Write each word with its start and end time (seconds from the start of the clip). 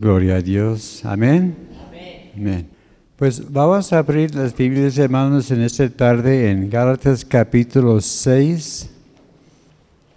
Gloria 0.00 0.36
a 0.36 0.40
Dios. 0.40 1.04
Amén. 1.04 1.56
Amén. 2.36 2.68
Pues 3.16 3.50
vamos 3.50 3.92
a 3.92 3.98
abrir 3.98 4.32
las 4.32 4.56
Biblias, 4.56 4.96
hermanos, 4.96 5.50
en 5.50 5.60
esta 5.60 5.90
tarde 5.90 6.52
en 6.52 6.70
Gálatas 6.70 7.24
capítulo 7.24 8.00
6. 8.00 8.90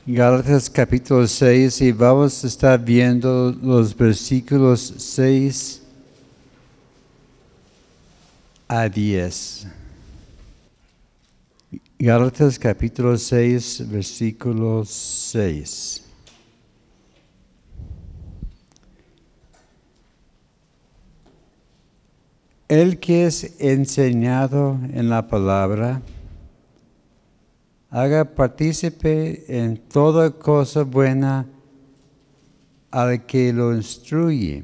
Gálatas 0.06 0.70
capítulo 0.70 1.26
6 1.26 1.82
y 1.82 1.92
vamos 1.94 2.44
a 2.44 2.48
estar 2.48 2.80
viendo 2.80 3.52
los 3.60 3.98
versículos 3.98 4.94
6 4.98 5.82
a 8.68 8.88
10. 8.88 9.68
Gálatas 11.98 12.60
capítulo 12.60 13.18
6, 13.18 13.90
versículo 13.90 14.86
6. 14.86 16.01
El 22.72 23.00
que 23.00 23.26
es 23.26 23.56
enseñado 23.60 24.80
en 24.94 25.10
la 25.10 25.28
palabra, 25.28 26.02
haga 27.90 28.24
partícipe 28.24 29.44
en 29.50 29.76
toda 29.76 30.32
cosa 30.32 30.84
buena 30.84 31.46
al 32.90 33.26
que 33.26 33.52
lo 33.52 33.76
instruye. 33.76 34.64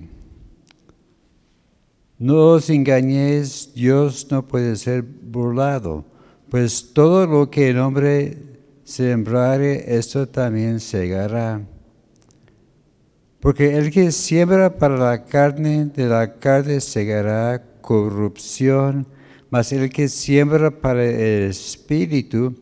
No 2.18 2.54
os 2.54 2.70
engañéis, 2.70 3.74
Dios 3.76 4.26
no 4.32 4.48
puede 4.48 4.78
ser 4.78 5.02
burlado, 5.04 6.05
pues 6.50 6.94
todo 6.94 7.28
lo 7.28 7.50
que 7.50 7.72
el 7.72 7.78
hombre 7.78 8.38
sembrare, 8.86 9.98
esto 9.98 10.30
también 10.30 10.80
segará. 10.80 11.60
Porque 13.42 13.78
el 13.78 13.92
que 13.92 14.14
siembra 14.14 14.78
para 14.78 14.96
la 14.96 15.26
carne, 15.26 15.88
de 15.88 16.08
la 16.08 16.36
carne 16.36 16.80
segará 16.80 17.66
corrupción, 17.88 19.07
mas 19.49 19.71
el 19.71 19.90
que 19.90 20.10
siembra 20.10 20.70
para 20.82 21.05
el 21.05 21.49
Espíritu, 21.49 22.54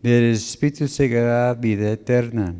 del 0.00 0.30
Espíritu 0.30 0.86
segará 0.86 1.52
vida 1.54 1.90
eterna. 1.90 2.54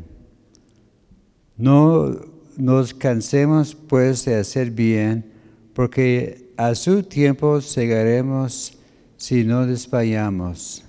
No 1.55 2.13
nos 2.57 2.93
cansemos 2.93 3.73
pues 3.73 4.25
de 4.25 4.35
hacer 4.35 4.71
bien, 4.71 5.31
porque 5.73 6.51
a 6.57 6.75
su 6.75 7.01
tiempo 7.01 7.61
segaremos 7.61 8.77
si 9.15 9.45
no 9.45 9.65
desmayamos. 9.65 10.83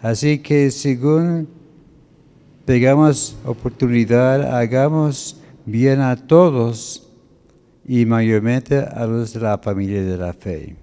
Así 0.00 0.38
que 0.38 0.70
según 0.70 1.48
tengamos 2.64 3.36
oportunidad, 3.44 4.56
hagamos 4.56 5.36
bien 5.66 6.00
a 6.00 6.16
todos 6.16 7.09
y 7.92 8.06
mayormente 8.06 8.78
a 8.78 9.04
los 9.04 9.32
de 9.32 9.40
la 9.40 9.58
familia 9.58 10.04
de 10.04 10.16
la 10.16 10.32
fe. 10.32 10.76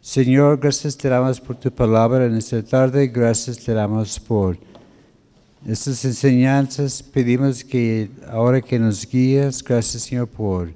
Señor, 0.00 0.60
gracias 0.60 0.96
te 0.96 1.08
damos 1.08 1.40
por 1.40 1.56
tu 1.56 1.72
palabra 1.72 2.24
en 2.24 2.36
esta 2.36 2.62
tarde, 2.62 3.08
gracias 3.08 3.58
te 3.58 3.74
damos 3.74 4.20
por 4.20 4.56
estas 5.66 6.04
enseñanzas. 6.04 7.02
Pedimos 7.02 7.64
que 7.64 8.08
ahora 8.28 8.60
que 8.60 8.78
nos 8.78 9.04
guías, 9.04 9.60
gracias 9.60 10.04
Señor 10.04 10.28
por 10.28 10.72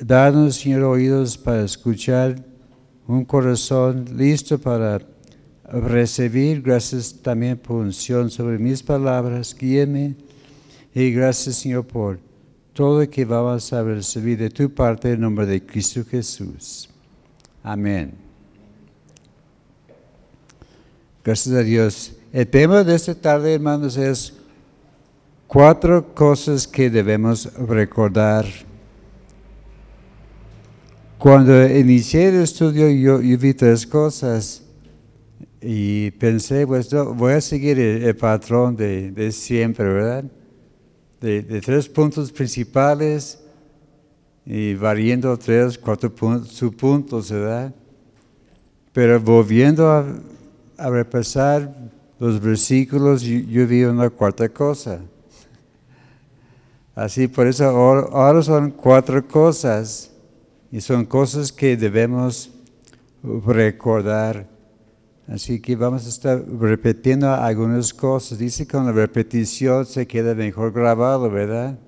darnos, 0.00 0.58
Señor, 0.58 0.84
oídos 0.84 1.36
para 1.36 1.64
escuchar, 1.64 2.36
un 3.08 3.24
corazón 3.24 4.04
listo 4.16 4.60
para 4.60 5.00
recibir. 5.64 6.62
Gracias 6.62 7.12
también 7.20 7.58
por 7.58 7.78
unción 7.78 8.30
sobre 8.30 8.58
mis 8.58 8.80
palabras, 8.80 9.52
guíeme. 9.58 10.14
Y 10.94 11.10
gracias 11.10 11.56
Señor 11.56 11.84
por 11.84 12.31
todo 12.72 13.00
lo 13.00 13.10
que 13.10 13.24
vamos 13.24 13.72
a 13.72 13.82
recibir 13.82 14.38
de 14.38 14.50
tu 14.50 14.72
parte 14.72 15.12
en 15.12 15.20
nombre 15.20 15.44
de 15.44 15.64
Cristo 15.64 16.02
Jesús. 16.04 16.88
Amén. 17.62 18.14
Gracias 21.22 21.54
a 21.54 21.62
Dios. 21.62 22.12
El 22.32 22.48
tema 22.48 22.82
de 22.82 22.94
esta 22.94 23.14
tarde, 23.14 23.54
hermanos, 23.54 23.96
es 23.96 24.32
cuatro 25.46 26.14
cosas 26.14 26.66
que 26.66 26.88
debemos 26.88 27.52
recordar. 27.54 28.46
Cuando 31.18 31.64
inicié 31.64 32.30
el 32.30 32.42
estudio, 32.42 32.88
yo, 32.88 33.38
vi 33.38 33.54
tres 33.54 33.86
cosas 33.86 34.62
y 35.60 36.10
pensé, 36.12 36.66
pues 36.66 36.92
voy 36.92 37.34
a 37.34 37.40
seguir 37.40 37.78
el, 37.78 38.16
patrón 38.16 38.76
de 38.76 39.30
siempre, 39.30 39.84
¿verdad? 39.84 40.24
De, 41.22 41.60
tres 41.60 41.88
puntos 41.88 42.32
principales 42.32 43.38
y 44.44 44.74
variando 44.74 45.36
tres, 45.38 45.78
cuatro 45.78 46.12
puntos, 46.12 46.48
subpuntos, 46.48 47.30
¿verdad? 47.30 47.72
Pero 48.92 49.20
volviendo 49.20 49.88
a, 49.88 50.04
repasar 50.90 51.72
los 52.18 52.40
versículos, 52.40 53.22
yo, 53.22 53.66
vi 53.68 53.84
una 53.84 54.10
cuarta 54.10 54.48
cosa. 54.48 55.00
Así, 56.92 57.28
por 57.28 57.46
eso 57.46 57.64
ahora 57.66 58.42
son 58.42 58.72
cuatro 58.72 59.26
cosas 59.26 60.10
y 60.72 60.80
son 60.80 61.04
cosas 61.04 61.52
que 61.52 61.76
debemos 61.76 62.50
recordar. 63.22 64.51
Así 65.28 65.60
que 65.60 65.76
vamos 65.76 66.04
a 66.04 66.08
estar 66.08 66.42
repitiendo 66.60 67.32
algunas 67.32 67.94
cosas. 67.94 68.38
Dice 68.38 68.66
que 68.66 68.72
con 68.72 68.86
la 68.86 68.92
repetición 68.92 69.86
se 69.86 70.06
queda 70.06 70.34
mejor 70.34 70.72
grabado, 70.72 71.30
¿verdad? 71.30 71.78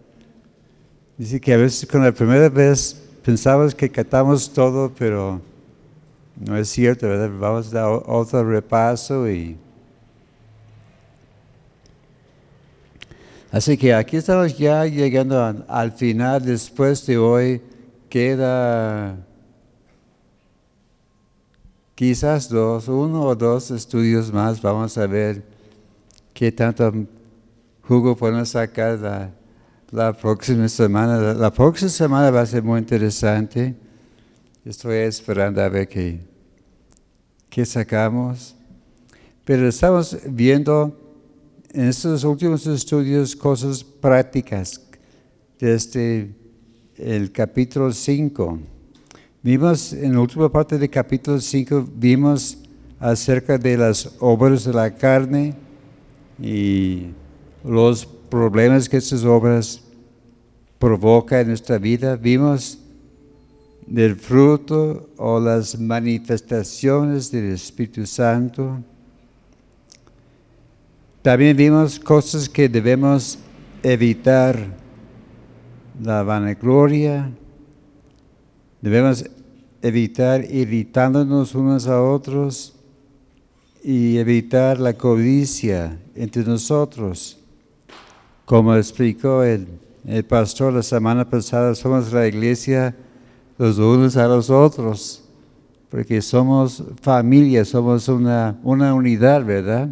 Dice 1.19 1.41
que 1.41 1.53
a 1.53 1.57
veces 1.57 1.89
con 1.89 2.03
la 2.03 2.13
primera 2.13 2.49
vez 2.49 3.01
pensamos 3.25 3.75
que 3.75 3.91
catamos 3.91 4.53
todo, 4.53 4.93
pero 4.97 5.41
no 6.37 6.57
es 6.57 6.69
cierto, 6.69 7.09
¿verdad? 7.09 7.31
Vamos 7.39 7.69
a 7.69 7.81
dar 7.81 8.03
otro 8.07 8.49
repaso 8.49 9.29
y... 9.29 9.57
Así 13.51 13.77
que 13.77 13.95
aquí 13.95 14.17
estamos 14.17 14.59
ya 14.59 14.85
llegando 14.85 15.65
al 15.69 15.93
final, 15.93 16.45
después 16.45 17.07
de 17.07 17.19
hoy 17.19 17.63
queda 18.09 19.17
quizás 21.95 22.49
dos, 22.49 22.89
uno 22.89 23.23
o 23.23 23.35
dos 23.35 23.71
estudios 23.71 24.33
más, 24.33 24.61
vamos 24.61 24.99
a 24.99 25.07
ver 25.07 25.45
qué 26.33 26.51
tanto 26.51 26.93
jugo 27.83 28.17
podemos 28.17 28.49
sacar 28.49 28.99
la, 28.99 29.31
la 29.91 30.13
próxima 30.13 30.69
semana. 30.69 31.35
La, 31.35 31.53
próxima 31.53 31.91
semana 31.91 32.31
va 32.31 32.41
a 32.41 32.47
ser 32.47 32.63
muy 32.63 32.81
interesante. 32.81 33.75
Estoy 34.65 34.97
esperando 34.97 35.63
a 35.63 35.69
ver 35.69 35.89
qué, 35.89 36.21
qué 37.49 37.65
sacamos. 37.65 38.57
Pero 39.45 39.69
estamos 39.69 40.17
viendo 40.27 40.99
en 41.73 41.89
estos 41.89 42.25
últimos 42.25 42.67
estudios 42.67 43.37
cosas 43.37 43.85
prácticas 43.85 44.81
desde 45.59 46.35
el 46.97 47.31
capítulo 47.31 47.93
5 47.93 48.74
Vimos 49.45 49.93
en 49.93 50.15
la 50.15 50.21
última 50.21 50.51
parte 50.51 50.79
del 50.79 50.89
capítulo 50.89 51.39
5, 51.39 51.87
vimos 51.97 52.57
acerca 52.99 53.59
de 53.59 53.77
las 53.77 54.17
obras 54.19 54.65
de 54.65 54.73
la 54.73 54.95
carne 54.95 55.55
y 56.41 57.09
los 57.63 58.07
problemas 58.07 58.89
que 58.89 58.97
esas 58.97 59.23
obras 59.23 59.83
provocan 60.79 61.41
en 61.41 61.49
nuestra 61.49 61.77
vida. 61.77 62.17
Vimos 62.17 62.79
del 63.87 64.17
fruto 64.17 65.11
o 65.19 65.39
las 65.39 65.79
manifestaciones 65.79 67.31
del 67.31 67.53
Espíritu 67.53 68.07
Santo. 68.07 68.79
También 71.21 71.55
vimos 71.55 72.01
cosas 72.01 72.49
que 72.49 72.67
debemos 72.67 73.39
evitar, 73.83 74.75
la 76.03 76.23
vanagloria, 76.23 77.31
Debemos 78.85 79.25
evitar 79.85 80.51
irritándonos 80.51 81.55
unos 81.55 81.87
a 81.87 82.01
otros 82.01 82.75
y 83.83 84.17
evitar 84.17 84.81
la 84.81 84.95
codicia 84.95 85.99
entre 86.15 86.43
nosotros. 86.43 87.37
Como 88.47 88.75
explicó 88.75 89.43
el, 89.43 89.69
pastor 90.27 90.73
la 90.73 90.83
semana 90.83 91.29
pasada, 91.29 91.75
somos 91.75 92.11
la 92.15 92.27
iglesia 92.27 92.97
los 93.59 93.77
unos 93.77 94.17
a 94.17 94.27
los 94.27 94.49
otros, 94.49 95.23
porque 95.91 96.23
somos 96.23 96.83
familia, 97.03 97.63
somos 97.67 98.09
una, 98.09 98.59
una 98.63 98.95
unidad, 98.95 99.45
¿verdad? 99.45 99.91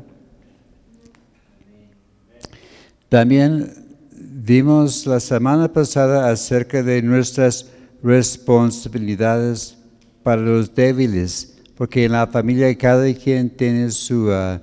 También 3.11 3.75
vimos 4.11 5.07
la 5.07 5.21
semana 5.21 5.71
pasada 5.71 6.31
acerca 6.31 6.83
de 6.83 7.03
nuestras 7.03 7.67
responsabilidades 8.03 9.82
para 10.23 10.41
los 10.41 10.75
débiles, 10.75 11.57
porque 11.77 12.05
en 12.05 12.13
la 12.13 12.27
familia 12.27 12.77
cada 12.77 13.13
quien 13.15 13.51
tiene 13.51 13.91
su, 13.91 14.31
ah, 14.31 14.61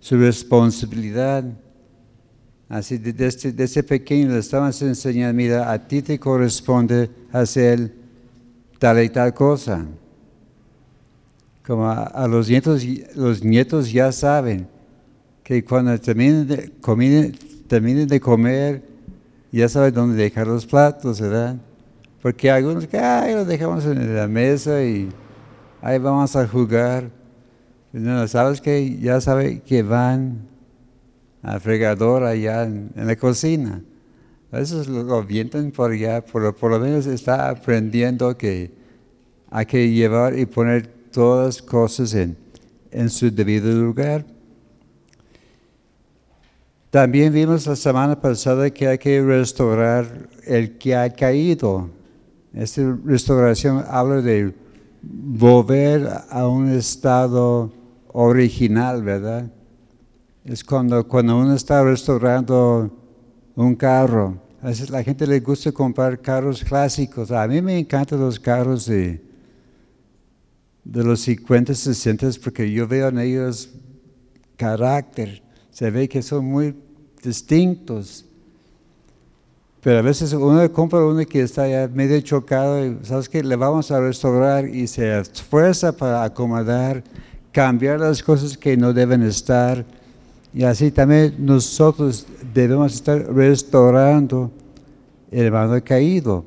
su 0.00 0.16
responsabilidad. 0.16 1.44
Así 2.68 2.96
desde, 2.96 3.52
desde 3.52 3.82
pequeño 3.82 4.32
le 4.32 4.38
estábamos 4.38 4.80
enseñando, 4.80 5.34
mira, 5.34 5.70
a 5.70 5.78
ti 5.86 6.00
te 6.00 6.18
corresponde 6.18 7.10
hacer 7.30 7.92
tal 8.78 9.02
y 9.02 9.08
tal 9.10 9.34
cosa. 9.34 9.86
Como 11.66 11.88
a, 11.88 12.26
los 12.26 12.48
nietos, 12.48 12.82
los 13.14 13.44
nietos 13.44 13.92
ya 13.92 14.10
saben 14.10 14.66
que 15.44 15.64
cuando 15.64 15.96
terminen 16.00 16.46
de, 16.46 16.72
terminen 17.68 18.08
de 18.08 18.20
comer, 18.20 18.82
ya 19.52 19.68
saben 19.68 19.94
dónde 19.94 20.16
dejar 20.20 20.46
los 20.46 20.66
platos, 20.66 21.20
¿verdad? 21.20 21.56
Porque 22.22 22.48
algunos 22.48 22.86
que, 22.86 22.96
ay, 22.98 23.34
los 23.34 23.48
dejamos 23.48 23.84
en 23.84 24.14
la 24.14 24.28
mesa 24.28 24.80
y 24.84 25.08
ahí 25.80 25.98
vamos 25.98 26.36
a 26.36 26.46
jugar. 26.46 27.10
No, 27.92 28.26
sabes 28.28 28.60
que 28.60 28.96
ya 29.00 29.20
sabe 29.20 29.60
que 29.60 29.82
van 29.82 30.46
al 31.42 31.60
fregador 31.60 32.22
allá 32.22 32.62
en, 32.62 32.92
la 32.94 33.16
cocina. 33.16 33.82
A 34.52 34.58
veces 34.58 34.86
lo 34.86 35.16
avientan 35.16 35.72
por 35.72 35.90
allá, 35.90 36.24
por, 36.24 36.54
por 36.54 36.70
lo 36.70 36.78
menos 36.78 37.06
está 37.06 37.50
aprendiendo 37.50 38.38
que 38.38 38.70
hay 39.50 39.66
que 39.66 39.90
llevar 39.90 40.38
y 40.38 40.46
poner 40.46 40.86
todas 41.10 41.56
las 41.56 41.62
cosas 41.62 42.14
en, 42.14 42.36
en 42.92 43.10
su 43.10 43.32
debido 43.32 43.72
lugar. 43.72 44.24
También 46.90 47.32
vimos 47.32 47.66
la 47.66 47.74
semana 47.74 48.20
pasada 48.20 48.70
que 48.70 48.86
hay 48.86 48.98
que 48.98 49.20
restaurar 49.20 50.28
el 50.46 50.78
que 50.78 50.94
ha 50.94 51.10
caído. 51.10 51.90
Esta 52.54 52.98
restauración 53.04 53.82
habla 53.88 54.20
de 54.20 54.54
volver 55.02 56.08
a 56.28 56.46
un 56.46 56.68
estado 56.68 57.72
original, 58.12 59.02
¿verdad? 59.02 59.50
Es 60.44 60.62
cuando, 60.62 61.06
cuando 61.08 61.38
uno 61.38 61.54
está 61.54 61.82
restaurando 61.82 62.90
un 63.54 63.74
carro. 63.74 64.38
A 64.60 64.66
veces 64.66 64.90
la 64.90 65.02
gente 65.02 65.26
le 65.26 65.40
gusta 65.40 65.72
comprar 65.72 66.20
carros 66.20 66.62
clásicos. 66.62 67.30
A 67.30 67.46
mí 67.48 67.62
me 67.62 67.78
encantan 67.78 68.20
los 68.20 68.38
carros 68.38 68.86
de, 68.86 69.22
de 70.84 71.04
los 71.04 71.20
50, 71.20 71.74
60 71.74 72.28
porque 72.42 72.70
yo 72.70 72.86
veo 72.86 73.08
en 73.08 73.18
ellos 73.18 73.70
carácter. 74.56 75.42
Se 75.70 75.90
ve 75.90 76.08
que 76.08 76.22
son 76.22 76.44
muy 76.44 76.76
distintos. 77.22 78.26
Pero 79.82 79.98
a 79.98 80.02
veces 80.02 80.32
uno 80.32 80.72
compra 80.72 81.04
uno 81.04 81.26
que 81.26 81.40
está 81.40 81.66
ya 81.66 81.88
medio 81.92 82.20
chocado 82.20 82.86
y 82.86 82.98
sabes 83.02 83.28
que 83.28 83.42
le 83.42 83.56
vamos 83.56 83.90
a 83.90 84.00
restaurar 84.00 84.68
y 84.68 84.86
se 84.86 85.18
esfuerza 85.18 85.90
para 85.90 86.22
acomodar, 86.22 87.02
cambiar 87.50 87.98
las 87.98 88.22
cosas 88.22 88.56
que 88.56 88.76
no 88.76 88.92
deben 88.92 89.24
estar. 89.24 89.84
Y 90.54 90.62
así 90.62 90.92
también 90.92 91.34
nosotros 91.36 92.24
debemos 92.54 92.94
estar 92.94 93.26
restaurando 93.34 94.52
el 95.32 95.46
hermano 95.46 95.82
caído. 95.82 96.44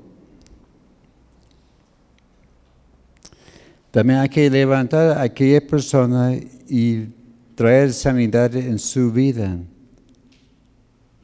También 3.92 4.20
hay 4.20 4.30
que 4.30 4.50
levantar 4.50 5.18
a 5.18 5.24
aquella 5.24 5.60
persona 5.60 6.36
y 6.70 7.08
traer 7.54 7.92
sanidad 7.92 8.56
en 8.56 8.80
su 8.80 9.12
vida. 9.12 9.58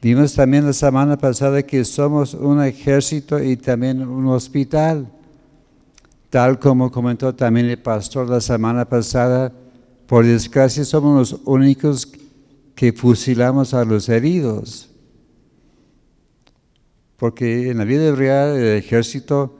Vimos 0.02 0.34
también 0.34 0.66
la 0.66 0.72
semana 0.72 1.16
pasada 1.16 1.62
que 1.62 1.84
somos 1.84 2.34
un 2.34 2.60
ejército 2.60 3.40
y 3.40 3.56
también 3.56 4.02
un 4.02 4.26
hospital. 4.26 5.06
Tal 6.28 6.58
como 6.58 6.90
comentó 6.90 7.32
también 7.32 7.66
el 7.66 7.78
pastor 7.78 8.28
la 8.28 8.40
semana 8.40 8.84
pasada, 8.84 9.52
por 10.08 10.26
desgracia 10.26 10.84
somos 10.84 11.30
los 11.30 11.40
únicos 11.44 12.12
que 12.74 12.92
fusilamos 12.92 13.74
a 13.74 13.84
los 13.84 14.08
heridos. 14.08 14.90
Porque 17.16 17.70
en 17.70 17.78
la 17.78 17.84
vida 17.84 18.12
real 18.12 18.56
el 18.56 18.78
ejército, 18.78 19.56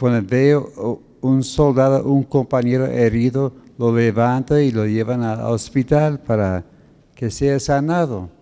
cuando 0.00 0.28
veo 0.28 1.00
un 1.20 1.44
soldado, 1.44 2.04
un 2.08 2.24
compañero 2.24 2.86
herido, 2.86 3.52
lo 3.78 3.94
levanta 3.94 4.60
y 4.60 4.72
lo 4.72 4.84
llevan 4.84 5.22
al 5.22 5.42
hospital 5.42 6.18
para 6.18 6.64
que 7.14 7.30
sea 7.30 7.60
sanado. 7.60 8.35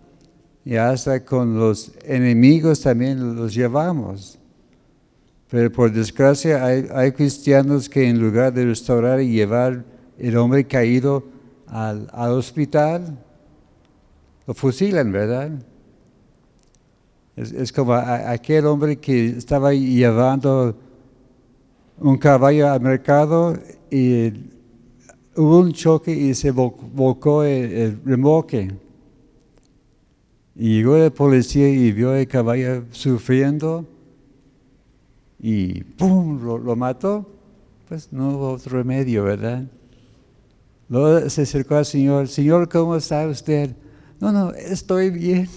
Y 0.65 0.75
hasta 0.75 1.23
con 1.23 1.59
los 1.59 1.91
enemigos 2.03 2.81
también 2.81 3.35
los 3.35 3.53
llevamos. 3.53 4.39
Pero 5.49 5.71
por 5.71 5.91
desgracia 5.91 6.65
hay, 6.65 7.11
cristianos 7.11 7.87
que 7.87 8.09
en 8.09 8.19
lugar 8.19 8.51
de 8.51 8.65
restaurar 8.65 9.21
y 9.21 9.29
llevar 9.29 9.85
el 10.17 10.35
hombre 10.37 10.65
caído 10.65 11.23
al, 11.67 12.09
hospital, 12.31 13.17
lo 14.47 14.53
fusilan, 14.55 15.11
¿verdad? 15.11 15.51
Es, 17.35 17.71
como 17.71 17.93
aquel 17.93 18.65
hombre 18.65 18.97
que 18.97 19.27
estaba 19.27 19.71
llevando 19.73 20.75
un 21.99 22.17
caballo 22.17 22.71
al 22.71 22.81
mercado 22.81 23.57
y 23.91 24.33
hubo 25.35 25.59
un 25.59 25.73
choque 25.73 26.11
y 26.11 26.33
se 26.33 26.51
volcó 26.51 27.43
el, 27.43 27.99
remolque. 28.03 28.71
Y 30.55 30.77
llegó 30.77 30.97
la 30.97 31.09
policía 31.09 31.67
y 31.69 31.91
vio 31.91 32.15
el 32.15 32.27
caballo 32.27 32.85
sufriendo 32.91 33.85
y 35.39 35.83
¡pum! 35.83 36.41
Lo, 36.41 36.75
mató. 36.75 37.29
Pues 37.87 38.11
no 38.11 38.29
hubo 38.29 38.51
otro 38.53 38.77
remedio, 38.77 39.25
¿verdad? 39.25 39.63
Luego 40.89 41.29
se 41.29 41.41
acercó 41.41 41.75
al 41.75 41.85
Señor. 41.85 42.27
Señor, 42.29 42.69
¿cómo 42.69 42.95
está 42.95 43.27
usted? 43.27 43.75
No, 44.19 44.31
no, 44.31 44.53
estoy 44.53 45.09
bien. 45.09 45.49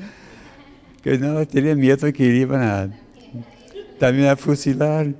que 1.02 1.18
no, 1.18 1.46
tenía 1.46 1.76
miedo 1.76 2.12
que 2.12 2.24
iban 2.24 2.62
a 2.62 2.90
también 3.98 4.28
a 4.28 4.36
fusilar. 4.36 5.14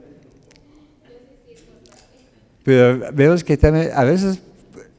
Pero 2.64 3.12
vemos 3.12 3.44
que 3.44 3.56
también 3.56 3.90
a 3.94 4.02
veces 4.02 4.42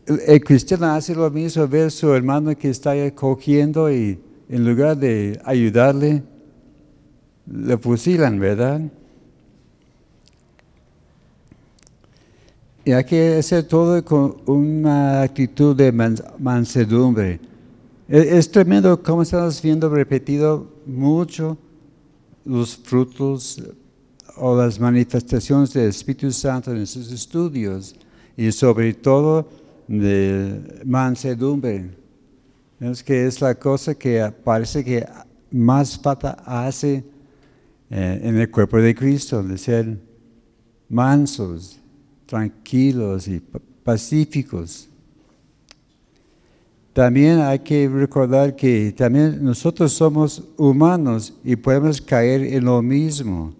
el 0.07 0.43
cristiano 0.43 0.87
hace 0.87 1.13
lo 1.13 1.29
mismo, 1.29 1.67
ve 1.67 1.83
a 1.83 1.89
su 1.89 2.13
hermano 2.13 2.57
que 2.57 2.69
está 2.69 2.93
cogiendo 3.13 3.91
y 3.91 4.19
en 4.49 4.65
lugar 4.65 4.97
de 4.97 5.39
ayudarle, 5.43 6.23
le 7.45 7.77
fusilan, 7.77 8.39
¿verdad? 8.39 8.81
Y 12.85 12.91
hay 12.93 13.03
que 13.03 13.35
hacer 13.35 13.63
todo 13.63 14.03
con 14.05 14.37
una 14.45 15.23
actitud 15.23 15.75
de 15.75 15.91
mansedumbre. 15.91 17.41
Es, 18.07 18.25
es 18.27 18.51
tremendo 18.51 19.03
cómo 19.03 19.23
estamos 19.23 19.61
viendo 19.61 19.89
repetido 19.89 20.71
mucho 20.85 21.57
los 22.45 22.77
frutos 22.77 23.61
o 24.37 24.55
las 24.55 24.79
manifestaciones 24.79 25.73
del 25.73 25.89
Espíritu 25.89 26.31
Santo 26.31 26.71
en 26.71 26.87
sus 26.87 27.11
estudios 27.11 27.93
y 28.37 28.49
sobre 28.53 28.93
todo 28.93 29.49
de 29.87 30.81
mansedumbre. 30.85 31.89
Es 32.79 33.03
que 33.03 33.25
es 33.25 33.41
la 33.41 33.55
cosa 33.55 33.95
que 33.95 34.31
parece 34.43 34.83
que 34.83 35.05
más 35.49 35.97
falta 35.97 36.37
hace 36.45 37.03
eh, 37.89 38.19
en 38.23 38.37
el 38.37 38.51
cuerpo 38.51 38.77
de 38.77 38.93
Cristo, 38.93 39.41
de 39.41 39.57
ser 39.57 39.97
mansos, 40.89 41.79
tranquilos 42.25 43.27
y 43.27 43.41
pacíficos. 43.83 44.89
También 46.93 47.39
hay 47.39 47.59
que 47.59 47.87
recordar 47.87 48.55
que 48.55 48.91
también 48.91 49.43
nosotros 49.43 49.93
somos 49.93 50.43
humanos 50.57 51.33
y 51.43 51.55
podemos 51.55 52.01
caer 52.01 52.41
en 52.41 52.65
lo 52.65 52.81
mismo. 52.81 53.53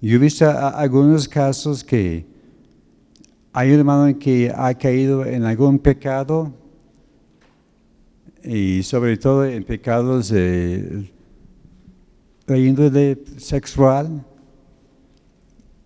Yo 0.00 0.16
he 0.16 0.18
visto 0.18 0.46
algunos 0.50 1.26
casos 1.26 1.82
que 1.82 2.26
hay 3.56 3.70
un 3.70 3.78
hermano 3.78 4.18
que 4.18 4.52
ha 4.54 4.74
caído 4.74 5.24
en 5.24 5.44
algún 5.44 5.78
pecado 5.78 6.52
y 8.42 8.82
sobre 8.82 9.16
todo 9.16 9.44
en 9.44 9.62
pecados 9.62 10.28
de, 10.28 11.10
de 12.48 12.58
índole 12.58 13.16
sexual 13.36 14.24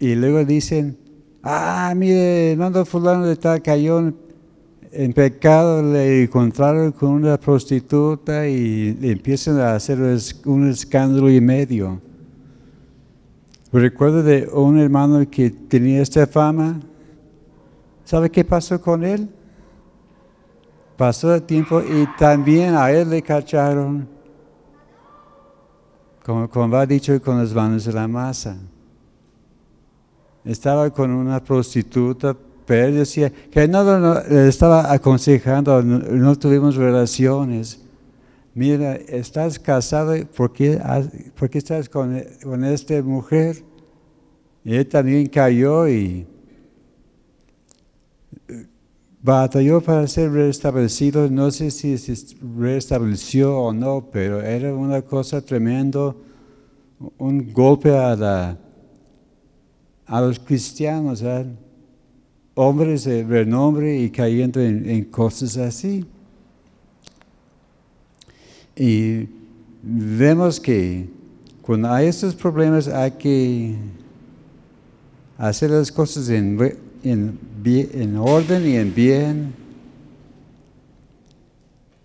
y 0.00 0.14
luego 0.14 0.44
dicen, 0.46 0.96
ah, 1.42 1.92
mire, 1.94 2.52
hermano 2.52 2.86
fulano 2.86 3.26
de 3.26 3.36
tal 3.36 3.60
cayó 3.60 4.14
en 4.90 5.12
pecado 5.12 5.82
le 5.82 6.22
encontraron 6.22 6.92
con 6.92 7.10
una 7.10 7.38
prostituta 7.38 8.48
y 8.48 8.96
empiezan 9.02 9.60
a 9.60 9.74
hacer 9.74 9.98
un 10.46 10.70
escándalo 10.70 11.30
y 11.30 11.42
medio. 11.42 12.00
Recuerdo 13.70 14.22
de 14.22 14.48
un 14.50 14.78
hermano 14.78 15.28
que 15.30 15.50
tenía 15.50 16.00
esta 16.00 16.26
fama. 16.26 16.80
¿Sabe 18.08 18.30
qué 18.30 18.42
pasó 18.42 18.80
con 18.80 19.04
él? 19.04 19.28
Pasó 20.96 21.34
el 21.34 21.42
tiempo 21.42 21.82
y 21.82 22.06
también 22.18 22.74
a 22.74 22.90
él 22.90 23.10
le 23.10 23.20
cacharon, 23.20 24.08
como, 26.24 26.48
como 26.48 26.74
ha 26.74 26.86
dicho, 26.86 27.20
con 27.20 27.36
las 27.36 27.52
manos 27.52 27.84
de 27.84 27.92
la 27.92 28.08
masa. 28.08 28.56
Estaba 30.42 30.88
con 30.88 31.10
una 31.10 31.38
prostituta 31.44 32.34
pero 32.64 32.86
él 32.86 32.94
decía 32.94 33.30
que 33.30 33.68
no, 33.68 34.18
estaba 34.20 34.90
aconsejando, 34.90 35.82
no, 35.82 36.34
tuvimos 36.38 36.76
relaciones. 36.76 37.78
mira, 38.54 38.94
estás 38.94 39.58
casado, 39.58 40.14
¿por 40.34 40.54
qué, 40.54 40.80
por 41.38 41.50
qué 41.50 41.58
estás 41.58 41.90
con, 41.90 42.24
con 42.42 42.64
esta 42.64 43.02
mujer? 43.02 43.62
Y 44.64 44.76
él 44.76 44.88
también 44.88 45.26
cayó 45.26 45.86
y 45.86 46.26
batalló 49.22 49.80
para 49.80 50.06
ser 50.06 50.32
restablecido. 50.32 51.28
No 51.30 51.50
sé 51.50 51.70
si 51.70 51.98
se 51.98 52.36
restableció 52.56 53.56
o 53.58 53.72
no, 53.72 54.08
pero 54.10 54.40
era 54.40 54.74
una 54.74 55.02
cosa 55.02 55.40
tremendo, 55.40 56.16
un 57.18 57.52
golpe 57.52 57.96
a, 57.96 58.16
la, 58.16 58.58
a 60.06 60.20
los 60.20 60.38
cristianos, 60.38 61.24
hombres 62.54 63.04
de 63.04 63.24
renombre 63.24 64.00
y 64.00 64.10
cayendo 64.10 64.60
en, 64.60 65.04
cosas 65.04 65.56
así. 65.56 66.04
Y 68.74 69.28
vemos 69.82 70.60
que 70.60 71.08
cuando 71.62 71.90
hay 71.90 72.06
estos 72.06 72.34
problemas 72.34 72.88
hay 72.88 73.10
que 73.12 73.74
hacer 75.36 75.70
las 75.70 75.90
cosas 75.92 76.28
en, 76.30 76.56
en, 77.02 78.16
orden 78.16 78.66
y 78.66 78.76
en 78.76 78.94
bien. 78.94 79.54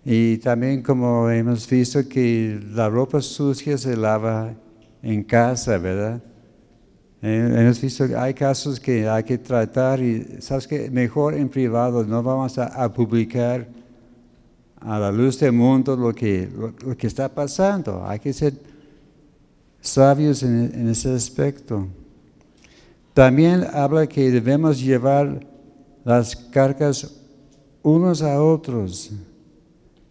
Y 0.06 0.38
también 0.38 0.82
como 0.82 1.30
hemos 1.30 1.68
visto 1.68 2.08
que 2.08 2.60
la 2.74 2.90
ropa 2.90 3.22
sucia 3.22 3.78
se 3.78 3.96
lava 3.96 4.54
en 5.02 5.24
casa, 5.24 5.78
¿verdad? 5.78 6.22
Eh, 7.22 7.54
hemos 7.58 7.80
visto 7.80 8.08
que 8.08 8.16
hay 8.16 8.34
casos 8.34 8.80
que 8.80 9.08
hay 9.08 9.24
que 9.24 9.38
tratar 9.38 10.02
y 10.02 10.42
sabes 10.42 10.68
que 10.68 10.92
mejor 10.92 11.36
en 11.36 11.48
privado, 11.48 12.04
no 12.04 12.22
vamos 12.22 12.58
a, 12.58 12.92
publicar 12.92 13.66
a 14.82 15.00
la 15.00 15.10
luz 15.10 15.40
del 15.40 15.54
mundo 15.54 15.96
lo 15.96 16.14
que, 16.14 16.50
lo, 16.86 16.98
que 16.98 17.08
está 17.08 17.30
pasando. 17.30 18.06
Hay 18.06 18.20
que 18.20 18.34
ser 18.34 18.54
sabios 19.80 20.44
en 20.44 20.90
ese 20.90 21.14
aspecto. 21.14 21.88
También 23.14 23.66
habla 23.74 24.08
que 24.08 24.32
debemos 24.32 24.82
llevar 24.82 25.46
las 26.04 26.36
cargas 26.36 27.16
unos 27.84 28.22
a 28.22 28.42
otros. 28.42 29.12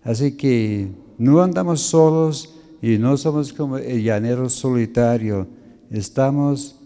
Así 0.03 0.37
que 0.37 0.89
no 1.19 1.43
andamos 1.43 1.81
solos 1.81 2.55
y 2.81 2.99
no 2.99 3.17
somos 3.17 3.53
como 3.53 3.79
el 3.79 4.03
llanero 4.03 4.49
solitario. 4.49 5.47
Estamos 5.91 6.79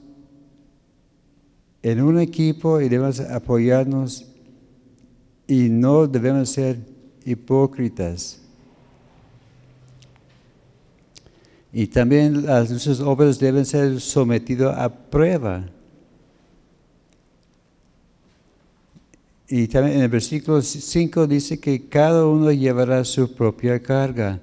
en 1.83 2.03
un 2.03 2.19
equipo 2.19 2.81
y 2.81 2.89
debemos 2.89 3.21
apoyarnos 3.21 4.27
y 5.47 5.69
no 5.69 6.07
debemos 6.07 6.49
ser 6.49 6.79
hipócritas. 7.25 8.41
Y 11.73 11.87
también 11.89 12.47
las 12.47 12.71
nuestras 12.71 13.01
obras 13.01 13.39
deben 13.39 13.67
ser 13.67 14.01
sometidas 14.01 14.79
a 14.79 14.89
prueba. 14.89 15.76
Y 19.49 19.69
también 19.69 19.99
en 19.99 20.03
el 20.03 20.09
versículo 20.09 20.61
5 20.61 21.27
dice 21.27 21.61
que 21.61 21.89
cada 21.89 22.27
uno 22.27 22.51
llevará 22.51 23.05
su 23.05 23.33
propia 23.33 23.81
carga. 23.81 24.41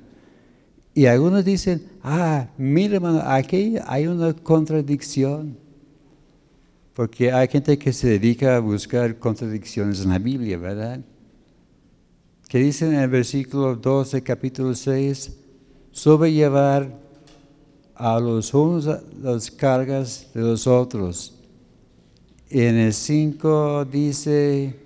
Y 0.93 1.05
algunos 1.07 1.43
dicen, 1.43 1.83
ah, 2.03 2.47
mira 2.57 2.95
hermano, 2.95 3.21
aquí 3.25 3.75
hay 3.85 4.07
una 4.07 4.33
contradicción. 4.33 5.57
Porque 6.93 7.31
hay 7.31 7.47
gente 7.47 7.77
que 7.77 7.91
se 7.91 8.07
dedica 8.07 8.55
a 8.55 8.59
buscar 8.59 9.17
contradicciones 9.17 10.01
en 10.01 10.09
la 10.09 10.19
Biblia, 10.19 10.57
¿verdad? 10.57 11.01
Que 12.47 12.59
dicen 12.59 12.93
en 12.93 12.99
el 12.99 13.09
versículo 13.09 13.75
12, 13.75 14.21
capítulo 14.21 14.75
6, 14.75 15.35
sobre 15.91 16.31
llevar 16.31 17.01
a 17.95 18.19
los 18.19 18.53
unos 18.53 18.87
las 19.21 19.49
cargas 19.49 20.27
de 20.33 20.41
los 20.41 20.67
otros. 20.67 21.33
Y 22.49 22.61
en 22.61 22.75
el 22.75 22.93
5 22.93 23.85
dice, 23.85 24.82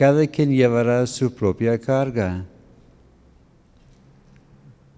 cada 0.00 0.26
quien 0.26 0.50
llevará 0.50 1.06
su 1.06 1.30
propia 1.30 1.78
carga. 1.78 2.42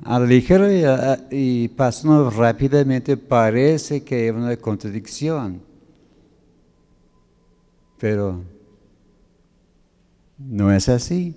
A 0.04 0.20
la 0.20 0.26
ligera 0.26 1.18
y, 1.28 1.66
pasando 1.66 2.30
rápidamente 2.30 3.16
parece 3.16 4.04
que 4.04 4.14
hay 4.14 4.30
una 4.30 4.56
contradicción, 4.56 5.60
pero 7.98 8.42
no 10.38 10.72
es 10.72 10.88
así. 10.88 11.34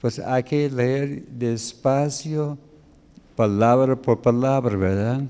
Pues 0.00 0.18
hay 0.18 0.42
que 0.44 0.70
leer 0.70 1.26
despacio, 1.26 2.56
palabra 3.36 3.96
por 3.96 4.22
palabra, 4.22 4.74
¿verdad? 4.74 5.24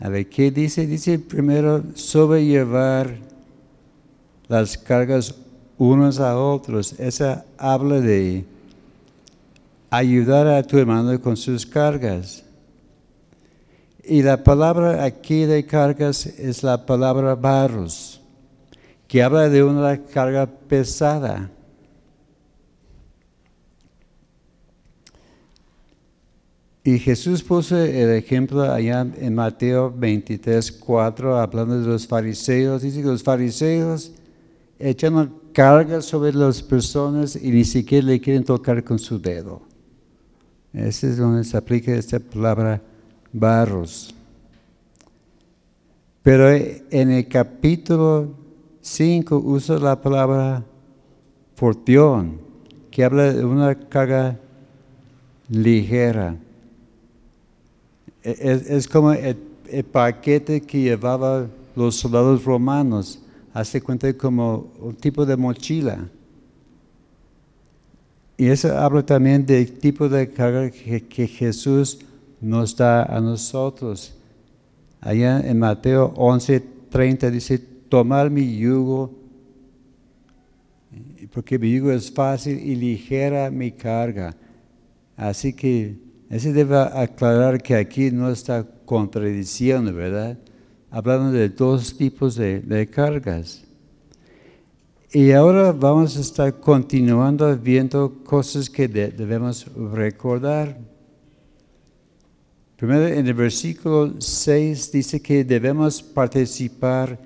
A 0.00 0.10
ver, 0.10 0.28
¿qué 0.28 0.50
dice? 0.50 0.86
Dice 0.86 1.18
primero 1.18 1.82
sobrellevar 1.94 3.29
las 4.50 4.76
cargas 4.76 5.32
unos 5.78 6.18
a 6.18 6.36
otros. 6.36 6.98
Esa 6.98 7.44
habla 7.56 8.00
de 8.00 8.44
ayudar 9.88 10.48
a 10.48 10.62
tu 10.64 10.76
hermano 10.76 11.20
con 11.20 11.36
sus 11.36 11.64
cargas. 11.64 12.42
Y 14.02 14.22
la 14.22 14.42
palabra 14.42 15.04
aquí 15.04 15.44
de 15.44 15.64
cargas 15.64 16.26
es 16.26 16.64
la 16.64 16.84
palabra 16.84 17.36
barros, 17.36 18.20
que 19.06 19.22
habla 19.22 19.48
de 19.48 19.62
una 19.62 20.02
carga 20.02 20.46
pesada. 20.46 21.48
Y 26.82 26.98
Jesús 26.98 27.40
puso 27.44 27.76
el 27.76 28.10
ejemplo 28.10 28.62
allá 28.62 29.06
en 29.16 29.32
Mateo 29.32 29.94
23, 29.96 30.72
4, 30.72 31.38
hablando 31.38 31.80
de 31.80 31.86
los 31.86 32.04
fariseos. 32.04 32.82
Dice 32.82 33.00
que 33.00 33.06
los 33.06 33.22
fariseos 33.22 34.10
echan 34.80 35.32
carga 35.52 36.00
sobre 36.00 36.32
las 36.32 36.62
personas 36.62 37.36
y 37.36 37.50
ni 37.50 37.64
siquiera 37.64 38.06
le 38.06 38.20
quieren 38.20 38.44
tocar 38.44 38.82
con 38.82 38.98
su 38.98 39.20
dedo. 39.20 39.60
Ese 40.72 41.10
es 41.10 41.18
donde 41.18 41.44
se 41.44 41.56
aplica 41.56 41.92
esta 41.92 42.18
palabra 42.18 42.80
barros. 43.32 44.14
Pero 46.22 46.48
en 46.50 47.10
el 47.10 47.28
capítulo 47.28 48.28
5 48.80 49.36
usa 49.36 49.78
la 49.78 50.00
palabra 50.00 50.64
portión, 51.56 52.38
que 52.90 53.04
habla 53.04 53.32
de 53.32 53.44
una 53.44 53.74
carga 53.74 54.38
ligera. 55.48 56.36
Es, 58.22 58.68
es 58.68 58.88
como 58.88 59.12
el, 59.12 59.36
el 59.68 59.84
paquete 59.84 60.60
que 60.60 60.80
llevaban 60.80 61.50
los 61.74 61.96
soldados 61.96 62.44
romanos 62.44 63.20
hace 63.52 63.80
cuenta 63.80 64.12
como 64.14 64.72
un 64.80 64.94
tipo 64.94 65.26
de 65.26 65.36
mochila. 65.36 66.08
Y 68.36 68.46
eso 68.46 68.76
habla 68.76 69.04
también 69.04 69.44
del 69.44 69.78
tipo 69.78 70.08
de 70.08 70.30
carga 70.30 70.70
que, 70.70 71.26
Jesús 71.26 71.98
nos 72.40 72.74
da 72.74 73.02
a 73.02 73.20
nosotros. 73.20 74.14
Allá 75.00 75.40
en 75.40 75.58
Mateo 75.58 76.14
11, 76.16 76.60
30 76.88 77.30
dice, 77.30 77.58
tomar 77.58 78.30
mi 78.30 78.56
yugo, 78.56 79.14
porque 81.32 81.58
mi 81.58 81.70
yugo 81.70 81.92
es 81.92 82.10
fácil 82.10 82.58
y 82.58 82.76
ligera 82.76 83.50
mi 83.50 83.72
carga. 83.72 84.34
Así 85.16 85.52
que 85.52 85.98
ese 86.30 86.52
debe 86.52 86.78
aclarar 86.78 87.62
que 87.62 87.74
aquí 87.74 88.10
no 88.10 88.30
está 88.30 88.66
contradiciendo, 88.86 89.92
¿verdad? 89.92 90.38
Hablando 90.90 91.30
de 91.30 91.48
dos 91.48 91.96
tipos 91.96 92.34
de, 92.34 92.88
cargas. 92.92 93.62
Y 95.12 95.32
ahora 95.32 95.72
vamos 95.72 96.16
a 96.16 96.20
estar 96.20 96.60
continuando 96.60 97.56
viendo 97.56 98.22
cosas 98.24 98.68
que 98.68 98.86
debemos 98.88 99.66
recordar. 99.92 100.78
Primero 102.76 103.06
en 103.06 103.26
el 103.26 103.34
versículo 103.34 104.14
6 104.18 104.92
dice 104.92 105.20
que 105.20 105.44
debemos 105.44 106.02
participar 106.02 107.18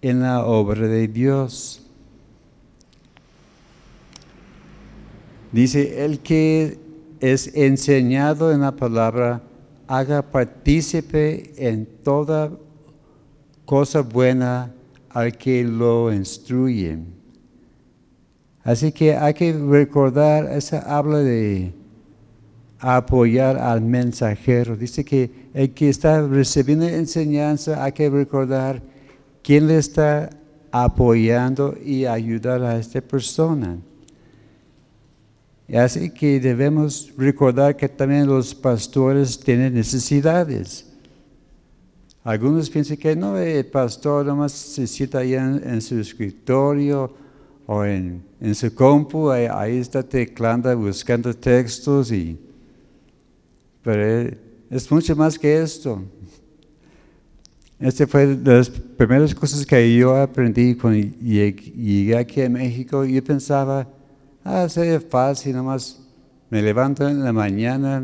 en 0.00 0.20
la 0.20 0.44
obra 0.44 0.86
de 0.86 1.08
Dios. 1.08 1.82
Dice, 5.50 6.04
el 6.04 6.20
que 6.20 6.78
es 7.20 7.54
enseñado 7.54 8.52
en 8.52 8.60
la 8.60 8.76
palabra 8.76 9.42
haga 9.88 10.22
partícipe 10.22 11.52
en 11.56 11.86
toda 12.04 12.50
cosa 13.64 14.02
buena 14.02 14.72
al 15.10 15.36
que 15.36 15.64
lo 15.64 16.12
instruye. 16.12 16.98
Así 18.62 18.92
que 18.92 19.16
hay 19.16 19.32
que 19.32 19.52
recordar, 19.52 20.44
esa 20.52 20.80
habla 20.80 21.18
de 21.18 21.72
apoyar 22.78 23.56
al 23.56 23.80
mensajero. 23.80 24.76
Dice 24.76 25.04
que 25.04 25.48
el 25.54 25.72
que 25.72 25.88
está 25.88 26.26
recibiendo 26.26 26.86
enseñanza, 26.86 27.82
hay 27.82 27.92
que 27.92 28.10
recordar 28.10 28.82
quién 29.42 29.66
le 29.66 29.78
está 29.78 30.30
apoyando 30.70 31.74
y 31.82 32.04
ayudar 32.04 32.62
a 32.62 32.78
esta 32.78 33.00
persona. 33.00 33.78
Así 35.76 36.08
que 36.10 36.40
debemos 36.40 37.12
recordar 37.16 37.76
que 37.76 37.88
también 37.88 38.26
los 38.26 38.54
pastores 38.54 39.38
tienen 39.38 39.74
necesidades. 39.74 40.86
Algunos 42.24 42.70
piensan 42.70 42.96
que 42.96 43.14
no, 43.14 43.36
el 43.36 43.66
pastor 43.66 44.24
nomás 44.24 44.52
se 44.52 44.86
sienta 44.86 45.18
ahí 45.18 45.34
en, 45.34 45.80
su 45.82 45.98
escritorio 45.98 47.14
o 47.66 47.84
en, 47.84 48.22
su 48.54 48.74
compu, 48.74 49.30
ahí, 49.30 49.76
está 49.78 50.02
teclando, 50.02 50.74
buscando 50.76 51.34
textos, 51.34 52.12
y, 52.12 52.38
pero 53.82 54.30
es 54.70 54.90
mucho 54.90 55.14
más 55.16 55.38
que 55.38 55.60
esto. 55.60 56.02
Esta 57.78 58.06
fue 58.06 58.26
de 58.26 58.56
las 58.56 58.70
primeras 58.70 59.34
cosas 59.34 59.64
que 59.64 59.96
yo 59.96 60.16
aprendí 60.16 60.74
cuando 60.74 60.98
llegué 61.22 62.16
aquí 62.16 62.42
a 62.42 62.48
México. 62.48 63.04
Yo 63.04 63.22
pensaba, 63.22 63.86
ah, 64.44 64.68
sería 64.68 65.00
fácil, 65.00 65.56
nomás 65.56 66.00
me 66.50 66.62
levanto 66.62 67.08
en 67.08 67.22
la 67.22 67.32
mañana, 67.32 68.02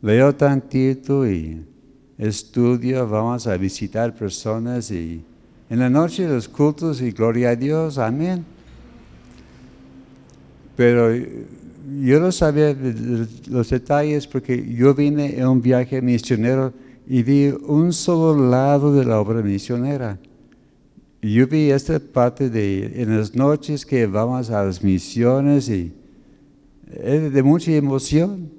leo 0.00 0.34
tantito 0.34 1.26
y 1.26 1.64
estudio, 2.18 3.08
vamos 3.08 3.46
a 3.46 3.56
visitar 3.56 4.14
personas 4.14 4.90
y 4.90 5.24
en 5.68 5.78
la 5.78 5.88
noche 5.88 6.28
los 6.28 6.48
cultos 6.48 7.00
y 7.00 7.12
gloria 7.12 7.50
a 7.50 7.56
Dios, 7.56 7.98
amén. 7.98 8.44
Pero 10.76 11.14
yo 12.00 12.20
no 12.20 12.30
sabía 12.30 12.76
los 13.48 13.70
detalles 13.70 14.26
porque 14.26 14.74
yo 14.74 14.94
vine 14.94 15.38
en 15.38 15.46
un 15.46 15.62
viaje 15.62 16.00
misionero 16.02 16.72
y 17.06 17.22
vi 17.22 17.48
un 17.48 17.92
solo 17.92 18.48
lado 18.48 18.94
de 18.94 19.04
la 19.04 19.18
obra 19.18 19.42
misionera. 19.42 20.18
Yo 21.24 21.46
vi 21.46 21.70
esta 21.70 22.00
parte 22.00 22.50
de 22.50 23.00
en 23.00 23.16
las 23.16 23.36
noches 23.36 23.86
que 23.86 24.06
vamos 24.06 24.50
a 24.50 24.64
las 24.64 24.82
misiones 24.82 25.68
y 25.68 25.92
es 26.90 27.32
de 27.32 27.42
mucha 27.44 27.70
emoción 27.70 28.50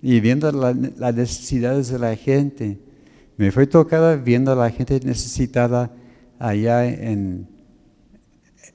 y 0.00 0.20
viendo 0.20 0.52
las 0.52 1.14
necesidades 1.16 1.88
de 1.88 1.98
la 1.98 2.14
gente. 2.14 2.78
Me 3.36 3.50
fue 3.50 3.66
tocada 3.66 4.14
viendo 4.14 4.52
a 4.52 4.54
la 4.54 4.70
gente 4.70 5.00
necesitada 5.02 5.90
allá 6.38 6.86
en, 6.86 7.48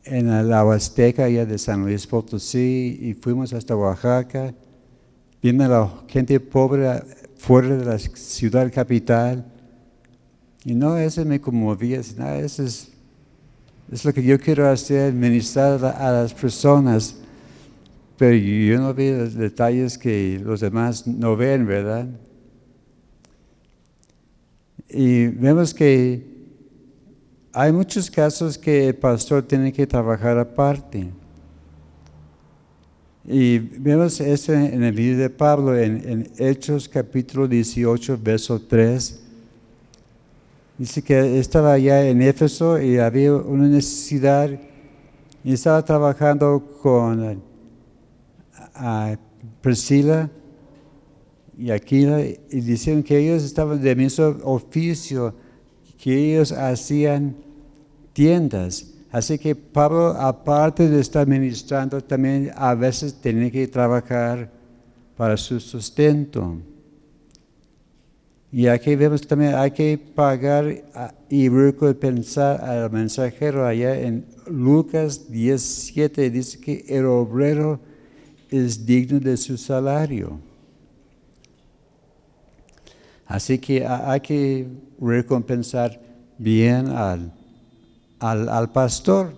en 0.04 0.50
la 0.50 0.66
Huasteca, 0.66 1.24
allá 1.24 1.46
de 1.46 1.58
San 1.58 1.84
Luis 1.86 2.06
Potosí, 2.06 3.00
y 3.00 3.14
fuimos 3.14 3.54
hasta 3.54 3.74
Oaxaca, 3.74 4.54
viendo 5.42 5.64
a 5.64 5.68
la 5.70 6.04
gente 6.10 6.42
pobre 6.42 6.90
fuera 7.38 7.78
de 7.78 7.86
la 7.86 8.00
ciudad 8.00 8.70
capital. 8.70 9.46
Y 10.66 10.76
no, 10.76 10.98
eso 10.98 11.24
me 11.24 11.40
conmovía, 11.40 12.04
sino 12.04 12.28
eso 12.32 12.64
es, 12.64 12.99
es 13.92 14.06
lo 14.06 14.14
que 14.14 14.24
yo 14.24 14.40
quiero 14.40 14.70
hacer, 14.70 15.14
ministrar 15.14 15.84
a 15.84 16.12
las 16.12 16.34
personas. 16.34 17.16
Pero 18.18 18.36
yo 18.36 18.80
no 18.80 18.94
vi 18.94 19.12
los 19.12 19.34
detalles 19.34 19.98
que 19.98 20.40
los 20.44 20.60
demás 20.60 21.08
no 21.08 21.36
ven, 21.36 21.66
¿verdad? 21.66 22.08
Y 24.90 25.28
vemos 25.28 25.74
que 25.74 26.28
hay 27.54 27.72
muchos 27.72 28.12
casos 28.12 28.58
que 28.58 28.90
el 28.90 28.96
pastor 28.96 29.44
tiene 29.44 29.72
que 29.72 29.88
trabajar 29.88 30.38
aparte. 30.38 31.10
Y 33.26 33.60
vemos 33.60 34.20
eso 34.20 34.54
en 34.54 34.84
el 34.84 34.96
libro 34.96 35.20
de 35.20 35.30
Pablo, 35.30 35.78
en, 35.78 36.30
Hechos 36.38 36.90
capítulo 36.90 37.48
18, 37.48 38.20
verso 38.22 38.60
3. 38.60 39.29
Dice 40.80 41.02
que 41.02 41.38
estaba 41.38 41.74
allá 41.74 42.08
en 42.08 42.22
Éfeso 42.22 42.82
y 42.82 43.00
había 43.00 43.34
una 43.34 43.68
necesidad 43.68 44.50
y 45.44 45.52
estaba 45.52 45.84
trabajando 45.84 46.80
con 46.82 47.44
Priscila 49.60 50.30
y 51.58 51.70
Aquila 51.72 52.22
y 52.22 52.62
dijeron 52.62 53.04
que 53.04 53.18
ellos 53.18 53.44
estaban 53.44 53.82
de 53.82 53.94
mismo 53.94 54.38
oficio, 54.46 55.36
que 56.02 56.16
ellos 56.16 56.54
hacían 56.54 57.36
tiendas. 58.14 58.94
Así 59.12 59.38
que 59.38 59.56
Pablo, 59.56 60.12
aparte 60.12 60.88
de 60.88 61.02
estar 61.02 61.28
ministrando, 61.28 62.00
también 62.00 62.52
a 62.56 62.74
veces 62.74 63.14
tiene 63.16 63.52
que 63.52 63.68
trabajar 63.68 64.50
para 65.18 65.36
su 65.36 65.60
sustento. 65.60 66.56
Y 68.52 68.66
aquí 68.66 68.96
vemos 68.96 69.28
también, 69.28 69.54
hay 69.54 69.72
que 69.72 69.98
pagar 69.98 70.84
y 71.30 71.50
recompensar 71.50 72.64
al 72.64 72.90
mensajero 72.90 73.66
allá 73.66 74.00
en 74.00 74.26
Lucas 74.48 75.30
17, 75.30 76.32
dice 76.32 76.60
que 76.60 76.84
el 76.88 77.06
obrero 77.06 77.80
es 78.50 78.88
digno 78.88 79.20
de 79.20 79.38
su 79.38 79.56
salario. 79.56 80.40
Así 83.28 83.60
que 83.60 83.86
hay 83.86 84.20
que 84.22 84.68
recompensar 85.00 86.02
bien 86.40 86.88
al, 86.88 87.32
al, 88.20 88.72
pastor. 88.72 89.32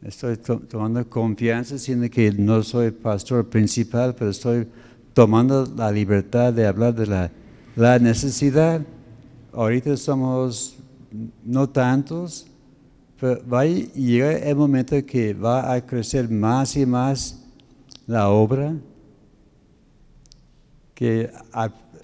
Estoy 0.00 0.36
tomando 0.36 1.08
confianza, 1.10 1.76
siendo 1.76 2.08
que 2.08 2.30
no 2.30 2.62
soy 2.62 2.92
pastor 2.92 3.48
principal, 3.48 4.14
pero 4.14 4.30
estoy 4.30 4.68
tomando 5.12 5.66
la 5.76 5.90
libertad 5.90 6.52
de 6.52 6.68
hablar 6.68 6.94
de 6.94 7.06
la, 7.06 7.32
la 7.78 7.98
necesidad. 7.98 8.80
Ahorita 9.52 9.96
somos 9.96 10.76
no 11.44 11.68
tantos, 11.68 12.46
pero 13.20 13.40
va 13.48 13.60
a 13.60 13.66
llegar 13.66 14.42
el 14.42 14.56
momento 14.56 14.96
que 15.06 15.32
va 15.32 15.72
a 15.72 15.84
crecer 15.84 16.28
más 16.28 16.76
y 16.76 16.84
más 16.84 17.44
la 18.06 18.28
obra, 18.30 18.76
que 20.94 21.30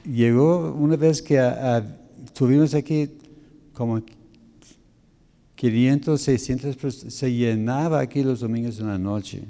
llegó 0.04 0.72
una 0.74 0.96
vez 0.96 1.20
que 1.20 1.38
estuvimos 2.24 2.72
aquí 2.74 3.10
como 3.72 4.00
500, 5.56 6.20
600 6.20 6.76
personas, 6.76 7.14
se 7.14 7.32
llenaba 7.32 7.98
aquí 7.98 8.22
los 8.22 8.40
domingos 8.40 8.78
en 8.78 8.86
la 8.86 8.98
noche. 8.98 9.42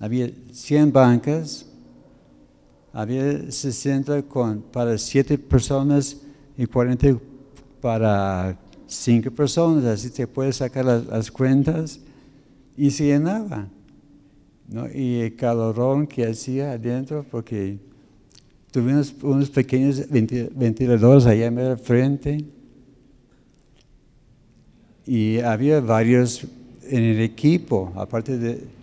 Había 0.00 0.30
100 0.52 0.92
bancas, 0.92 1.67
había 2.92 3.50
60 3.50 4.22
con, 4.22 4.62
para 4.62 4.96
7 4.96 5.38
personas 5.38 6.16
y 6.56 6.66
40 6.66 7.18
para 7.80 8.58
5 8.86 9.30
personas, 9.30 9.84
así 9.84 10.10
te 10.10 10.26
puedes 10.26 10.56
sacar 10.56 10.84
las 10.84 11.30
cuentas 11.30 12.00
y 12.76 12.90
se 12.90 13.06
llenaba. 13.06 13.68
Y 14.94 15.20
el 15.20 15.36
calorón 15.36 16.06
que 16.06 16.26
hacía 16.26 16.72
adentro, 16.72 17.24
porque 17.30 17.78
tuvimos 18.70 19.14
unos 19.22 19.48
pequeños 19.50 20.04
ventiladores 20.10 21.26
allá 21.26 21.46
en 21.46 21.58
el 21.58 21.78
frente 21.78 22.44
y 25.06 25.38
había 25.38 25.80
varios 25.80 26.46
en 26.82 27.02
el 27.02 27.20
equipo, 27.20 27.92
aparte 27.96 28.36
de 28.36 28.77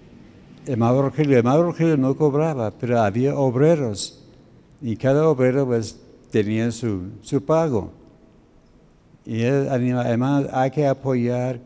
Amado 0.71 1.01
Rogelio. 1.01 1.39
Amado 1.39 1.63
Rogelio 1.63 1.97
no 1.97 2.15
cobraba, 2.15 2.71
pero 2.71 2.99
había 2.99 3.36
obreros 3.36 4.23
y 4.82 4.95
cada 4.95 5.28
obrero 5.28 5.65
pues, 5.65 5.99
tenía 6.32 6.71
su, 6.71 7.04
su 7.21 7.43
pago. 7.43 7.91
Y 9.25 9.43
además 9.43 10.47
hay 10.51 10.71
que 10.71 10.86
apoyar 10.86 11.60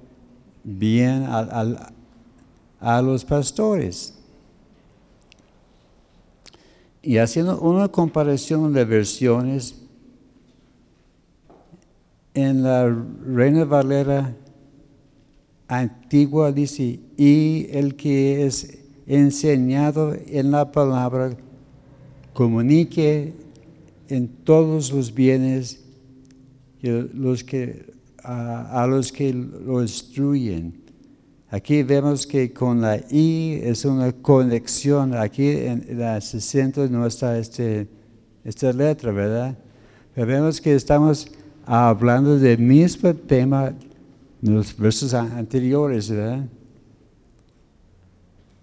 bien 0.64 1.24
al 1.24 1.94
a 2.80 3.02
los 3.02 3.26
pastores. 3.26 4.14
Y 7.02 7.18
haciendo 7.18 7.60
una 7.60 7.88
comparación 7.88 8.74
de 8.74 8.86
versiones, 8.86 9.76
en 12.34 12.64
la 12.64 12.88
Reina 13.26 13.66
Valera 13.66 14.36
antigua 15.68 16.52
dice, 16.52 17.00
y 17.18 17.68
el 17.72 17.96
que 17.96 18.46
es 18.46 18.79
enseñado 19.10 20.16
en 20.28 20.52
la 20.52 20.72
palabra, 20.72 21.36
comunique 22.32 23.34
en 24.08 24.28
todos 24.28 24.94
los 24.94 25.14
bienes 25.14 25.84
los 26.82 27.44
que, 27.44 27.92
a, 28.24 28.86
los 28.88 29.12
que 29.12 29.34
lo 29.34 29.82
instruyen. 29.82 30.80
Aquí 31.50 31.82
vemos 31.82 32.28
que 32.28 32.54
con 32.54 32.82
la 32.82 32.98
I 33.10 33.60
es 33.64 33.84
una 33.84 34.12
conexión. 34.12 35.16
Aquí 35.16 35.48
en 35.50 35.98
la 35.98 36.22
60 36.22 36.88
no 36.88 37.08
está 37.08 37.40
este, 37.40 37.88
esta 38.44 38.72
letra, 38.72 39.12
¿verdad? 39.12 39.58
Pero 40.14 40.28
vemos 40.28 40.62
que 40.62 40.76
estamos 40.76 41.32
hablando 41.66 42.38
del 42.38 42.60
mismo 42.60 43.16
tema 43.16 43.74
en 44.44 44.54
los 44.54 44.78
versos 44.78 45.16
anteriores, 45.16 46.12
¿verdad? 46.12 46.48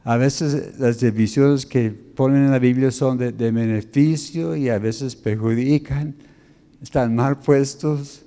A 0.06 0.16
veces 0.16 0.78
las 0.78 1.00
divisiones 1.00 1.66
que 1.66 1.90
ponen 1.90 2.44
en 2.44 2.52
la 2.52 2.60
Biblia 2.60 2.92
son 2.92 3.18
de, 3.18 3.32
de 3.32 3.50
beneficio 3.50 4.54
y 4.54 4.68
a 4.68 4.78
veces 4.78 5.16
perjudican, 5.16 6.14
están 6.80 7.16
mal 7.16 7.40
puestos. 7.40 8.22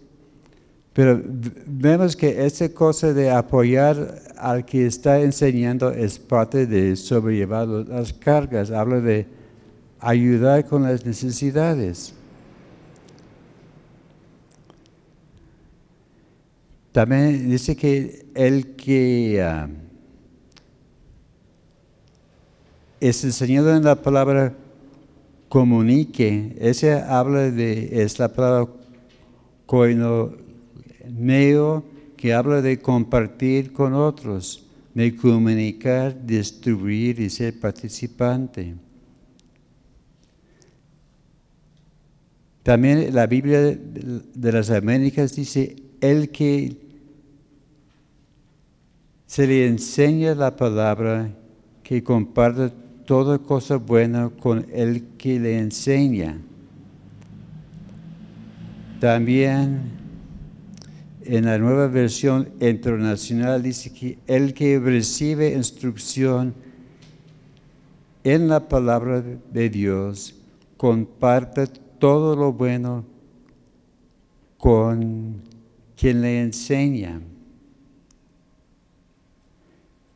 Pero 0.92 1.22
vemos 1.66 2.18
que 2.18 2.46
esa 2.46 2.68
cosa 2.68 3.14
de 3.14 3.32
apoyar 3.32 4.22
al 4.38 4.66
que 4.66 4.88
está 4.88 5.22
enseñando 5.22 5.92
es 5.92 6.20
parte 6.20 6.68
de 6.68 6.98
sobrellevar 6.98 7.66
las 7.66 8.12
cargas. 8.12 8.72
Habla 8.72 9.00
de 9.00 9.26
ayudar 10.02 10.66
con 10.66 10.84
las 10.84 11.06
necesidades. 11.06 12.14
También 16.92 17.50
dice 17.50 17.78
que 17.78 18.26
el 18.36 18.76
que 18.76 19.42
ah, 19.42 19.70
es 23.00 23.24
enseñado 23.24 23.76
en 23.76 23.84
la 23.84 24.02
palabra 24.02 24.54
comunique, 25.48 26.56
ese 26.60 26.94
habla 26.94 27.50
de, 27.52 28.04
es 28.04 28.20
la 28.20 28.34
palabra 28.34 28.72
koinoneo, 29.66 30.40
que 32.18 32.34
habla 32.34 32.62
de 32.62 32.80
compartir 32.80 33.72
con 33.72 33.94
otros, 33.94 34.66
de 34.94 35.16
comunicar, 35.16 36.26
distribuir 36.26 37.20
y 37.20 37.30
ser 37.30 37.60
participante. 37.60 38.76
También 42.64 43.16
la 43.16 43.26
Biblia 43.26 43.62
de 43.62 44.52
las 44.52 44.70
Américas 44.70 45.34
dice, 45.36 45.78
el 46.02 46.30
que 46.30 46.78
se 49.26 49.48
le 49.48 49.66
enseña 49.68 50.36
la 50.36 50.56
palabra, 50.56 51.32
que 51.84 52.04
comparte 52.04 52.72
toda 53.10 53.40
cosa 53.40 53.78
buena 53.78 54.30
con 54.30 54.68
el 54.72 55.18
que 55.18 55.40
le 55.40 55.58
enseña. 55.58 56.38
También 59.00 59.82
en 61.24 61.46
la 61.46 61.58
nueva 61.58 61.88
versión 61.88 62.50
internacional 62.60 63.64
dice 63.64 63.92
que 63.92 64.20
el 64.28 64.54
que 64.54 64.80
recibe 64.80 65.54
instrucción 65.54 66.54
en 68.24 68.48
la 68.48 68.70
palabra 68.70 69.24
de 69.24 69.70
Dios 69.72 70.36
comparte 70.78 71.66
todo 71.98 72.36
lo 72.36 72.54
bueno 72.54 73.06
con 74.60 75.42
quien 75.96 76.22
le 76.22 76.42
enseña. 76.42 77.20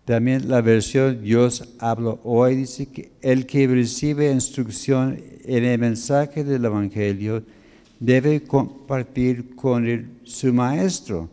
También 0.05 0.49
la 0.49 0.61
versión 0.61 1.21
Dios 1.23 1.75
habla 1.79 2.17
hoy 2.23 2.55
dice 2.57 2.87
que 2.87 3.11
el 3.21 3.45
que 3.45 3.67
recibe 3.67 4.31
instrucción 4.31 5.17
en 5.45 5.63
el 5.63 5.79
mensaje 5.79 6.43
del 6.43 6.65
Evangelio 6.65 7.43
debe 7.99 8.43
compartir 8.43 9.55
con 9.55 10.11
su 10.23 10.53
maestro 10.53 11.29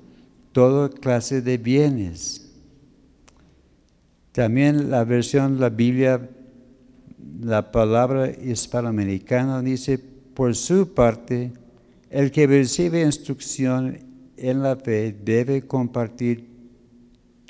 toda 0.53 0.89
clase 0.89 1.43
de 1.43 1.59
bienes. 1.59 2.49
También 4.31 4.89
la 4.89 5.03
versión, 5.03 5.59
la 5.59 5.69
Biblia, 5.69 6.31
la 7.41 7.73
palabra 7.73 8.31
hispanoamericana 8.31 9.63
dice, 9.63 9.99
por 9.99 10.55
su 10.55 10.95
parte, 10.95 11.53
el 12.09 12.31
que 12.31 12.47
recibe 12.47 13.03
instrucción 13.03 13.99
en 14.37 14.63
la 14.63 14.77
fe 14.77 15.13
debe 15.25 15.67
compartir 15.67 16.50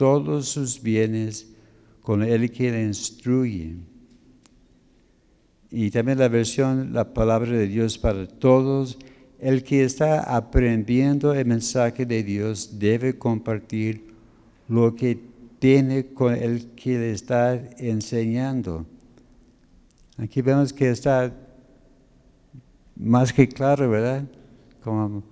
todos 0.00 0.48
sus 0.48 0.80
bienes 0.80 1.46
con 2.00 2.22
el 2.22 2.50
que 2.50 2.72
le 2.72 2.84
instruye. 2.84 3.74
Y 5.70 5.90
también 5.90 6.18
la 6.18 6.28
versión, 6.28 6.94
la 6.94 7.12
palabra 7.12 7.50
de 7.50 7.66
Dios 7.66 7.98
para 7.98 8.26
todos, 8.26 8.98
el 9.38 9.62
que 9.62 9.84
está 9.84 10.34
aprendiendo 10.34 11.34
el 11.34 11.44
mensaje 11.44 12.06
de 12.06 12.22
Dios 12.22 12.78
debe 12.78 13.18
compartir 13.18 14.06
lo 14.68 14.96
que 14.96 15.18
tiene 15.58 16.06
con 16.14 16.32
el 16.34 16.68
que 16.68 16.98
le 16.98 17.10
está 17.10 17.56
enseñando. 17.76 18.86
Aquí 20.16 20.40
vemos 20.40 20.72
que 20.72 20.88
está 20.88 21.30
más 22.96 23.34
que 23.34 23.46
claro, 23.46 23.90
¿verdad? 23.90 24.24
Como 24.82 25.22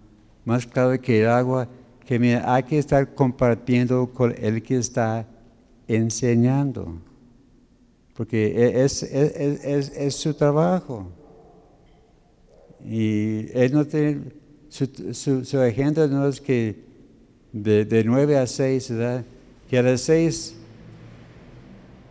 más 0.44 0.66
claro 0.66 1.00
que 1.00 1.22
el 1.22 1.28
agua, 1.28 1.70
que 2.09 2.40
hay 2.42 2.62
que 2.62 2.79
estar 2.79 3.14
compartiendo 3.14 4.11
con 4.14 4.35
el 4.38 4.62
que 4.62 4.79
está 4.79 5.27
enseñando, 5.87 6.94
porque 8.14 8.47
e, 8.47 8.83
es, 8.83 9.03
es, 9.03 10.14
su 10.14 10.33
trabajo. 10.33 11.12
Y 12.83 13.53
él 13.53 13.75
no 13.75 13.85
tiene, 13.85 14.23
su, 14.71 15.61
agenda 15.61 16.07
no 16.07 16.27
es 16.27 16.40
que 16.40 16.83
de, 17.53 17.85
de 17.85 18.03
9 18.03 18.38
a 18.38 18.47
6, 18.47 18.90
¿verdad? 18.92 19.25
que 19.68 19.79
a 19.79 19.83
las 19.83 20.01
6 20.01 20.55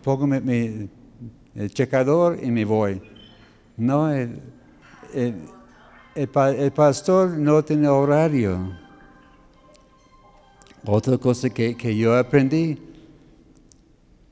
pongo 0.03 0.27
mi, 0.27 0.87
el 1.55 1.73
checador 1.73 2.37
y 2.39 2.51
me 2.51 2.65
voy. 2.65 3.01
No, 3.75 4.13
el, 4.13 4.39
el, 6.13 6.71
pastor 6.71 7.29
no 7.31 7.65
tiene 7.65 7.87
horario. 7.87 8.85
Otra 10.89 11.17
cosa 11.17 11.49
que, 11.49 11.97
yo 11.97 12.15
aprendí, 12.15 12.77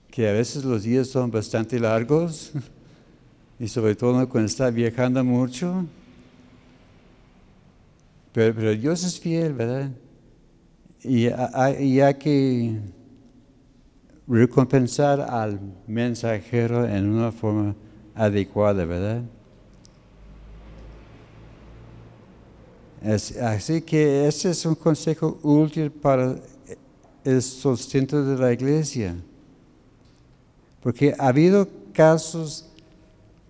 que 0.10 0.30
a 0.30 0.32
veces 0.32 0.64
los 0.64 0.84
días 0.84 1.10
son 1.10 1.30
bastante 1.30 1.78
largos, 1.78 2.54
y 3.60 3.68
sobre 3.68 3.94
todo 3.94 4.30
cuando 4.30 4.48
está 4.48 4.70
viajando 4.70 5.22
mucho, 5.22 5.86
pero, 8.32 8.74
Dios 8.74 9.04
es 9.04 9.20
fiel, 9.20 9.52
¿verdad? 9.52 9.92
Y 11.04 11.28
hay, 11.28 12.14
que 12.14 12.80
recompensar 14.26 15.20
al 15.20 15.60
mensajero 15.88 16.86
en 16.86 17.10
una 17.10 17.34
forma 17.34 17.76
adecuada, 18.16 18.86
¿verdad? 18.86 19.24
Así 23.06 23.82
que 23.82 24.28
ese 24.28 24.50
es 24.50 24.66
un 24.66 24.76
consejo 24.76 25.38
útil 25.44 25.92
para 25.92 26.36
el 27.24 27.42
sustento 27.42 28.24
de 28.24 28.38
la 28.38 28.52
iglesia. 28.52 29.16
Porque 30.82 31.14
ha 31.18 31.28
habido 31.28 31.68
casos 31.94 32.68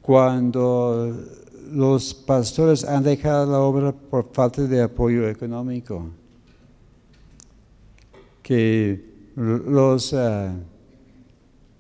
cuando 0.02 1.16
los 1.72 2.14
pastores 2.14 2.84
han 2.84 3.04
dejado 3.04 3.52
la 3.52 3.60
obra 3.60 3.92
por 3.92 4.32
falta 4.32 4.62
de 4.64 4.82
apoyo 4.82 5.28
económico. 5.28 6.06
Que 8.44 9.04
los, 9.36 10.14
ah, 10.14 10.54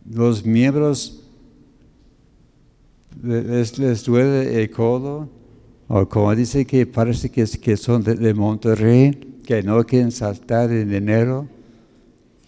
los 0.09 0.43
miembros 0.43 1.21
les, 3.21 3.77
les 3.77 4.03
duele 4.03 4.61
el 4.61 4.71
codo 4.71 5.29
o 5.87 6.07
como 6.07 6.35
dice 6.35 6.65
que 6.65 6.85
parece 6.85 7.29
que, 7.29 7.45
que 7.45 7.77
son 7.77 8.03
de, 8.03 8.33
Monterrey, 8.33 9.11
que 9.45 9.61
no 9.61 9.83
quieren 9.83 10.11
saltar 10.11 10.71
en 10.71 10.91
enero 10.93 11.47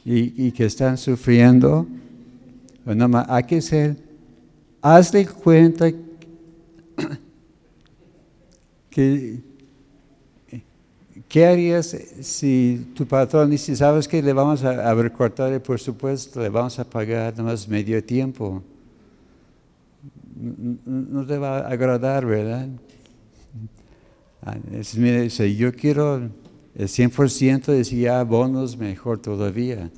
y, 0.03 0.51
que 0.51 0.65
están 0.65 0.97
sufriendo. 0.97 1.85
Bueno, 2.83 3.23
hay 3.27 3.43
que 3.43 3.61
ser, 3.61 3.97
hazle 4.81 5.27
cuenta 5.27 5.91
que, 8.89 9.39
¿qué 11.27 11.45
harías 11.45 11.95
si 12.21 12.87
tu 12.95 13.05
patrón 13.05 13.51
dice, 13.51 13.75
sabes 13.75 14.07
que 14.07 14.23
le 14.23 14.33
vamos 14.33 14.63
a, 14.63 14.89
a 14.89 14.95
recortar 14.95 15.53
el 15.53 15.61
presupuesto, 15.61 16.41
le 16.41 16.49
vamos 16.49 16.79
a 16.79 16.89
pagar 16.89 17.37
nomás 17.37 17.67
medio 17.67 18.03
tiempo? 18.03 18.63
No 20.85 21.25
te 21.25 21.37
va 21.37 21.59
a 21.59 21.67
agradar, 21.67 22.25
¿verdad? 22.25 22.69
Mire, 24.95 25.29
yo 25.29 25.73
quiero 25.73 26.29
el 26.75 26.87
100%, 26.87 27.65
decía 27.65 28.23
bonos, 28.23 28.77
mejor 28.77 29.19
todavía. 29.19 29.89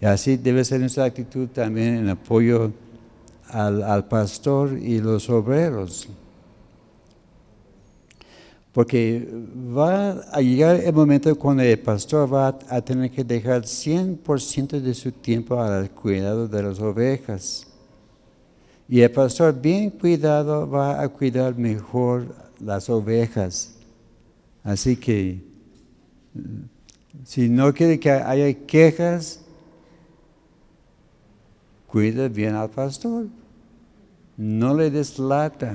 Y 0.00 0.06
así 0.06 0.36
debe 0.36 0.64
ser 0.64 0.80
nuestra 0.80 1.04
actitud 1.04 1.48
también 1.48 1.96
en 1.96 2.08
apoyo 2.08 2.72
al, 3.48 4.06
pastor 4.06 4.78
y 4.78 5.00
los 5.00 5.28
obreros. 5.28 6.08
Porque 8.72 9.28
va 9.76 10.12
a 10.30 10.40
llegar 10.40 10.76
el 10.76 10.92
momento 10.92 11.34
cuando 11.36 11.64
el 11.64 11.78
pastor 11.80 12.32
va 12.32 12.56
a 12.68 12.80
tener 12.80 13.10
que 13.10 13.24
dejar 13.24 13.62
100% 13.62 14.80
de 14.80 14.94
su 14.94 15.10
tiempo 15.10 15.60
al 15.60 15.90
cuidado 15.90 16.46
de 16.46 16.62
las 16.62 16.78
ovejas. 16.78 17.66
Y 18.88 19.00
el 19.00 19.10
pastor 19.10 19.60
bien 19.60 19.90
cuidado 19.90 20.68
va 20.70 21.02
a 21.02 21.08
cuidar 21.08 21.56
mejor 21.58 22.47
las 22.60 22.88
ovejas. 22.88 23.76
Así 24.62 24.96
que 24.96 25.42
si 27.24 27.48
no 27.48 27.72
quiere 27.72 27.98
que 27.98 28.10
haya 28.10 28.52
quejas, 28.66 29.40
cuida 31.86 32.28
bien 32.28 32.54
al 32.54 32.70
pastor. 32.70 33.26
No 34.36 34.74
le 34.74 34.90
deslata. 34.90 35.74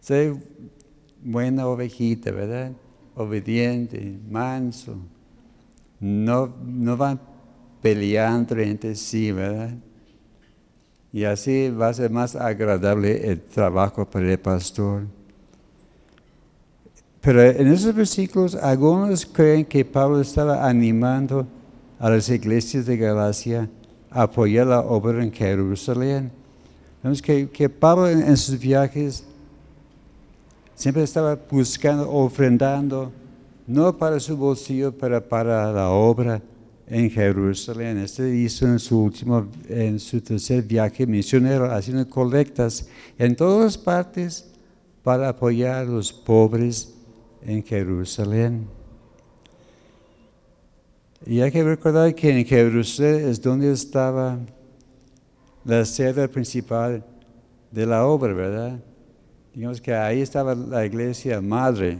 Sé 0.00 0.34
buena 1.22 1.66
ovejita, 1.66 2.30
¿verdad? 2.30 2.72
obediente, 3.18 4.16
manso. 4.30 4.96
No, 6.00 6.54
no 6.64 6.96
van 6.96 7.20
peleando 7.82 8.56
entre 8.58 8.94
sí, 8.94 9.32
¿verdad? 9.32 9.74
Y 11.12 11.24
así 11.24 11.70
va 11.70 11.88
a 11.88 11.94
ser 11.94 12.10
más 12.10 12.36
agradable 12.36 13.30
el 13.30 13.40
trabajo 13.40 14.04
para 14.04 14.30
el 14.30 14.38
pastor. 14.38 15.04
Pero 17.20 17.42
en 17.42 17.66
esos 17.68 17.94
versículos 17.94 18.54
algunos 18.54 19.26
creen 19.26 19.64
que 19.64 19.84
Pablo 19.84 20.20
estaba 20.20 20.68
animando 20.68 21.46
a 21.98 22.10
las 22.10 22.28
iglesias 22.28 22.86
de 22.86 22.96
Galacia 22.96 23.68
a 24.10 24.22
apoyar 24.22 24.66
la 24.66 24.80
obra 24.80 25.22
en 25.22 25.32
Jerusalén. 25.32 26.30
Vemos 27.02 27.20
que, 27.20 27.48
que 27.48 27.68
Pablo 27.68 28.08
en, 28.08 28.36
sus 28.36 28.58
viajes 28.58 29.24
siempre 30.74 31.02
estaba 31.02 31.38
buscando, 31.50 32.10
ofrendando, 32.10 33.10
no 33.66 33.96
para 33.96 34.20
su 34.20 34.36
bolsillo, 34.36 34.92
pero 34.92 35.26
para 35.26 35.72
la 35.72 35.90
obra 35.90 36.40
en 36.90 37.10
Jerusalén. 37.10 37.98
Este 37.98 38.34
hizo 38.34 38.66
en 38.66 38.78
su 38.78 39.02
último, 39.02 39.46
en 39.68 39.98
su 39.98 40.20
tercer 40.20 40.62
viaje 40.62 41.06
misionero, 41.06 41.70
haciendo 41.70 42.08
colectas 42.08 42.88
en 43.18 43.36
todas 43.36 43.76
partes 43.76 44.50
para 45.02 45.28
apoyar 45.28 45.76
a 45.76 45.84
los 45.84 46.12
pobres 46.12 46.94
en 47.42 47.62
Jerusalén. 47.62 48.66
Y 51.26 51.40
hay 51.40 51.50
que 51.50 51.62
recordar 51.62 52.14
que 52.14 52.38
en 52.38 52.46
Jerusalén 52.46 53.28
es 53.28 53.40
donde 53.40 53.72
estaba 53.72 54.38
la 55.64 55.84
sede 55.84 56.28
principal 56.28 57.04
de 57.70 57.86
la 57.86 58.06
obra, 58.06 58.32
¿verdad? 58.32 58.80
Digamos 59.52 59.80
que 59.80 59.92
ahí 59.92 60.20
estaba 60.20 60.54
la 60.54 60.86
iglesia 60.86 61.40
madre, 61.40 61.98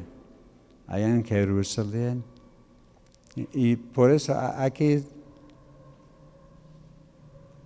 allá 0.86 1.08
en 1.08 1.24
Jerusalén. 1.24 2.22
Y, 3.52 3.76
por 3.76 4.10
eso 4.10 4.34
hay 4.56 4.70
que 4.70 5.02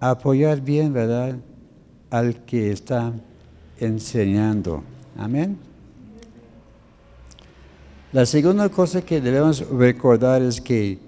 apoyar 0.01 0.61
bien, 0.61 0.93
¿verdad? 0.93 1.37
Al 2.11 2.45
que 2.45 2.73
está 2.73 3.13
enseñando. 3.79 4.83
Amén. 5.17 5.59
La 8.13 8.27
segunda 8.27 8.69
cosa 8.69 9.01
que 9.01 9.21
debemos 9.21 9.67
recordar 9.71 10.43
es 10.43 10.61
que 10.61 10.99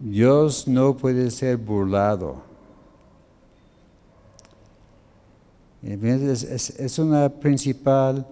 Dios 0.00 0.66
no 0.66 0.96
puede 0.96 1.30
ser 1.30 1.56
burlado. 1.56 2.42
Es, 5.82 6.98
una 6.98 7.28
principal 7.28 8.26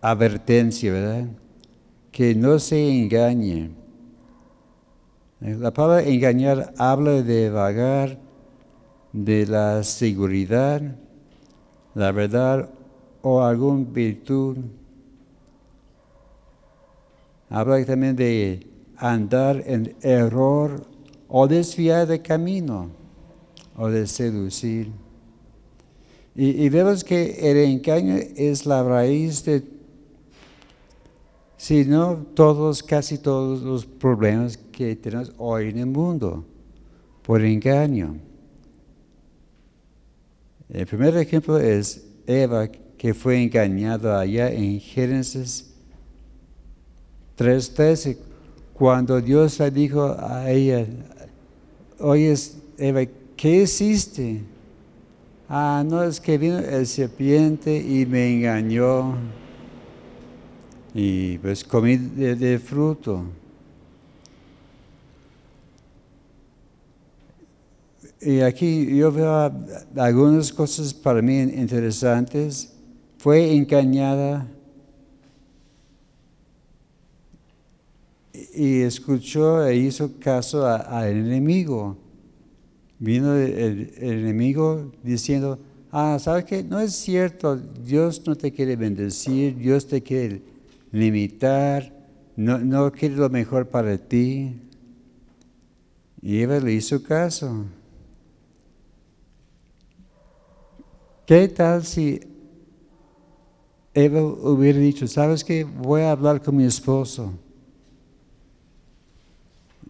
advertencia, 0.00 0.92
¿verdad? 0.92 1.26
Que 2.12 2.34
no 2.34 2.58
se 2.58 2.88
engañe. 2.88 3.70
La 5.40 5.72
palabra 5.72 6.02
engañar 6.02 6.74
habla 6.78 7.22
de 7.22 7.48
vagar, 7.48 8.18
de 9.12 9.46
la 9.46 9.84
seguridad, 9.84 10.82
la 11.94 12.10
verdad 12.10 12.68
o 13.22 13.40
alguna 13.42 13.86
virtud. 13.88 14.56
Habla 17.48 17.84
también 17.84 18.16
de 18.16 18.66
andar 18.96 19.62
en 19.64 19.94
error 20.02 20.84
o 21.28 21.46
desviar 21.46 22.08
de 22.08 22.20
camino 22.20 22.90
o 23.76 23.88
de 23.88 24.08
seducir. 24.08 24.90
Y, 26.34 26.68
vemos 26.68 27.02
que 27.02 27.50
el 27.50 27.56
engaño 27.56 28.16
es 28.36 28.64
la 28.64 28.84
raíz 28.84 29.44
de, 29.44 29.64
si 31.56 31.84
no 31.84 32.16
todos, 32.34 32.80
casi 32.82 33.18
todos 33.18 33.62
los 33.62 33.84
problemas 33.84 34.56
que 34.78 34.94
tenemos 34.94 35.32
hoy 35.38 35.70
en 35.70 35.78
el 35.78 35.86
mundo, 35.86 36.44
por 37.24 37.44
engaño. 37.44 38.16
El 40.68 40.86
primer 40.86 41.16
ejemplo 41.16 41.58
es 41.58 42.06
Eva, 42.28 42.68
que 42.96 43.12
fue 43.12 43.42
engañada 43.42 44.20
allá 44.20 44.52
en 44.52 44.78
Génesis 44.78 45.74
3.13, 47.36 48.18
cuando 48.72 49.20
Dios 49.20 49.58
le 49.58 49.68
dijo 49.72 50.14
a 50.16 50.48
ella, 50.48 50.86
oye 51.98 52.32
Eva, 52.78 53.00
¿qué 53.36 53.62
hiciste? 53.62 54.42
Ah, 55.48 55.82
no, 55.84 56.04
es 56.04 56.20
que 56.20 56.38
vino 56.38 56.60
el 56.60 56.86
serpiente 56.86 57.76
y 57.76 58.06
me 58.06 58.32
engañó. 58.32 59.16
Y 60.94 61.38
pues 61.38 61.64
comí 61.64 61.96
de, 61.96 62.60
fruto. 62.60 63.24
Y 68.20 68.40
aquí 68.40 68.96
yo 68.96 69.12
veo 69.12 69.52
algunas 69.96 70.52
cosas 70.52 70.92
para 70.92 71.22
mí 71.22 71.38
interesantes. 71.38 72.72
Fue 73.18 73.54
engañada 73.54 74.46
y 78.54 78.80
escuchó 78.80 79.64
e 79.66 79.76
hizo 79.76 80.18
caso 80.18 80.66
al 80.66 81.08
enemigo 81.08 81.96
vino 82.98 83.34
el, 83.34 83.92
enemigo 83.98 84.92
diciendo, 85.02 85.58
ah, 85.90 86.18
¿sabes 86.20 86.44
qué? 86.44 86.62
No 86.62 86.80
es 86.80 86.94
cierto, 86.94 87.56
Dios 87.56 88.22
no 88.26 88.36
te 88.36 88.52
quiere 88.52 88.76
bendecir, 88.76 89.56
Dios 89.56 89.86
te 89.86 90.02
quiere 90.02 90.42
limitar, 90.92 91.92
no, 92.36 92.58
no 92.58 92.90
quiere 92.92 93.16
lo 93.16 93.28
mejor 93.30 93.68
para 93.68 93.96
ti. 93.98 94.60
Y 96.20 96.40
Eva 96.40 96.58
le 96.58 96.72
hizo 96.72 97.02
caso. 97.02 97.66
¿Qué 101.28 101.46
tal 101.46 101.84
si 101.84 102.18
Eva 103.92 104.22
hubiera 104.22 104.78
dicho, 104.78 105.06
sabes 105.06 105.44
qué? 105.44 105.62
Voy 105.62 106.00
a 106.00 106.12
hablar 106.12 106.40
con 106.40 106.56
mi 106.56 106.64
esposo. 106.64 107.34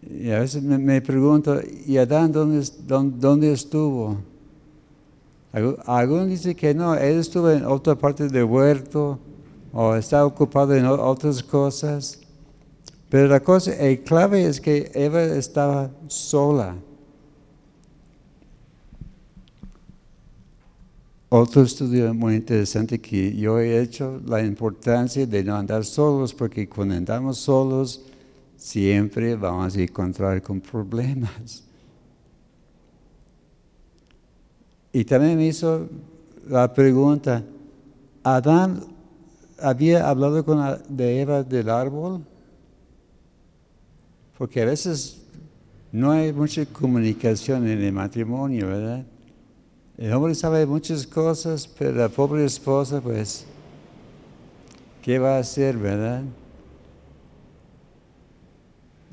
Y 0.01 0.31
a 0.31 0.39
veces 0.41 0.61
me, 0.61 1.01
pregunto, 1.01 1.61
¿y 1.85 1.95
Adán 1.95 2.33
dónde, 2.33 2.67
dónde, 2.85 3.53
estuvo? 3.53 4.17
Algunos 5.85 6.27
dicen 6.27 6.55
que 6.55 6.73
no, 6.73 6.93
él 6.95 7.19
estuvo 7.19 7.49
en 7.49 7.63
otra 7.63 7.95
parte 7.95 8.27
del 8.27 8.43
huerto 8.43 9.17
o 9.71 9.95
está 9.95 10.25
ocupado 10.25 10.75
en 10.75 10.85
otras 10.85 11.41
cosas. 11.41 12.19
Pero 13.07 13.29
la 13.29 13.39
cosa, 13.39 13.73
el 13.77 14.03
clave 14.03 14.43
es 14.43 14.59
que 14.59 14.91
Eva 14.93 15.23
estaba 15.23 15.89
sola. 16.09 16.75
Otro 21.31 21.61
estudio 21.61 22.11
muy 22.11 22.37
interesante 22.37 22.99
que 22.99 23.35
yo 23.35 23.59
he 23.59 23.79
hecho, 23.79 24.19
la 24.25 24.41
importancia 24.41 25.27
de 25.27 25.43
no 25.43 25.55
andar 25.55 25.85
solos, 25.85 26.33
porque 26.33 26.67
cuando 26.67 26.95
andamos 26.95 27.37
solos, 27.37 28.01
siempre 28.57 29.35
vamos 29.35 29.77
a 29.77 29.81
encontrar 29.81 30.41
con 30.41 30.59
problemas. 30.59 31.63
Y 34.91 35.05
también 35.05 35.37
me 35.37 35.45
hizo 35.45 35.87
la 36.47 36.73
pregunta, 36.73 37.43
¿Adán 38.23 38.81
había 39.61 40.09
hablado 40.09 40.43
con 40.43 40.59
Eva 40.97 41.43
del 41.43 41.69
árbol? 41.69 42.25
Porque 44.35 44.63
a 44.63 44.65
veces 44.65 45.21
no 45.91 46.09
hay 46.09 46.33
mucha 46.33 46.65
comunicación 46.65 47.67
en 47.67 47.83
el 47.83 47.93
matrimonio, 47.93 48.67
¿verdad? 48.67 49.05
El 49.99 50.13
hombre 50.13 50.33
sabe 50.33 50.65
muchas 50.65 51.05
cosas, 51.05 51.67
pero 51.67 51.91
la 51.91 52.07
pobre 52.07 52.45
esposa, 52.45 53.01
pues, 53.01 53.43
¿qué 55.01 55.19
va 55.19 55.35
a 55.35 55.39
hacer, 55.39 55.75
verdad? 55.77 56.23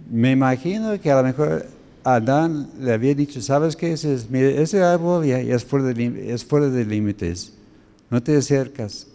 Me 0.09 0.31
imagino 0.31 0.99
que 1.01 1.11
a 1.11 1.16
lo 1.16 1.25
mejor 1.25 1.66
Adán 2.05 2.70
le 2.79 2.92
había 2.92 3.16
dicho, 3.16 3.42
¿sabes 3.42 3.75
qué? 3.75 3.94
Es? 3.94 4.31
Mire, 4.31 4.62
ese 4.62 4.81
árbol 4.81 5.27
ya, 5.27 5.40
es, 5.40 5.64
fuera 5.64 5.87
de, 5.87 6.33
es 6.33 6.44
fuera 6.44 6.68
de 6.68 6.85
límites, 6.85 7.53
no 8.09 8.22
te 8.22 8.37
acercas. 8.37 9.09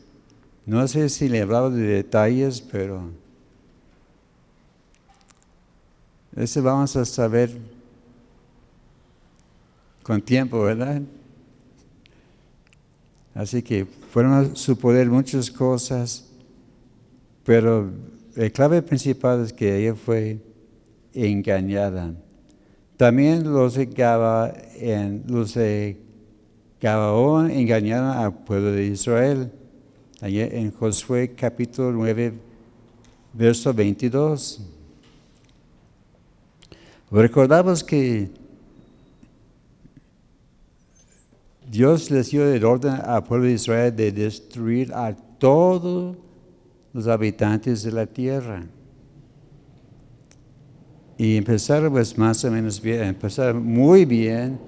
No 0.65 0.85
sé 0.89 1.07
si 1.07 1.29
le 1.29 1.39
hablaba 1.39 1.69
de 1.69 1.83
detalles, 1.83 2.59
pero 2.59 3.11
eso 6.35 6.61
vamos 6.61 6.97
a 6.97 7.05
saber 7.05 7.57
con 10.03 10.21
tiempo, 10.21 10.61
¿verdad? 10.63 11.01
Así 13.33 13.61
que 13.61 13.85
fueron 13.85 14.33
a 14.33 14.55
su 14.55 14.77
poder 14.77 15.09
muchas 15.09 15.49
cosas, 15.49 16.29
pero 17.43 17.89
la 18.35 18.49
clave 18.49 18.81
principal 18.81 19.43
es 19.43 19.53
que 19.53 19.77
ella 19.77 19.95
fue 19.95 20.39
engañada. 21.13 22.13
También 22.97 23.51
los 23.51 23.75
de, 23.75 23.89
en, 24.79 25.23
los 25.27 25.53
de 25.53 25.97
Gabaón 26.79 27.49
engañaron 27.49 28.09
al 28.09 28.43
pueblo 28.43 28.71
de 28.71 28.85
Israel. 28.85 29.51
Allí 30.19 30.39
en 30.41 30.71
Josué 30.71 31.33
capítulo 31.35 31.91
9, 31.91 32.33
verso 33.33 33.73
22. 33.73 34.61
Recordamos 37.09 37.83
que 37.83 38.29
Dios 41.71 42.11
les 42.11 42.29
dio 42.31 42.45
el 42.45 42.65
orden 42.65 42.95
al 43.05 43.23
pueblo 43.23 43.45
de 43.45 43.53
Israel 43.53 43.95
de 43.95 44.11
destruir 44.11 44.93
a 44.93 45.15
todos 45.15 46.17
los 46.91 47.07
habitantes 47.07 47.83
de 47.83 47.93
la 47.93 48.05
tierra. 48.05 48.65
Y 51.17 51.37
empezaron 51.37 51.93
pues 51.93 52.17
más 52.17 52.43
o 52.43 52.51
menos 52.51 52.81
bien, 52.81 53.03
empezaron 53.03 53.65
muy 53.65 54.03
bien, 54.03 54.59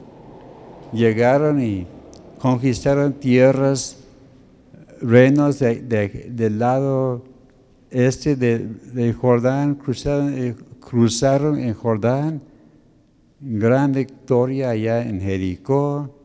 llegaron 0.93 1.61
y 1.61 1.85
conquistaron 2.39 3.11
tierras, 3.11 3.97
reinos 5.01 5.59
del 5.59 6.57
lado 6.57 7.25
este 7.91 8.37
de, 8.37 9.13
Jordán, 9.13 9.75
cruzaron, 9.75 10.33
eh, 10.37 10.55
cruzaron 10.79 11.59
en 11.59 11.73
Jordán, 11.73 12.41
gran 13.41 13.91
victoria 13.91 14.69
allá 14.69 15.01
en 15.01 15.19
Jericó. 15.19 16.22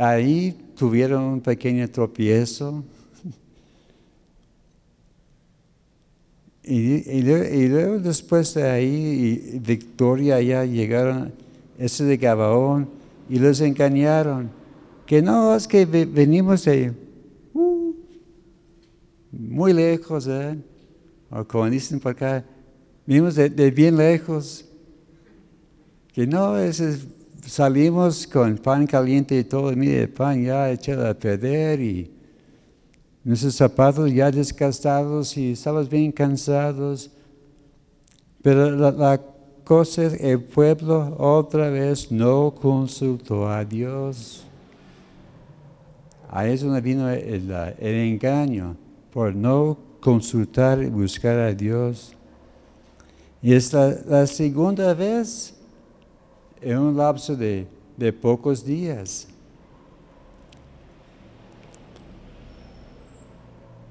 Ahí 0.00 0.56
tuvieron 0.76 1.24
un 1.24 1.40
pequeño 1.42 1.86
tropiezo. 1.90 2.82
Y, 6.62 7.20
luego, 7.22 7.98
después 7.98 8.54
de 8.54 8.62
ahí, 8.62 9.60
victoria 9.62 10.36
allá 10.36 10.64
llegaron, 10.64 11.34
ese 11.76 12.04
de 12.04 12.16
Gabaón, 12.16 12.88
y 13.28 13.38
los 13.38 13.60
engañaron. 13.60 14.50
Que 15.04 15.20
no, 15.20 15.54
es 15.54 15.68
que 15.68 15.84
venimos 15.84 16.64
de 16.64 16.94
uh, 17.52 17.94
muy 19.32 19.74
lejos, 19.74 20.26
¿eh? 20.28 20.56
o 21.30 21.44
como 21.44 21.68
dicen 21.68 22.00
por 22.00 22.12
acá, 22.12 22.42
venimos 23.04 23.34
de, 23.34 23.70
bien 23.70 23.98
lejos. 23.98 24.64
Que 26.14 26.26
no, 26.26 26.56
salimos 27.50 28.26
con 28.26 28.56
pan 28.56 28.86
caliente 28.86 29.36
y 29.36 29.44
todo, 29.44 29.72
mire, 29.72 30.02
el 30.02 30.08
pan 30.08 30.42
ya 30.42 30.70
echado 30.70 31.08
a 31.08 31.14
perder 31.14 31.80
y 31.80 32.10
nuestros 33.24 33.56
zapatos 33.56 34.12
ya 34.12 34.30
desgastados 34.30 35.36
y 35.36 35.52
estamos 35.52 35.88
bien 35.88 36.12
cansados. 36.12 37.10
Pero 38.40 38.70
la, 38.70 39.20
cosa 39.64 40.04
es, 40.04 40.20
el 40.20 40.40
pueblo 40.42 41.16
otra 41.18 41.70
vez 41.70 42.10
no 42.10 42.54
consultó 42.54 43.48
a 43.48 43.64
Dios. 43.64 44.44
Ahí 46.28 46.52
es 46.52 46.62
donde 46.62 46.80
vino 46.80 47.10
el, 47.10 47.50
engaño, 47.80 48.76
por 49.12 49.34
no 49.34 49.76
consultar 50.00 50.80
y 50.82 50.86
buscar 50.86 51.38
a 51.40 51.52
Dios. 51.52 52.14
Y 53.42 53.54
es 53.54 53.72
la, 53.72 54.26
segunda 54.26 54.94
vez 54.94 55.59
en 56.60 56.78
un 56.78 56.96
lapso 56.96 57.34
de, 57.36 57.66
de 57.96 58.12
pocos 58.12 58.64
días. 58.64 59.28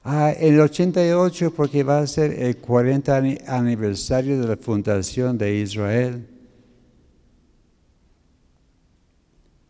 Ah, 0.03 0.35
en 0.39 0.55
el 0.55 0.61
88 0.61 1.55
porque 1.55 1.83
va 1.83 1.99
a 1.99 2.07
ser 2.07 2.33
el 2.33 2.57
40 2.59 3.17
aniversario 3.49 4.39
de 4.41 4.49
la 4.49 4.57
fundación 4.57 5.37
de 5.37 5.57
Israel. 5.57 6.27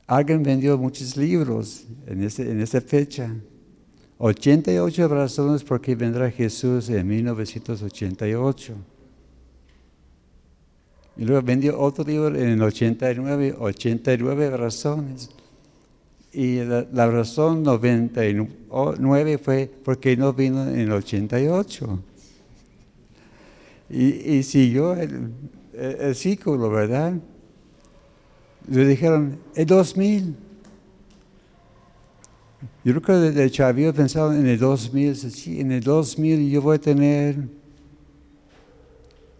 Alguien 0.07 0.43
vendió 0.43 0.79
muchos 0.79 1.17
libros 1.17 1.85
en, 2.07 2.23
ese, 2.23 2.51
en 2.51 2.61
esa 2.61 2.81
fecha. 2.81 3.35
88 4.19 5.09
razones 5.09 5.65
por 5.65 5.81
qué 5.81 5.95
vendrá 5.95 6.31
Jesús 6.31 6.89
en 6.89 7.07
1988. 7.07 8.75
Y 11.19 11.25
luego 11.25 11.43
vendió 11.43 11.79
otro 11.81 12.05
libro 12.05 12.29
en 12.29 12.51
el 12.51 12.63
89, 12.63 13.57
89 13.59 14.57
razones. 14.57 15.31
Y 16.33 16.57
la, 16.65 17.11
razón 17.11 17.63
99 17.63 19.39
fue 19.39 19.71
porque 19.83 20.17
no 20.17 20.33
vino 20.35 20.69
en 20.69 20.81
el 20.81 20.93
88. 20.93 22.03
Y, 23.89 24.43
siguió 24.43 24.95
el, 24.95 25.31
el, 25.73 26.15
ciclo, 26.15 26.69
¿verdad? 26.69 27.15
Le 28.69 28.87
dijeron, 28.87 29.39
el 29.55 29.67
2000. 29.67 30.37
Yo 32.85 33.01
creo 33.01 33.03
que 33.03 33.31
de 33.33 33.45
hecho 33.45 33.65
había 33.65 33.93
pensado 33.93 34.33
en 34.33 34.47
el 34.47 34.59
2000, 34.59 35.17
sí, 35.17 35.61
en 35.61 35.73
el 35.73 35.83
2000 35.83 36.51
yo 36.51 36.63
voy 36.63 36.77
a 36.77 36.81
tener 36.81 37.49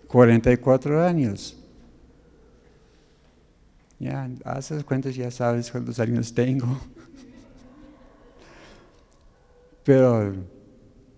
44 0.09 1.05
años. 1.05 1.57
Ya, 3.99 4.29
haces 4.45 4.85
cuentas, 4.85 5.15
ya 5.15 5.31
sabes 5.31 5.71
cuántos 5.71 5.99
años 5.99 6.33
tengo. 6.35 6.79
Pero 9.85 10.35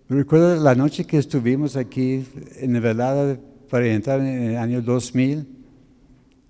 recuerdo 0.07 0.55
la 0.55 0.75
noche 0.75 1.05
que 1.05 1.17
estuvimos 1.17 1.75
aquí 1.75 2.25
en 2.55 2.73
la 2.73 2.79
velada 2.79 3.39
para 3.69 3.87
entrar 3.87 4.19
en 4.19 4.43
el 4.43 4.57
año 4.57 4.81
2000 4.81 5.58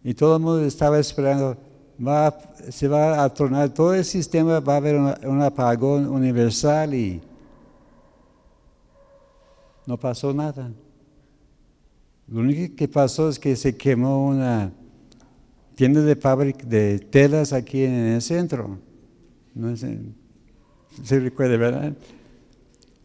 y 0.03 0.13
todo 0.13 0.37
el 0.37 0.41
mundo 0.41 0.65
estaba 0.65 0.99
esperando, 0.99 1.57
se 2.69 2.87
va 2.87 3.23
a 3.23 3.33
tornar 3.33 3.73
todo 3.73 3.93
el 3.93 4.05
sistema, 4.05 4.59
va 4.59 4.73
a 4.73 4.77
haber 4.77 4.95
un 4.95 5.41
apagón 5.41 6.07
universal 6.07 6.93
y 6.93 7.21
no 9.85 9.97
pasó 9.97 10.33
nada. 10.33 10.71
Lo 12.27 12.41
único 12.41 12.75
que 12.75 12.87
pasó 12.87 13.29
es 13.29 13.39
que 13.39 13.55
se 13.55 13.75
quemó 13.75 14.27
una 14.27 14.71
tienda 15.75 16.01
de 16.01 16.15
fábrica 16.15 16.65
de 16.65 16.99
telas 16.99 17.53
aquí 17.53 17.83
en 17.83 17.93
el 17.93 18.21
centro. 18.21 18.77
No 19.55 19.75
se 19.75 21.19
recuerda, 21.19 21.57
¿verdad? 21.57 21.93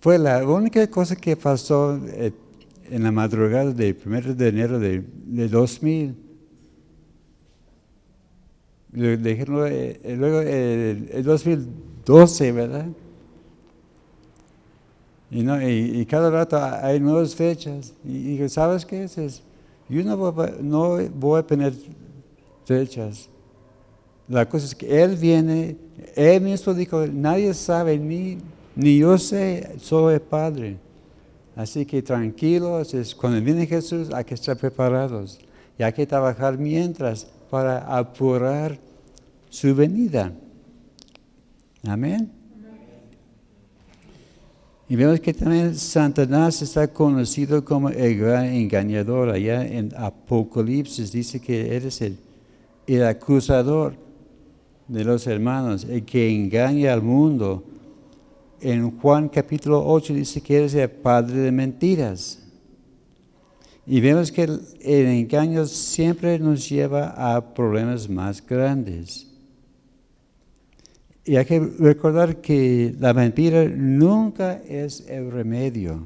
Fue 0.00 0.18
la 0.18 0.46
única 0.46 0.86
cosa 0.88 1.16
que 1.16 1.34
pasó 1.34 1.98
eh, 2.08 2.30
en 2.90 3.02
la 3.04 3.10
madrugada 3.10 3.72
del 3.72 3.96
1 4.04 4.34
de 4.34 4.48
enero 4.48 4.78
de, 4.78 5.02
2000. 5.48 6.14
Eh, 8.96 10.14
luego 10.16 10.40
el, 10.40 11.24
2012, 11.24 12.52
¿verdad? 12.52 12.86
Y, 15.30 15.40
y, 16.00 16.06
cada 16.06 16.30
rato 16.30 16.56
hay 16.62 17.00
nuevas 17.00 17.34
fechas. 17.34 17.92
Y, 18.04 18.48
¿sabes 18.48 18.86
qué 18.86 19.04
es? 19.04 19.42
Yo 19.88 20.04
no 20.04 20.16
no 20.62 20.98
voy 21.14 21.40
a 21.40 21.42
tener 21.42 21.72
fechas. 22.64 23.28
La 24.28 24.48
cosa 24.48 24.66
es 24.66 24.74
que 24.74 25.02
Él 25.02 25.16
viene, 25.16 25.76
Él 26.14 26.40
mismo 26.40 26.72
dijo, 26.72 27.04
nadie 27.06 27.52
sabe, 27.52 27.98
ni, 27.98 28.38
ni 28.76 28.98
yo 28.98 29.18
sé, 29.18 29.74
soy 29.78 30.14
el 30.14 30.20
Padre. 30.20 30.78
Así 31.56 31.84
que 31.84 32.00
tranquilos, 32.00 33.14
cuando 33.20 33.40
viene 33.40 33.66
Jesús 33.66 34.08
hay 34.12 34.24
que 34.24 34.34
estar 34.34 34.56
preparados. 34.56 35.38
y 35.78 35.82
hay 35.82 35.92
que 35.92 36.06
trabajar 36.06 36.56
mientras 36.56 37.26
para 37.50 37.96
apurar 37.96 38.78
su 39.50 39.74
venida. 39.74 40.32
Amén. 41.86 42.30
Y 44.88 44.96
vemos 44.96 45.18
que 45.20 45.32
también 45.32 45.74
Satanás 45.74 46.60
está 46.60 46.88
conocido 46.88 47.64
como 47.64 47.88
el 47.88 48.18
gran 48.18 48.44
engañador. 48.46 49.30
Allá 49.30 49.66
en 49.66 49.92
Apocalipsis 49.96 51.10
dice 51.10 51.40
que 51.40 51.74
eres 51.74 52.02
el, 52.02 52.18
el 52.86 53.04
acusador 53.04 53.96
de 54.86 55.04
los 55.04 55.26
hermanos, 55.26 55.84
el 55.84 56.04
que 56.04 56.28
engaña 56.30 56.92
al 56.92 57.02
mundo. 57.02 57.64
En 58.60 58.98
Juan 58.98 59.28
capítulo 59.28 59.82
8 59.86 60.14
dice 60.14 60.42
que 60.42 60.58
eres 60.58 60.74
el 60.74 60.90
padre 60.90 61.38
de 61.38 61.52
mentiras. 61.52 62.43
Y 63.86 64.00
vemos 64.00 64.32
que 64.32 64.44
el, 64.44 65.06
engaño 65.06 65.66
siempre 65.66 66.38
nos 66.38 66.68
lleva 66.68 67.08
a 67.36 67.54
problemas 67.54 68.08
más 68.08 68.44
grandes. 68.44 69.26
Y 71.26 71.36
hay 71.36 71.44
que 71.44 71.60
recordar 71.60 72.40
que 72.40 72.94
la 72.98 73.12
mentira 73.12 73.64
nunca 73.64 74.54
es 74.66 75.06
el 75.08 75.30
remedio. 75.30 76.04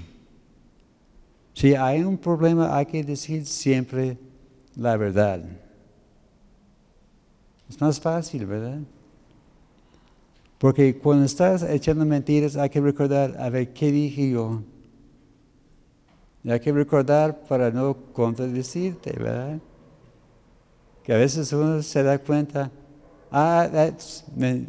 Si 1.55 1.75
hay 1.75 2.03
un 2.03 2.19
problema, 2.19 2.77
hay 2.77 2.87
que 2.87 3.03
decir 3.03 3.47
siempre 3.47 4.17
la 4.77 4.97
verdad. 4.97 5.45
Es 7.69 7.81
más 7.81 8.01
fácil, 8.01 8.47
¿verdad? 8.47 8.79
Porque 10.59 10.97
cuando 10.99 11.25
estás 11.25 11.63
echando 11.63 12.05
mentiras, 12.05 12.57
hay 12.57 12.71
que 12.71 12.81
recordar, 12.81 13.37
a 13.39 13.49
ver, 13.51 13.73
¿qué 13.73 13.93
dije 13.93 14.31
yo? 14.31 14.63
Y 16.45 16.51
hay 16.51 16.61
que 16.61 16.73
recordar 16.73 17.41
para 17.49 17.71
no 17.71 17.97
contradecirte, 18.13 19.13
¿verdad? 19.13 19.59
Que 21.03 21.13
a 21.13 21.17
veces 21.17 21.53
uno 21.53 21.83
se 21.83 22.03
da 22.03 22.19
cuenta, 22.19 22.71
ah, 23.31 23.69
me, 24.37 24.67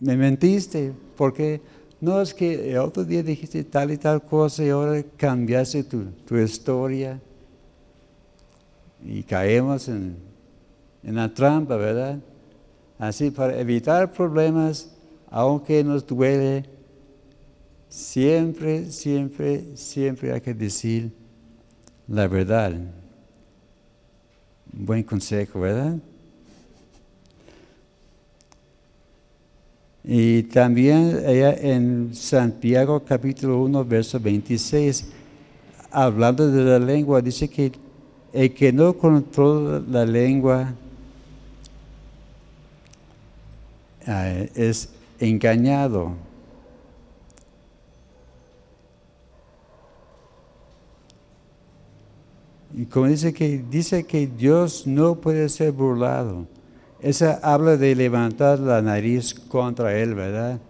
mentiste, 0.00 0.92
porque 1.16 1.60
no 2.00 2.20
es 2.20 2.32
que 2.32 2.72
el 2.72 2.78
otro 2.78 3.04
día 3.04 3.22
dijiste 3.22 3.64
tal 3.64 3.90
y 3.90 3.96
tal 3.96 4.22
cosa 4.22 4.64
y 4.64 4.68
ahora 4.68 5.02
cambiaste 5.16 5.84
tu, 5.84 6.04
tu 6.26 6.36
historia 6.36 7.20
y 9.04 9.22
caemos 9.22 9.88
en, 9.88 10.16
en 11.02 11.14
la 11.14 11.32
trampa, 11.32 11.76
¿verdad? 11.76 12.18
Así, 12.98 13.30
para 13.30 13.58
evitar 13.58 14.12
problemas, 14.12 14.90
aunque 15.30 15.84
nos 15.84 16.06
duele, 16.06 16.64
siempre, 17.88 18.90
siempre, 18.90 19.76
siempre 19.76 20.32
hay 20.32 20.40
que 20.40 20.54
decir 20.54 21.12
la 22.06 22.26
verdad. 22.26 22.72
buen 24.72 25.02
consejo, 25.02 25.60
¿verdad? 25.60 25.98
Y 30.04 30.44
también 30.44 31.22
allá 31.26 31.52
en 31.52 32.14
Santiago 32.14 33.02
capítulo 33.04 33.62
1, 33.62 33.84
verso 33.84 34.18
26, 34.18 35.06
hablando 35.90 36.50
de 36.50 36.64
la 36.64 36.78
lengua, 36.78 37.20
dice 37.20 37.48
que 37.48 37.72
el 38.32 38.54
que 38.54 38.72
no 38.72 38.94
controla 38.94 39.82
la 39.86 40.06
lengua 40.06 40.72
eh, 44.06 44.50
es 44.54 44.88
engañado. 45.18 46.27
Y 52.74 52.86
como 52.86 53.06
dice 53.06 53.32
que, 53.32 53.64
dice 53.70 54.04
que 54.04 54.26
Dios 54.26 54.86
no 54.86 55.20
puede 55.20 55.48
ser 55.48 55.72
burlado. 55.72 56.46
Esa 57.00 57.40
habla 57.42 57.76
de 57.76 57.94
levantar 57.94 58.58
la 58.58 58.82
nariz 58.82 59.34
contra 59.34 59.96
Él, 59.96 60.14
¿verdad? 60.14 60.60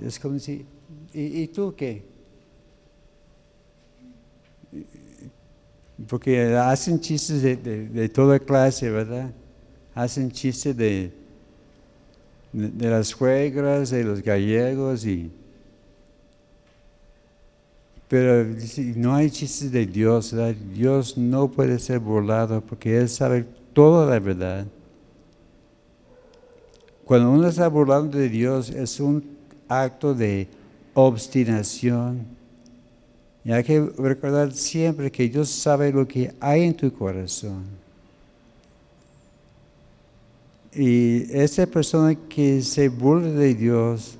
Es 0.00 0.18
como 0.18 0.38
si, 0.38 0.64
¿y, 1.12 1.46
tú 1.48 1.74
qué? 1.76 2.04
Porque 6.08 6.54
hacen 6.56 7.00
chistes 7.00 7.42
de 7.42 8.08
toda 8.08 8.38
clase, 8.38 8.90
¿verdad? 8.90 9.30
Hacen 9.94 10.30
chistes 10.30 10.76
de, 10.76 11.12
de 12.52 12.90
las 12.90 13.08
suegras, 13.08 13.90
de 13.90 14.04
los 14.04 14.22
gallegos 14.22 15.06
y 15.06 15.30
pero 18.12 18.46
no 18.96 19.14
hay 19.14 19.30
chistes 19.30 19.72
de 19.72 19.86
Dios, 19.86 20.34
Dios 20.74 21.16
no 21.16 21.50
puede 21.50 21.78
ser 21.78 21.98
burlado 21.98 22.60
porque 22.60 22.98
Él 22.98 23.08
sabe 23.08 23.46
toda 23.72 24.04
la 24.04 24.20
verdad. 24.20 24.66
Cuando 27.06 27.30
uno 27.30 27.48
está 27.48 27.66
burlando 27.68 28.18
de 28.18 28.28
Dios 28.28 28.68
es 28.68 29.00
un 29.00 29.24
acto 29.66 30.12
de 30.12 30.46
obstinación. 30.92 32.26
Y 33.46 33.52
hay 33.52 33.64
que 33.64 33.80
recordar 33.96 34.52
siempre 34.52 35.10
que 35.10 35.26
Dios 35.26 35.48
sabe 35.48 35.90
lo 35.90 36.06
que 36.06 36.34
hay 36.38 36.64
en 36.64 36.74
tu 36.74 36.92
corazón. 36.92 37.64
Y 40.74 41.34
esa 41.34 41.66
persona 41.66 42.14
que 42.28 42.60
se 42.60 42.90
burla 42.90 43.30
de 43.30 43.54
Dios, 43.54 44.18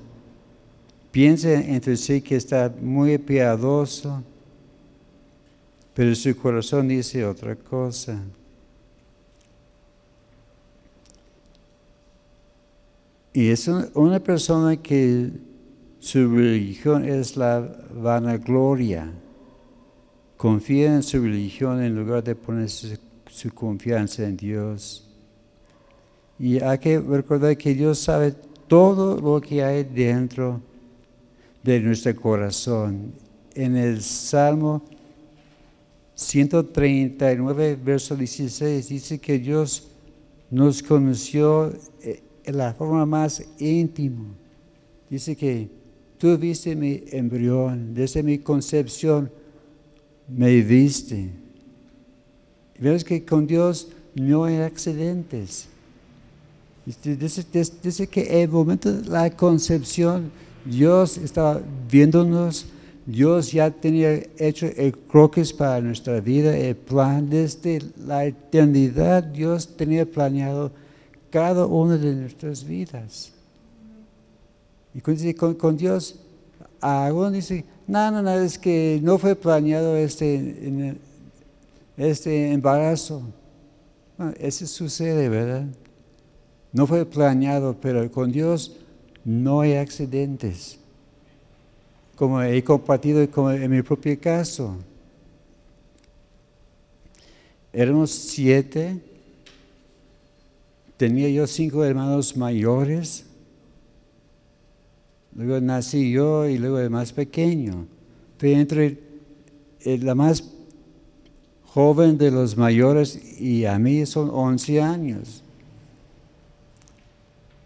piensa 1.13 1.53
entre 1.53 1.95
sí 1.95 2.21
que 2.21 2.35
está 2.35 2.73
muy 2.81 3.19
piadoso, 3.19 4.23
pero 5.93 6.15
su 6.15 6.35
corazón 6.35 6.87
dice 6.87 7.23
otra 7.23 7.55
cosa. 7.55 8.19
Y 13.31 13.49
es 13.49 13.67
una 13.93 14.19
persona 14.19 14.75
que 14.77 15.29
su 15.99 16.35
religión 16.35 17.05
es 17.05 17.37
la 17.37 17.59
vanagloria. 17.93 19.11
Confía 20.35 20.95
en 20.95 21.03
su 21.03 21.21
religión 21.21 21.83
en 21.83 21.95
lugar 21.95 22.23
de 22.23 22.33
poner 22.33 22.69
su 22.71 23.53
confianza 23.53 24.23
en 24.23 24.35
Dios. 24.35 25.07
Y 26.39 26.59
hay 26.59 26.79
que 26.79 26.99
recordar 26.99 27.55
que 27.55 27.75
Dios 27.75 27.99
sabe 27.99 28.33
todo 28.67 29.21
lo 29.21 29.39
que 29.39 29.63
hay 29.63 29.83
dentro 29.83 30.72
de 31.63 31.79
nuestro 31.79 32.15
corazón. 32.15 33.13
En 33.55 33.75
el 33.75 34.01
Salmo 34.01 34.83
139, 36.15 37.77
verso 37.83 38.15
16, 38.15 38.87
dice 38.87 39.19
que 39.19 39.39
Dios 39.39 39.87
nos 40.51 40.83
conoció 40.83 41.73
eh, 42.01 42.21
en 42.43 42.57
la 42.57 42.73
forma 42.73 43.05
más 43.05 43.43
íntima. 43.59 44.25
Dice 45.09 45.35
que 45.35 45.69
tú 46.17 46.37
viste 46.37 46.75
mi 46.75 47.03
embrión, 47.11 47.93
desde 47.93 48.21
mi 48.21 48.37
concepción 48.39 49.31
me 50.27 50.61
viste. 50.61 51.29
Ves 52.79 53.03
que 53.03 53.23
con 53.23 53.47
Dios 53.47 53.89
no 54.15 54.45
hay 54.45 54.57
accidentes. 54.57 55.67
Dice, 56.85 57.45
dice, 57.81 58.07
que 58.07 58.21
en 58.21 58.41
el 58.41 58.49
momento 58.49 58.91
de 58.91 59.07
la 59.09 59.29
concepción, 59.29 60.31
Dios 60.65 61.17
estaba 61.17 61.61
viéndonos, 61.89 62.65
Dios 63.05 63.51
ya 63.51 63.69
tenía 63.69 64.23
hecho 64.37 64.65
el 64.65 64.97
croquis 64.97 65.51
para 65.51 65.81
nuestra 65.81 66.21
vida, 66.21 66.55
el 66.55 66.75
plan 66.75 67.29
desde 67.29 67.81
la 68.05 68.25
eternidad, 68.25 69.23
Dios 69.23 69.75
tenía 69.75 70.05
planeado 70.05 70.71
cada 71.29 71.65
una 71.65 71.97
de 71.97 72.15
nuestras 72.15 72.63
vidas. 72.63 73.33
Y 74.93 75.01
con, 75.33 75.55
con, 75.55 75.75
Dios, 75.75 76.19
algunos 76.79 77.33
dice, 77.33 77.65
no, 77.87 78.11
no, 78.11 78.21
no, 78.21 78.31
es 78.31 78.57
que 78.57 78.99
no 79.03 79.17
fue 79.17 79.35
planeado 79.35 79.97
este, 79.97 80.95
este 81.97 82.51
embarazo. 82.53 83.23
Bueno, 84.17 84.33
eso 84.39 84.65
sucede, 84.67 85.27
¿verdad? 85.27 85.65
No 86.71 86.87
fue 86.87 87.05
planeado, 87.05 87.75
pero 87.81 88.09
con 88.11 88.31
Dios 88.31 88.77
no 89.23 89.61
hay 89.61 89.75
accidentes. 89.75 90.79
Como 92.15 92.41
he 92.41 92.63
compartido 92.63 93.21
en 93.21 93.71
mi 93.71 93.81
propio 93.81 94.19
caso. 94.19 94.77
Éramos 97.71 98.11
siete. 98.11 98.99
Tenía 100.97 101.29
yo 101.29 101.47
cinco 101.47 101.83
hermanos 101.83 102.37
mayores. 102.37 103.25
Luego 105.35 105.59
nací 105.59 106.11
yo 106.11 106.47
y 106.47 106.57
luego 106.57 106.79
el 106.79 106.89
más 106.89 107.11
pequeño. 107.11 107.87
Entre 108.41 108.99
la 109.85 110.15
más 110.15 110.43
joven 111.65 112.17
de 112.17 112.29
los 112.29 112.57
mayores 112.57 113.39
y 113.39 113.65
a 113.65 113.79
mí 113.79 114.05
son 114.05 114.29
11 114.31 114.81
años. 114.81 115.42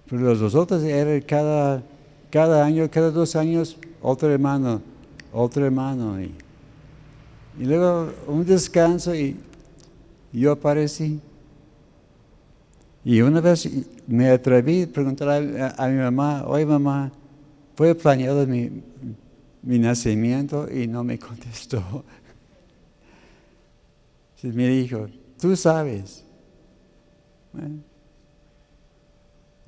Pero 0.09 0.33
los 0.33 0.55
otros 0.55 0.83
eran 0.83 1.21
cada, 1.21 1.83
cada 2.29 2.65
año, 2.65 2.89
cada 2.89 3.11
dos 3.11 3.35
años, 3.35 3.77
otro 4.01 4.31
hermano, 4.31 4.81
otro 5.33 5.65
hermano. 5.65 6.21
Y, 6.21 6.33
luego 7.59 8.13
un 8.27 8.45
descanso 8.45 9.13
y 9.13 9.35
yo 10.31 10.53
aparecí. 10.53 11.19
Y 13.03 13.21
una 13.21 13.41
vez 13.41 13.69
me 14.05 14.29
atreví 14.29 14.83
a 14.83 14.87
preguntar 14.87 15.73
a, 15.77 15.87
mi 15.87 15.97
mamá, 15.97 16.43
oye 16.45 16.65
mamá, 16.65 17.11
¿fue 17.75 17.95
planeado 17.95 18.45
mi, 18.45 18.83
mi 19.61 19.79
nacimiento? 19.79 20.67
Y 20.71 20.87
no 20.87 21.03
me 21.03 21.17
contestó. 21.17 21.83
me 24.43 24.67
dijo, 24.67 25.07
tú 25.39 25.55
sabes. 25.55 26.23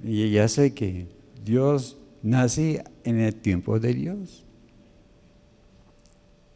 Y 0.04 0.32
ya 0.32 0.48
sé 0.48 0.74
que 0.74 1.08
Dios 1.44 1.98
nace 2.22 2.84
en 3.04 3.20
el 3.20 3.36
tiempo 3.36 3.80
de 3.80 3.94
Dios. 3.94 4.46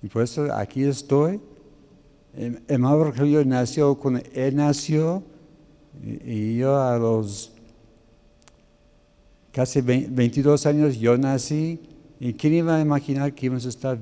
Y 0.01 0.07
por 0.07 0.23
eso 0.23 0.53
aquí 0.53 0.83
estoy. 0.83 1.39
El 2.35 2.61
hermano 2.67 3.05
Rogelio 3.05 3.43
nació 3.45 3.95
cuando 3.95 4.21
él 4.33 4.55
nació 4.55 5.23
y 6.03 6.57
yo 6.57 6.81
a 6.81 6.97
los 6.97 7.51
casi 9.51 9.81
22 9.81 10.65
años 10.65 10.97
yo 10.97 11.17
nací 11.17 11.79
y 12.19 12.33
quién 12.33 12.55
iba 12.55 12.75
a 12.75 12.81
imaginar 12.81 13.33
que 13.33 13.45
íbamos 13.45 13.65
a 13.65 13.69
estar 13.69 13.99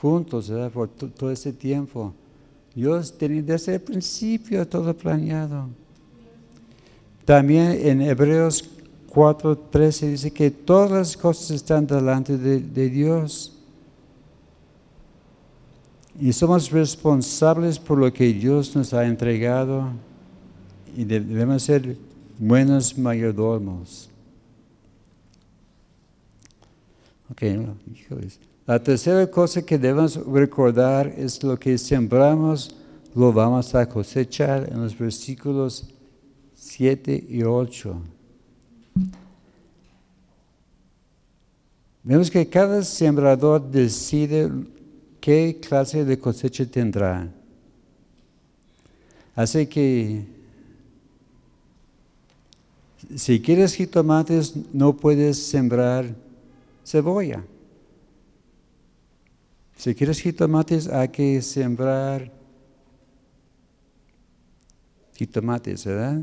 juntos 0.00 0.52
por 0.72 0.88
todo 0.88 1.30
ese 1.30 1.52
tiempo. 1.52 2.14
Dios 2.74 3.16
tenía 3.18 3.42
desde 3.42 3.74
el 3.74 3.80
principio 3.80 4.66
todo 4.66 4.96
planeado. 4.96 5.68
También 7.28 7.78
en 7.86 8.00
Hebreos 8.00 8.64
4.13 9.10 10.12
dice 10.12 10.30
que 10.30 10.50
todas 10.50 10.90
las 10.90 11.14
cosas 11.14 11.50
están 11.50 11.86
delante 11.86 12.38
de 12.38 12.88
Dios. 12.88 13.54
Y 16.18 16.32
somos 16.32 16.70
responsables 16.70 17.78
por 17.78 17.98
lo 17.98 18.10
que 18.10 18.32
Dios 18.32 18.74
nos 18.74 18.94
ha 18.94 19.04
entregado 19.04 19.90
y 20.96 21.04
debemos 21.04 21.64
ser 21.64 21.98
buenos 22.38 22.96
mayordomos. 22.96 24.08
Okay, 27.30 27.62
La 28.64 28.82
tercera 28.82 29.30
cosa 29.30 29.60
que 29.60 29.76
debemos 29.76 30.16
recordar 30.26 31.12
es 31.14 31.42
lo 31.42 31.58
que 31.58 31.76
sembramos, 31.76 32.74
lo 33.14 33.34
vamos 33.34 33.74
a 33.74 33.86
cosechar 33.86 34.66
en 34.72 34.80
los 34.80 34.98
versículos 34.98 35.92
7 36.58 37.26
y 37.28 37.42
8. 37.44 38.02
Vemos 42.02 42.30
que 42.30 42.48
cada 42.48 42.82
sembrador 42.82 43.70
decide 43.70 44.50
qué 45.20 45.58
clase 45.60 46.04
de 46.04 46.18
cosecha 46.18 46.66
tendrá. 46.66 47.32
Así 49.36 49.66
que 49.66 50.26
si 53.14 53.40
quieres 53.40 53.74
jitomates, 53.74 54.54
no 54.72 54.96
puedes 54.96 55.38
sembrar 55.38 56.14
cebolla. 56.84 57.44
Si 59.76 59.94
quieres 59.94 60.20
jitomates, 60.20 60.88
hay 60.88 61.08
que 61.08 61.40
sembrar 61.40 62.32
jitomates, 65.14 65.84
¿verdad? 65.84 66.22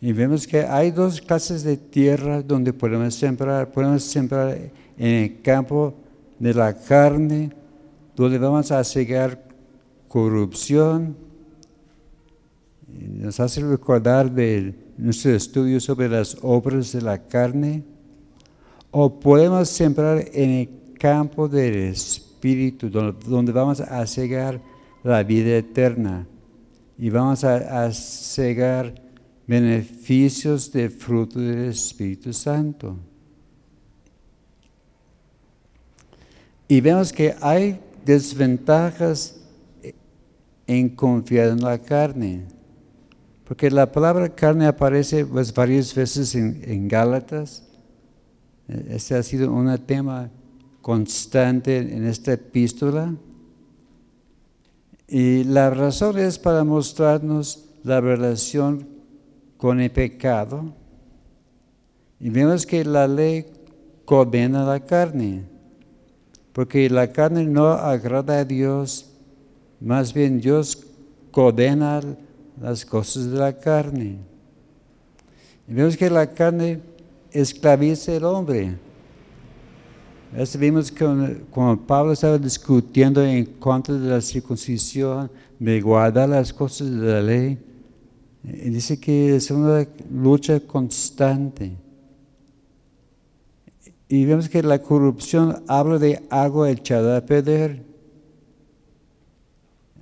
Y 0.00 0.12
vemos 0.12 0.46
que 0.46 0.60
hay 0.60 0.90
dos 0.90 1.20
clases 1.20 1.64
de 1.64 1.76
tierra 1.76 2.42
donde 2.42 2.72
podemos 2.72 3.14
sembrar. 3.14 3.70
Podemos 3.70 4.04
sembrar 4.04 4.56
en 4.96 5.14
el 5.14 5.42
campo 5.42 5.94
de 6.38 6.54
la 6.54 6.72
carne, 6.72 7.50
donde 8.14 8.38
vamos 8.38 8.70
a 8.70 8.82
cegar 8.84 9.42
corrupción, 10.06 11.16
nos 12.88 13.38
hace 13.38 13.60
recordar 13.60 14.30
de 14.30 14.74
nuestro 14.96 15.32
estudio 15.32 15.80
sobre 15.80 16.08
las 16.08 16.36
obras 16.42 16.92
de 16.92 17.02
la 17.02 17.18
carne, 17.18 17.84
o 18.90 19.20
podemos 19.20 19.68
sembrar 19.68 20.24
en 20.32 20.50
el 20.50 20.68
campo 20.98 21.48
del 21.48 21.76
Espíritu, 21.76 22.88
donde, 22.88 23.52
vamos 23.52 23.80
a 23.80 24.06
cegar 24.06 24.60
la 25.02 25.22
vida 25.22 25.56
eterna. 25.56 26.26
Y 26.96 27.10
vamos 27.10 27.44
a, 27.44 27.84
a 27.84 27.92
cegar 27.92 28.94
beneficios 29.48 30.70
de 30.70 30.90
fruto 30.90 31.40
del 31.40 31.70
Espíritu 31.70 32.34
Santo. 32.34 32.96
Y 36.68 36.82
vemos 36.82 37.10
que 37.10 37.34
hay 37.40 37.80
desventajas 38.04 39.40
en 40.66 40.90
confiar 40.90 41.48
en 41.48 41.62
la 41.62 41.78
carne. 41.78 42.44
Porque 43.44 43.70
la 43.70 43.90
palabra 43.90 44.28
carne 44.28 44.66
aparece 44.66 45.24
pues, 45.24 45.52
varias 45.54 45.94
veces 45.94 46.34
en, 46.34 46.86
Gálatas. 46.86 47.64
Este 48.68 49.14
ha 49.14 49.22
sido 49.22 49.50
un 49.50 49.74
tema 49.78 50.30
constante 50.82 51.78
en 51.78 52.04
esta 52.04 52.34
epístola. 52.34 53.14
Y 55.08 55.44
la 55.44 55.70
razón 55.70 56.18
es 56.18 56.38
para 56.38 56.64
mostrarnos 56.64 57.64
la 57.82 58.02
relación 58.02 58.97
con 59.58 59.80
el 59.80 59.90
pecado. 59.90 60.72
Y 62.18 62.30
vemos 62.30 62.64
que 62.64 62.84
la 62.84 63.06
ley 63.06 63.44
condena 64.06 64.64
la 64.64 64.80
carne, 64.80 65.42
porque 66.54 66.88
la 66.88 67.12
carne 67.12 67.44
no 67.44 67.68
agrada 67.68 68.38
a 68.38 68.44
Dios, 68.44 69.10
más 69.80 70.14
bien 70.14 70.40
Dios 70.40 70.82
condena 71.30 72.00
las 72.60 72.86
cosas 72.86 73.30
de 73.30 73.38
la 73.38 73.52
carne. 73.52 74.16
Y 75.68 75.74
vemos 75.74 75.96
que 75.96 76.08
la 76.08 76.26
carne 76.26 76.80
esclaviza 77.30 78.16
al 78.16 78.24
hombre. 78.24 78.76
Esto 80.36 80.58
vimos 80.58 80.90
que 80.90 81.04
cuando 81.50 81.86
Pablo 81.86 82.12
estaba 82.12 82.38
discutiendo 82.38 83.22
en 83.22 83.44
contra 83.44 83.94
de 83.94 84.08
la 84.08 84.20
circuncisión, 84.20 85.30
de 85.58 85.80
guardar 85.80 86.28
las 86.28 86.52
cosas 86.52 86.90
de 86.90 87.06
la 87.06 87.20
ley, 87.20 87.58
y 88.52 88.70
dice 88.70 88.98
que 88.98 89.36
es 89.36 89.50
una 89.50 89.86
lucha 90.10 90.60
constante. 90.60 91.76
Y 94.08 94.24
vemos 94.24 94.48
que 94.48 94.62
la 94.62 94.80
corrupción 94.80 95.62
habla 95.68 95.98
de 95.98 96.22
agua 96.30 96.70
echada 96.70 97.18
a 97.18 97.26
perder. 97.26 97.84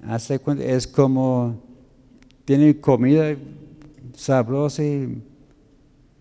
Hace 0.03 0.40
es 0.61 0.86
como 0.86 1.61
tiene 2.44 2.80
comida 2.80 3.36
sabrosa 4.14 4.84
y 4.84 5.20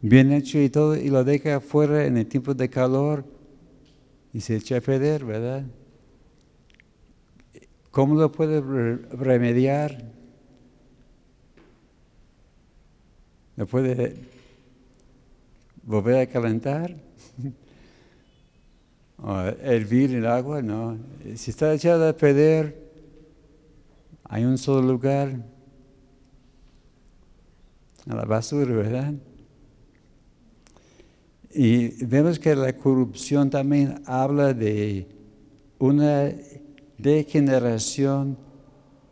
bien 0.01 0.31
hecho 0.31 0.59
y 0.59 0.69
todo, 0.69 0.95
y 0.95 1.09
lo 1.09 1.23
deja 1.23 1.57
afuera 1.57 2.05
en 2.05 2.17
el 2.17 2.25
tiempo 2.25 2.53
de 2.55 2.69
calor 2.69 3.23
y 4.33 4.41
se 4.41 4.55
echa 4.55 4.77
a 4.77 4.81
perder, 4.81 5.23
¿verdad? 5.23 5.63
¿Cómo 7.91 8.15
lo 8.15 8.31
puede 8.31 8.61
remediar? 8.61 10.14
¿Lo 13.55 13.65
puede 13.65 14.15
volver 15.83 16.17
a 16.17 16.25
calentar? 16.27 16.95
¿O 19.17 19.39
hervir 19.39 20.13
el 20.13 20.25
agua? 20.25 20.61
No. 20.61 20.97
Si 21.35 21.51
está 21.51 21.73
echado 21.73 22.07
a 22.07 22.13
perder, 22.13 22.75
hay 24.25 24.43
un 24.43 24.57
solo 24.57 24.81
lugar 24.81 25.39
a 28.07 28.15
la 28.15 28.25
basura, 28.25 28.75
¿verdad? 28.75 29.13
Y 31.51 32.03
vemos 32.03 32.37
que 32.37 32.53
la 32.55 32.73
corrupción 32.73 33.49
también 33.49 34.01
habla 34.05 34.53
de 34.53 35.07
una 35.79 36.29
degeneración 36.97 38.37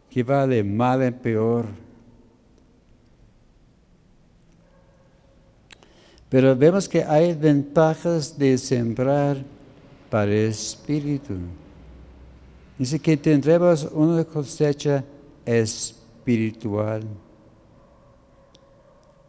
que 0.10 0.24
va 0.24 0.46
de 0.46 0.64
mal 0.64 1.02
en 1.02 1.14
peor. 1.14 1.83
Pero 6.34 6.56
vemos 6.56 6.90
que 6.90 7.04
hay 7.04 7.36
ventajas 7.36 8.36
de 8.36 8.58
sembrar 8.58 9.38
para 10.10 10.32
el 10.32 10.50
espíritu. 10.50 11.36
Dice 12.76 12.98
que 12.98 13.16
tendremos 13.16 13.88
una 13.92 14.26
cosecha 14.26 15.04
espiritual. 15.46 17.04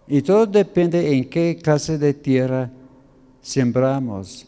Y 0.09 0.22
todo 0.22 0.46
depende 0.46 1.14
en 1.14 1.28
qué 1.28 1.61
clase 1.62 1.98
de 1.98 2.14
tierra 2.14 2.70
sembramos. 3.42 4.46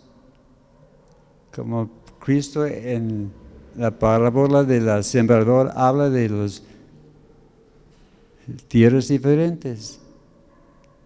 Como 1.55 1.91
Cristo 2.19 2.65
en 2.65 3.31
la 3.77 3.91
parábola 3.91 4.65
de 4.65 4.81
la 4.81 5.03
sembrador 5.03 5.73
habla 5.75 6.09
de 6.09 6.31
las 6.31 6.63
tierras 8.67 9.09
diferentes. 9.09 10.01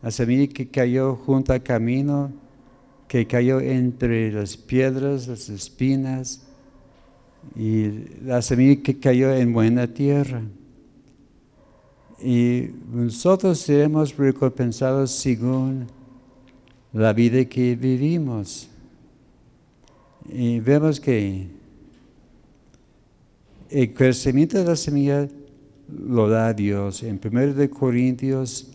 La 0.03 0.11
semilla 0.11 0.53
que 0.53 0.69
cayó 0.69 1.17
junto 1.17 1.53
al 1.53 1.63
camino, 1.63 2.33
que 3.07 3.27
cayó 3.27 3.61
entre 3.61 4.33
las 4.33 4.57
piedras, 4.57 5.29
las 5.29 5.49
espinas, 5.49 6.47
y 7.57 7.89
la 8.25 8.43
semilla 8.43 8.83
que 8.83 8.99
cayó 8.99 9.35
en 9.35 9.53
buena 9.53 9.87
tierra. 9.87 10.43
Y 12.23 12.69
nosotros 12.93 13.59
seremos 13.59 14.17
recompensados 14.17 15.11
según 15.11 15.87
la 16.93 17.13
vida 17.13 17.45
que 17.47 17.77
vivimos. 17.77 18.69
Y 20.29 20.61
vemos 20.61 21.01
que 21.01 21.49
el 23.71 23.95
crecimiento 23.95 24.59
de 24.59 24.65
la 24.65 24.77
semilla 24.77 25.29
lo 25.89 26.29
da 26.29 26.53
Dios. 26.53 27.03
En 27.03 27.21
1 27.23 27.71
Corintios 27.71 28.71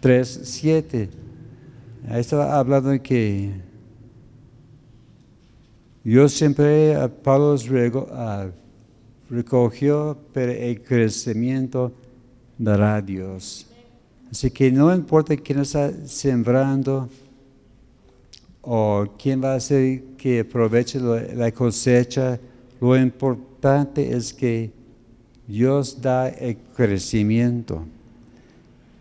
3, 0.00 0.40
7. 0.44 1.10
Estaba 2.12 2.58
hablando 2.58 2.88
de 2.88 3.00
que 3.00 3.50
yo 6.02 6.28
siempre 6.28 6.96
a 6.96 7.08
Pablo 7.08 7.56
recogió, 9.28 10.16
pero 10.32 10.52
el 10.52 10.82
crecimiento 10.82 11.92
dará 12.56 13.02
Dios. 13.02 13.66
Así 14.30 14.50
que 14.50 14.72
no 14.72 14.94
importa 14.94 15.36
quién 15.36 15.60
está 15.60 15.92
sembrando 16.06 17.08
o 18.62 19.06
quién 19.18 19.42
va 19.42 19.52
a 19.52 19.56
hacer 19.56 20.02
que 20.16 20.40
aproveche 20.40 20.98
la 21.00 21.52
cosecha, 21.52 22.40
lo 22.80 22.96
importante 22.96 24.16
es 24.16 24.32
que 24.32 24.70
Dios 25.46 26.00
da 26.00 26.28
el 26.28 26.56
crecimiento. 26.74 27.84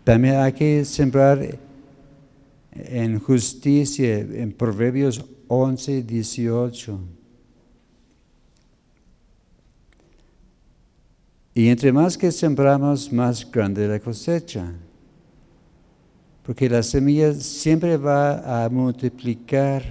También 0.10 0.38
hay 0.38 0.54
que 0.54 0.84
sembrar 0.86 1.60
en 2.72 3.20
justicia, 3.20 4.18
en 4.18 4.52
Proverbios 4.52 5.24
11, 5.48 6.02
18. 6.02 7.00
Y 11.54 11.68
entre 11.68 11.92
más 11.92 12.18
que 12.18 12.32
sembramos, 12.32 13.14
más 13.14 13.52
grande 13.52 13.88
la 13.88 14.00
cosecha. 14.00 14.74
Porque 16.42 16.68
la 16.68 16.82
semilla 16.82 17.32
siempre 17.36 17.96
va 17.96 18.66
a 18.66 18.68
multiplicar. 18.68 19.84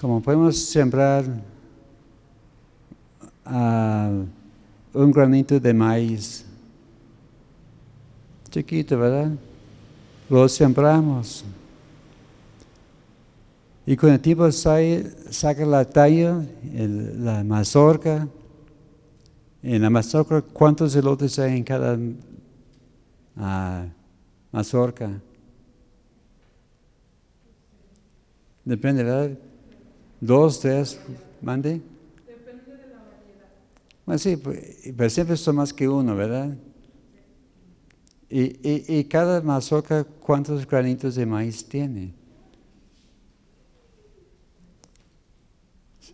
Como 0.00 0.22
podemos 0.22 0.56
sembrar 0.56 1.26
uh, 3.44 4.24
un 4.94 5.12
granito 5.12 5.60
de 5.60 5.74
maíz, 5.74 6.46
chiquito, 8.52 8.96
¿verdad? 8.98 9.32
Lo 10.30 10.48
sembramos. 10.48 11.44
Y 13.84 13.96
con 13.96 14.12
el 14.12 14.20
tiempo 14.20 14.50
saca 14.52 15.66
la 15.66 15.84
talla, 15.84 16.40
la 16.72 17.42
mazorca. 17.42 18.28
En 19.62 19.82
la 19.82 19.90
mazorca, 19.90 20.42
¿cuántos 20.42 20.94
elotes 20.94 21.38
hay 21.38 21.56
en 21.56 21.64
cada 21.64 21.98
uh, 23.36 23.88
mazorca. 24.52 25.10
Depende, 28.64 29.02
¿verdad? 29.02 29.38
Dos, 30.20 30.60
tres, 30.60 31.00
mande. 31.40 31.80
Depende 32.26 32.64
de 32.64 32.88
la 32.88 32.98
variedad. 32.98 33.48
Bueno, 34.06 34.18
sí, 34.18 34.36
pues, 34.36 34.92
pero 34.96 35.10
siempre 35.10 35.36
son 35.36 35.56
más 35.56 35.72
que 35.72 35.88
uno, 35.88 36.14
¿verdad? 36.14 36.54
Y, 38.34 38.56
y, 38.88 39.04
cada 39.04 39.42
mazorca, 39.42 40.04
¿cuántos 40.04 40.66
granitos 40.66 41.16
de 41.16 41.26
maíz 41.26 41.68
tiene? 41.68 42.14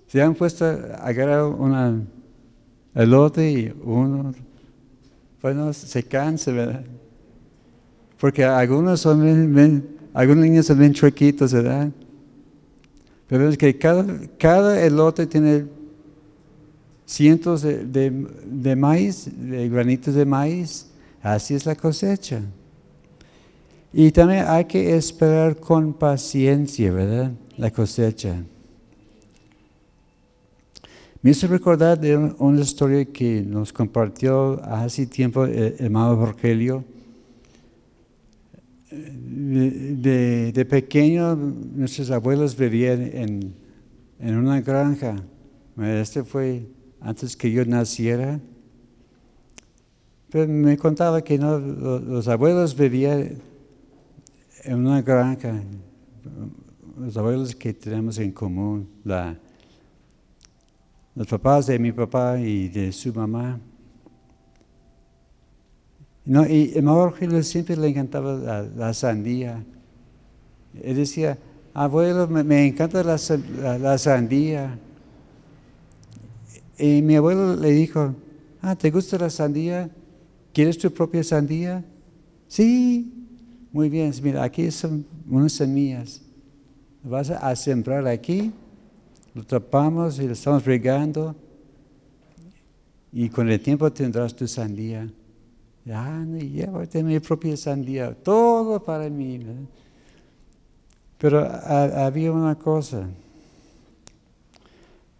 Se 0.08 0.20
han 0.20 0.34
puesto 0.34 0.64
a 0.64 0.96
agarrar 0.96 1.44
una 1.44 2.02
elote 2.92 3.52
y 3.52 3.72
uno, 3.84 4.34
bueno, 5.40 5.72
se 5.72 6.02
cansa, 6.02 6.50
¿verdad? 6.50 6.84
Porque 8.20 8.42
algunos 8.42 9.00
son 9.00 9.54
bien, 9.54 9.88
algunos 10.12 10.44
niños 10.44 10.66
son 10.66 10.80
bien 10.80 10.92
chuequitos, 10.94 11.52
¿verdad? 11.52 11.92
Pero 13.28 13.48
es 13.48 13.56
que 13.56 13.78
cada, 13.78 14.04
cada 14.40 14.84
elote 14.84 15.24
tiene 15.24 15.66
cientos 17.06 17.62
de, 17.62 17.84
de, 18.44 18.74
maíz, 18.74 19.30
de 19.36 19.68
granitos 19.68 20.14
de 20.14 20.26
maíz. 20.26 20.90
Así 21.22 21.54
es 21.54 21.66
la 21.66 21.74
cosecha. 21.74 22.40
Y 23.92 24.10
también 24.10 24.44
hay 24.46 24.64
que 24.66 24.96
esperar 24.96 25.56
con 25.56 25.92
paciencia, 25.92 26.92
¿verdad? 26.92 27.32
La 27.56 27.70
cosecha. 27.70 28.42
Me 31.20 31.30
hizo 31.30 31.46
recordar 31.46 31.98
de 31.98 32.16
una 32.16 32.60
historia 32.60 33.04
que 33.04 33.42
nos 33.42 33.72
compartió 33.72 34.62
hace 34.64 35.06
tiempo 35.06 35.44
el 35.44 35.74
hermano 35.78 36.26
Rogelio 36.26 36.84
de, 38.90 40.66
pequeño 40.68 41.36
nuestros 41.36 42.10
abuelos 42.10 42.56
vivían 42.56 43.02
en, 44.20 44.36
una 44.36 44.60
granja. 44.60 45.16
Este 45.80 46.24
fue 46.24 46.66
antes 47.00 47.36
que 47.36 47.50
yo 47.50 47.64
naciera. 47.64 48.40
Pero 50.30 50.46
me 50.46 50.76
contaba 50.76 51.22
que 51.22 51.38
no, 51.38 51.58
los 51.58 52.28
abuelos 52.28 52.76
vivían 52.76 53.38
en 54.64 54.86
una 54.86 55.00
granja, 55.00 55.62
los 56.98 57.16
abuelos 57.16 57.54
que 57.54 57.72
tenemos 57.72 58.18
en 58.18 58.32
común, 58.32 58.88
la, 59.04 59.38
los 61.14 61.26
papás 61.26 61.66
de 61.66 61.78
mi 61.78 61.92
papá 61.92 62.38
y 62.38 62.68
de 62.68 62.92
su 62.92 63.12
mamá. 63.14 63.58
Y 66.26 66.78
a 66.78 66.82
Mauro 66.82 67.14
siempre 67.42 67.74
le 67.74 67.88
encantaba 67.88 68.66
la, 68.76 68.92
sandía. 68.92 69.64
Él 70.82 70.96
decía, 70.96 71.38
abuelo, 71.72 72.28
me, 72.28 72.66
encanta 72.66 73.02
la, 73.02 73.16
sandía. 73.96 74.78
Y 76.76 77.00
mi 77.00 77.16
abuelo 77.16 77.56
le 77.56 77.70
dijo, 77.70 78.14
ah, 78.60 78.76
¿te 78.76 78.90
gusta 78.90 79.16
la 79.16 79.30
sandía? 79.30 79.88
¿Quieres 80.58 80.76
tu 80.76 80.90
propia 80.90 81.22
sandía? 81.22 81.84
Sí, 82.48 83.14
muy 83.70 83.88
bien. 83.88 84.12
Mira, 84.20 84.42
aquí 84.42 84.72
son 84.72 85.06
unas 85.30 85.52
semillas. 85.52 86.20
Vas 87.04 87.30
a 87.30 87.54
sembrar 87.54 88.08
aquí, 88.08 88.50
lo 89.34 89.44
tapamos 89.44 90.18
y 90.18 90.26
lo 90.26 90.32
estamos 90.32 90.64
regando. 90.64 91.36
Y 93.12 93.28
con 93.28 93.48
el 93.48 93.60
tiempo 93.60 93.92
tendrás 93.92 94.34
tu 94.34 94.48
sandía. 94.48 95.08
Ya, 95.84 96.24
no 96.24 96.38
llévate 96.38 97.04
mi 97.04 97.20
propia 97.20 97.56
sandía, 97.56 98.12
todo 98.12 98.82
para 98.82 99.08
mí. 99.08 99.38
Pero 101.18 101.38
había 101.38 102.32
una 102.32 102.56
cosa. 102.56 103.08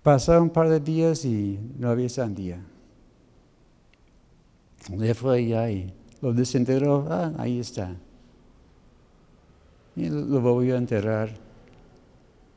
Pasaron 0.03 0.43
un 0.43 0.51
par 0.51 0.69
de 0.69 0.81
días 0.81 1.25
y 1.25 1.61
no 1.79 1.91
había 1.91 2.09
sandía. 2.09 2.61
Le 4.97 5.15
fue 5.15 5.39
allá 5.39 5.71
y 5.71 5.93
lo 6.21 6.33
desenterró, 6.33 7.07
ah, 7.11 7.33
ahí 7.39 7.61
está. 7.61 7.95
Y 9.95 10.09
lo 10.09 10.41
voy 10.41 10.71
a 10.71 10.77
enterrar. 10.77 11.31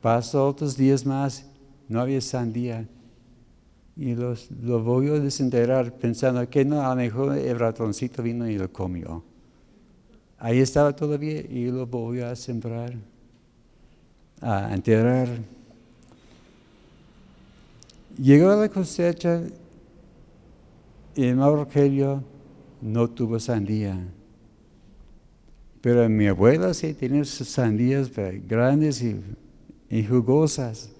Pasó 0.00 0.48
otros 0.48 0.76
días 0.76 1.04
más, 1.04 1.46
no 1.88 2.00
había 2.00 2.20
sandía 2.20 2.86
y 3.96 4.14
los, 4.14 4.50
lo 4.50 4.82
voy 4.82 5.08
a 5.08 5.20
desenterrar 5.20 5.92
pensando 5.92 6.48
que 6.48 6.64
no, 6.64 6.80
a 6.80 6.90
lo 6.90 6.96
mejor 6.96 7.36
el 7.36 7.58
ratoncito 7.58 8.22
vino 8.22 8.48
y 8.48 8.56
lo 8.56 8.72
comió. 8.72 9.22
Ahí 10.38 10.58
estaba 10.58 10.94
todavía 10.94 11.40
y 11.40 11.70
lo 11.70 11.86
voy 11.86 12.20
a 12.20 12.34
sembrar, 12.34 12.94
a 14.40 14.74
enterrar. 14.74 15.28
Llegó 18.18 18.54
la 18.54 18.68
cosecha 18.68 19.42
y 21.14 21.24
el 21.24 21.38
Rogelio 21.38 22.22
no 22.80 23.08
tuvo 23.08 23.38
sandía. 23.38 23.98
Pero 25.80 26.08
mi 26.08 26.26
abuela 26.26 26.72
sí 26.74 26.94
tenía 26.94 27.24
sus 27.24 27.48
sandías 27.48 28.10
grandes 28.46 29.04
y 29.90 30.04
jugosas. 30.04 30.90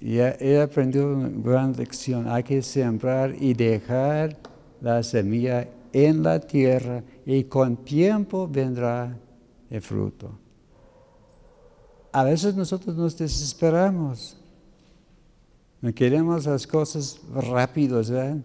Y 0.00 0.16
él 0.16 0.62
aprendió 0.62 1.14
una 1.14 1.28
gran 1.28 1.72
lección. 1.72 2.26
Hay 2.26 2.42
que 2.42 2.62
sembrar 2.62 3.34
y 3.38 3.52
dejar 3.52 4.36
la 4.80 5.02
semilla 5.02 5.68
en 5.92 6.22
la 6.22 6.40
tierra 6.40 7.02
y 7.26 7.44
con 7.44 7.76
tiempo 7.76 8.48
vendrá 8.48 9.14
el 9.68 9.82
fruto. 9.82 10.30
A 12.12 12.24
veces 12.24 12.54
nosotros 12.54 12.96
nos 12.96 13.16
desesperamos. 13.16 14.39
No 15.80 15.94
queremos 15.94 16.44
las 16.44 16.66
cosas 16.66 17.20
rápidas, 17.32 18.10
¿verdad? 18.10 18.36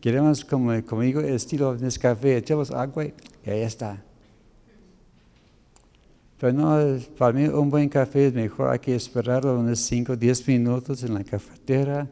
Queremos, 0.00 0.44
como, 0.44 0.84
como 0.84 1.02
digo, 1.02 1.20
estilo 1.20 1.74
Nescafé, 1.76 2.36
echamos 2.36 2.70
agua 2.70 3.04
y 3.04 3.50
ahí 3.50 3.60
está. 3.60 4.02
Pero 6.38 6.52
no, 6.52 6.98
para 7.16 7.32
mí 7.32 7.46
un 7.46 7.70
buen 7.70 7.88
café 7.88 8.26
es 8.26 8.34
mejor, 8.34 8.70
hay 8.70 8.80
que 8.80 8.94
esperarlo 8.94 9.58
unos 9.58 9.78
5 9.78 10.12
o 10.12 10.16
10 10.16 10.48
minutos 10.48 11.02
en 11.04 11.14
la 11.14 11.24
cafetera. 11.24 12.08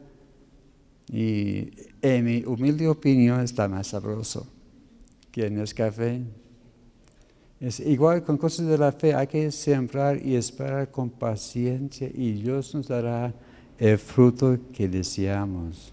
Y 1.12 1.70
en 2.00 2.24
mi 2.24 2.44
humilde 2.44 2.88
opinión 2.88 3.40
está 3.40 3.68
más 3.68 3.88
sabroso 3.88 4.46
que 5.30 5.46
en 5.46 5.58
el 5.58 5.74
café. 5.74 6.22
Es 7.60 7.80
igual 7.80 8.24
con 8.24 8.38
cosas 8.38 8.66
de 8.66 8.78
la 8.78 8.92
fe, 8.92 9.14
hay 9.14 9.26
que 9.26 9.50
sembrar 9.50 10.24
y 10.24 10.34
esperar 10.34 10.90
con 10.90 11.10
paciencia 11.10 12.08
y 12.12 12.32
Dios 12.32 12.74
nos 12.74 12.88
dará 12.88 13.34
el 13.82 13.98
fruto 13.98 14.56
que 14.72 14.86
deseamos. 14.86 15.92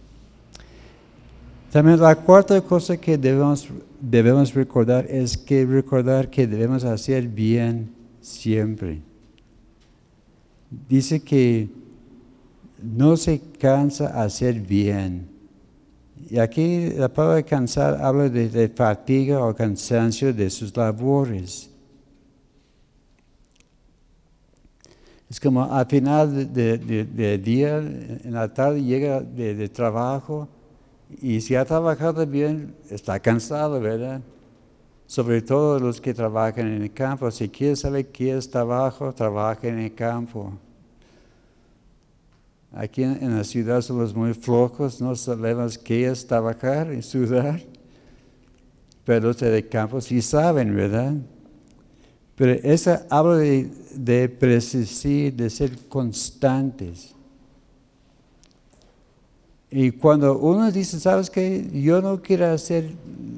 También 1.71 1.99
la 1.99 2.15
cuarta 2.15 2.61
cosa 2.61 2.95
que 2.97 3.17
debemos, 3.17 3.67
debemos 3.99 4.53
recordar 4.53 5.07
es 5.09 5.35
que 5.35 5.65
recordar 5.65 6.29
que 6.29 6.45
debemos 6.45 6.83
hacer 6.83 7.27
bien 7.27 7.89
siempre. 8.21 9.01
Dice 10.87 11.19
que 11.19 11.67
no 12.79 13.17
se 13.17 13.41
cansa 13.57 14.21
hacer 14.21 14.59
bien. 14.59 15.27
Y 16.29 16.37
aquí 16.37 16.91
la 16.91 17.11
palabra 17.11 17.41
cansar 17.41 17.99
habla 18.03 18.29
de, 18.29 18.69
fatiga 18.69 19.43
o 19.43 19.55
cansancio 19.55 20.31
de 20.31 20.51
sus 20.51 20.77
labores. 20.77 21.71
Es 25.29 25.39
como 25.39 25.63
al 25.63 25.85
final 25.85 26.51
del 26.51 27.43
día, 27.43 27.77
en 27.77 28.33
la 28.33 28.51
tarde 28.51 28.83
llega 28.83 29.21
de, 29.21 29.69
trabajo 29.69 30.47
y 31.21 31.39
si 31.41 31.55
ha 31.55 31.63
trabajado 31.65 32.25
bien, 32.25 32.75
está 32.89 33.19
cansado, 33.19 33.79
¿verdad? 33.79 34.21
Sobre 35.05 35.41
todo 35.43 35.79
los 35.79 36.01
que 36.01 36.15
trabajan 36.15 36.67
en 36.67 36.81
el 36.81 36.93
campo. 36.93 37.29
Si 37.29 37.47
quieres 37.47 37.79
saber 37.79 38.07
qué 38.07 38.37
es 38.37 38.49
trabajo, 38.49 39.13
trabaja 39.13 39.67
en 39.67 39.79
el 39.79 39.93
campo. 39.93 40.53
Aquí 42.71 43.03
en, 43.03 43.35
la 43.35 43.43
ciudad 43.43 43.81
somos 43.81 44.15
muy 44.15 44.33
flojos, 44.33 44.99
no 44.99 45.15
sabemos 45.15 45.77
qué 45.77 46.07
es 46.07 46.25
trabajar 46.25 46.91
y 46.91 47.03
sudar. 47.03 47.61
Pero 49.05 49.27
los 49.27 49.37
de 49.37 49.67
campo 49.67 50.01
sí 50.01 50.23
saben, 50.23 50.75
¿verdad? 50.75 51.13
Pero 52.39 52.53
esa 52.53 53.05
habla 53.09 53.35
de, 53.35 53.69
de 53.93 54.29
persistir, 54.29 55.33
de 55.33 55.49
ser 55.49 55.77
constantes. 55.89 57.13
Y 59.69 59.91
cuando 59.91 60.39
uno 60.39 60.71
dice, 60.71 61.01
¿sabes 61.01 61.29
qué? 61.29 61.69
Yo 61.73 62.01
no 62.01 62.21
quiero 62.21 62.45
hacer 62.45 62.91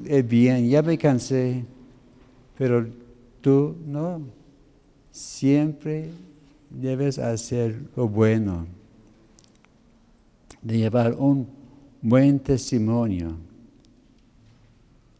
el 0.06 0.22
bien, 0.22 0.68
ya 0.68 0.82
me 0.82 0.96
cansé. 0.96 1.64
Pero 2.56 2.86
tú 3.40 3.74
no. 3.84 4.20
Siempre 5.10 6.10
debes 6.70 7.18
hacer 7.18 7.80
lo 7.96 8.06
bueno 8.06 8.68
de 10.62 10.78
llevar 10.78 11.16
un 11.18 11.48
buen 12.00 12.38
testimonio. 12.38 13.34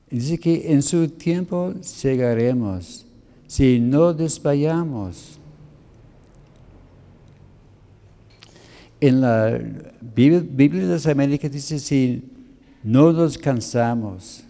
Dice 0.09 0.39
que 0.39 0.73
en 0.73 0.83
su 0.83 1.09
tiempo 1.09 1.75
llegaremos 2.01 3.07
si 3.53 3.79
no 3.79 4.15
desmayamos. 4.15 5.39
En 8.99 9.21
la 9.21 9.61
Biblia 10.01 10.41
de 10.87 10.95
las 10.95 11.07
Américas 11.07 11.53
dice 11.53 11.79
si 11.79 12.33
no 12.83 13.13
nos 13.13 13.37
cansamos. 13.37 14.45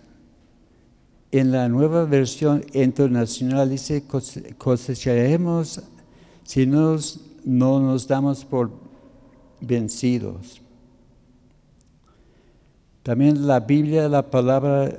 En 1.33 1.51
la 1.51 1.69
nueva 1.69 2.05
versión 2.05 2.65
internacional 2.75 3.71
dice 3.71 4.05
cosecharemos 4.57 5.83
si 6.45 6.65
no 6.65 6.97
nos 7.45 8.07
damos 8.07 8.45
por 8.45 8.71
vencidos. 9.61 10.63
También 13.03 13.49
la 13.49 13.59
Biblia, 13.59 14.09
la 14.09 14.31
palabra 14.31 14.97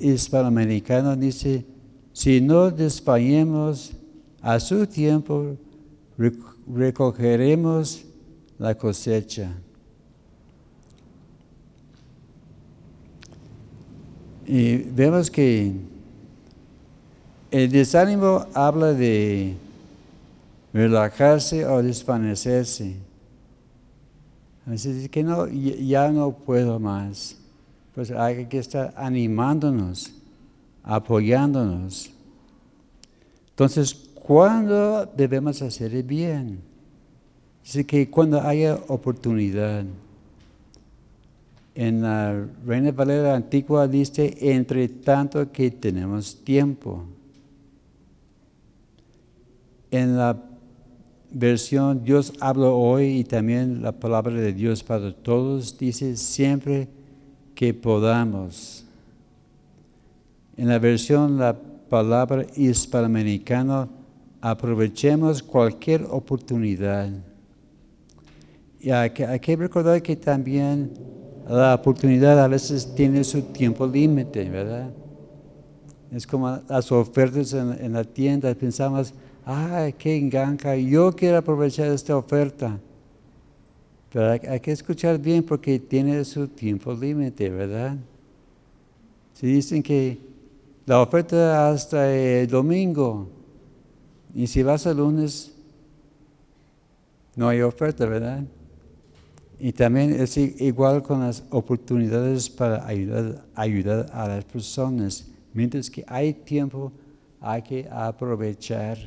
hispanoamericana 0.00 1.14
dice, 1.14 1.64
si 2.14 2.40
no 2.40 2.70
desfallemos 2.70 3.92
a 4.40 4.60
su 4.60 4.86
tiempo, 4.86 5.56
recogeremos 6.66 8.04
la 8.56 8.74
cosecha. 8.76 9.52
Y 14.46 14.76
vemos 14.76 15.28
que 15.28 15.72
el 17.50 17.70
desánimo 17.70 18.46
habla 18.54 18.92
de 18.92 19.56
relajarse 20.72 21.66
o 21.66 21.82
desvanecerse. 21.82 22.94
Así 24.66 25.08
que 25.08 25.24
no, 25.24 25.48
ya 25.48 26.12
no 26.12 26.30
puedo 26.30 26.78
más. 26.78 27.36
Pues 27.92 28.12
hay 28.12 28.46
que 28.46 28.58
estar 28.58 28.94
animándonos, 28.96 30.14
apoyándonos. 30.84 32.10
Entonces, 33.50 33.94
¿cuándo 34.14 35.06
debemos 35.16 35.60
hacer 35.62 35.94
el 35.94 36.02
bien? 36.02 36.60
Así 37.64 37.84
que 37.84 38.10
cuando 38.10 38.40
haya 38.40 38.78
oportunidad. 38.88 39.84
En 41.76 42.02
la 42.02 42.46
Reina 42.64 42.92
Valera 42.92 43.34
Antigua 43.34 43.88
dice, 43.88 44.36
entre 44.40 44.86
tanto 44.88 45.50
que 45.50 45.72
tenemos 45.72 46.36
tiempo. 46.44 47.02
En 49.90 50.16
la 50.16 50.40
versión 51.32 52.04
Dios 52.04 52.32
habla 52.38 52.68
hoy 52.68 53.18
y 53.18 53.24
también 53.24 53.82
la 53.82 53.90
palabra 53.90 54.34
de 54.34 54.52
Dios 54.52 54.84
para 54.84 55.12
todos 55.12 55.76
dice 55.76 56.16
siempre 56.16 56.88
que 57.56 57.74
podamos. 57.74 58.83
En 60.56 60.68
la 60.68 60.78
versión 60.78 61.38
la 61.38 61.56
palabra 61.88 62.46
hispanoamericana 62.56 63.88
aprovechemos 64.40 65.42
cualquier 65.42 66.04
oportunidad. 66.10 67.08
Y 68.80 68.90
hay 68.90 69.10
que, 69.10 69.56
recordar 69.56 70.02
que 70.02 70.14
también 70.14 70.92
la 71.48 71.74
oportunidad 71.74 72.38
a 72.42 72.48
veces 72.48 72.94
tiene 72.94 73.24
su 73.24 73.40
tiempo 73.40 73.86
límite, 73.86 74.48
¿verdad? 74.50 74.90
Es 76.12 76.26
como 76.26 76.60
las 76.68 76.92
ofertas 76.92 77.54
en, 77.54 77.92
la 77.92 78.04
tienda, 78.04 78.54
pensamos, 78.54 79.14
ay, 79.44 79.94
qué 79.94 80.16
enganca, 80.16 80.76
yo 80.76 81.16
quiero 81.16 81.38
aprovechar 81.38 81.88
esta 81.88 82.16
oferta. 82.16 82.78
Pero 84.12 84.30
hay, 84.30 84.60
que 84.60 84.70
escuchar 84.70 85.18
bien 85.18 85.42
porque 85.42 85.78
tiene 85.78 86.22
su 86.24 86.46
tiempo 86.46 86.92
límite, 86.92 87.48
¿verdad? 87.48 87.96
Si 89.32 89.46
dicen 89.46 89.82
que 89.82 90.33
la 90.86 91.00
oferta 91.00 91.70
hasta 91.70 92.14
el 92.14 92.46
domingo, 92.46 93.28
y 94.34 94.46
si 94.46 94.62
vas 94.62 94.86
el 94.86 94.96
lunes, 94.96 95.54
no 97.36 97.48
hay 97.48 97.62
oferta, 97.62 98.06
¿verdad? 98.06 98.44
Y 99.58 99.72
también 99.72 100.12
es 100.12 100.36
igual 100.36 101.02
con 101.02 101.20
las 101.20 101.44
oportunidades 101.50 102.50
para 102.50 102.86
ayudar, 102.86 104.10
a 104.12 104.28
las 104.28 104.44
personas. 104.44 105.28
Mientras 105.52 105.88
que 105.88 106.04
hay 106.06 106.32
tiempo, 106.34 106.92
hay 107.40 107.62
que 107.62 107.88
aprovechar 107.90 108.98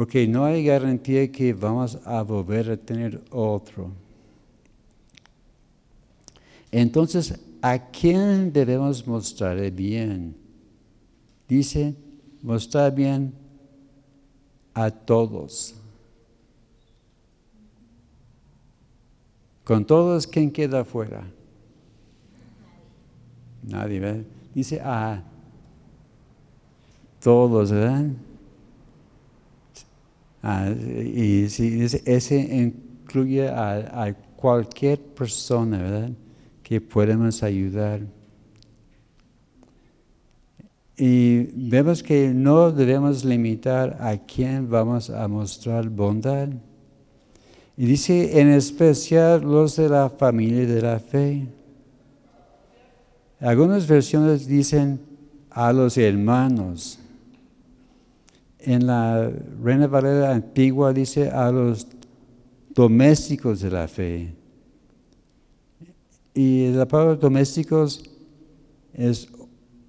porque 0.00 0.26
no 0.26 0.44
hay 0.44 0.64
garantía 0.64 1.30
que 1.30 1.52
vamos 1.52 1.98
a 2.06 2.22
volver 2.22 2.70
a 2.70 2.76
tener 2.78 3.20
otro. 3.30 3.90
Entonces, 6.70 7.38
¿a 7.62 7.78
quién 7.90 8.52
debemos 8.52 9.06
mostrar 9.06 9.70
bien? 9.70 10.36
Dice, 11.48 11.94
mostrar 12.42 12.94
bien 12.94 13.32
a 14.74 14.90
todos. 14.90 15.74
Con 19.64 19.84
todos, 19.84 20.26
¿quién 20.26 20.50
queda 20.50 20.80
afuera? 20.80 21.24
Nadie. 23.62 24.24
Dice 24.54 24.80
a 24.80 25.22
todos, 27.20 27.70
¿verdad? 27.70 28.06
Ah, 30.42 30.70
y 30.70 31.44
ese 31.44 32.36
incluye 32.36 33.48
a, 33.48 34.16
cualquier 34.36 34.98
persona, 34.98 35.76
¿verdad? 35.76 36.10
Que 36.70 36.80
podemos 36.80 37.42
ayudar. 37.42 38.00
Y 40.96 41.48
vemos 41.68 42.00
que 42.00 42.28
no 42.32 42.70
debemos 42.70 43.24
limitar 43.24 43.96
a 43.98 44.16
quién 44.16 44.70
vamos 44.70 45.10
a 45.10 45.26
mostrar 45.26 45.88
bondad. 45.88 46.48
Y 47.76 47.86
dice 47.86 48.40
en 48.40 48.50
especial 48.50 49.40
los 49.42 49.74
de 49.74 49.88
la 49.88 50.10
familia 50.10 50.64
de 50.64 50.80
la 50.80 51.00
fe. 51.00 51.48
Algunas 53.40 53.88
versiones 53.88 54.46
dicen 54.46 55.00
a 55.50 55.72
los 55.72 55.98
hermanos. 55.98 57.00
En 58.60 58.86
la 58.86 59.28
Reina 59.60 59.88
Valera 59.88 60.30
antigua 60.30 60.92
dice 60.92 61.30
a 61.30 61.50
los 61.50 61.88
domésticos 62.72 63.58
de 63.60 63.70
la 63.72 63.88
fe. 63.88 64.39
Y 66.34 66.68
la 66.72 66.86
palabra 66.86 67.16
domésticos 67.16 68.02
es 68.92 69.28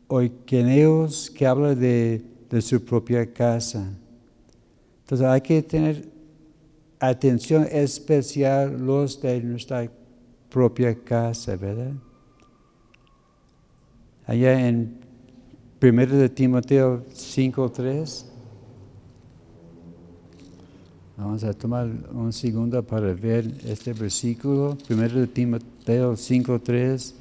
oikeneos 0.07 1.29
que 1.29 1.45
habla 1.45 1.75
de, 1.75 2.23
de 2.49 2.61
su 2.61 2.83
propia 2.83 3.31
casa. 3.31 3.91
Entonces 5.03 5.27
hay 5.27 5.41
que 5.41 5.61
tener 5.61 6.09
atención 6.99 7.67
especial 7.71 8.79
los 8.85 9.21
de 9.21 9.41
nuestra 9.41 9.89
propia 10.49 10.95
casa, 10.95 11.55
¿verdad? 11.55 11.93
Allá 14.25 14.67
en 14.67 14.99
1 15.81 16.05
de 16.05 16.29
Timoteo 16.29 17.03
5.3. 17.09 18.25
Vamos 21.17 21.43
a 21.43 21.53
tomar 21.53 21.89
un 22.13 22.31
segundo 22.31 22.83
para 22.83 23.13
ver 23.13 23.51
este 23.65 23.93
versículo. 23.93 24.77
1 24.89 25.09
de 25.09 25.27
Timoteo 25.27 25.80
5.3. 25.99 27.13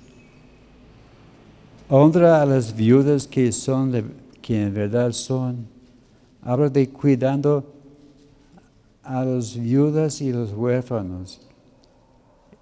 Honra 1.88 2.42
a 2.42 2.46
las 2.46 2.74
viudas 2.74 3.26
que 3.26 3.50
son, 3.52 4.12
que 4.40 4.62
en 4.62 4.74
verdad 4.74 5.12
son. 5.12 5.66
Habla 6.42 6.68
de 6.68 6.88
cuidando 6.88 7.72
a 9.02 9.24
las 9.24 9.56
viudas 9.56 10.20
y 10.20 10.32
los 10.32 10.52
huérfanos. 10.52 11.40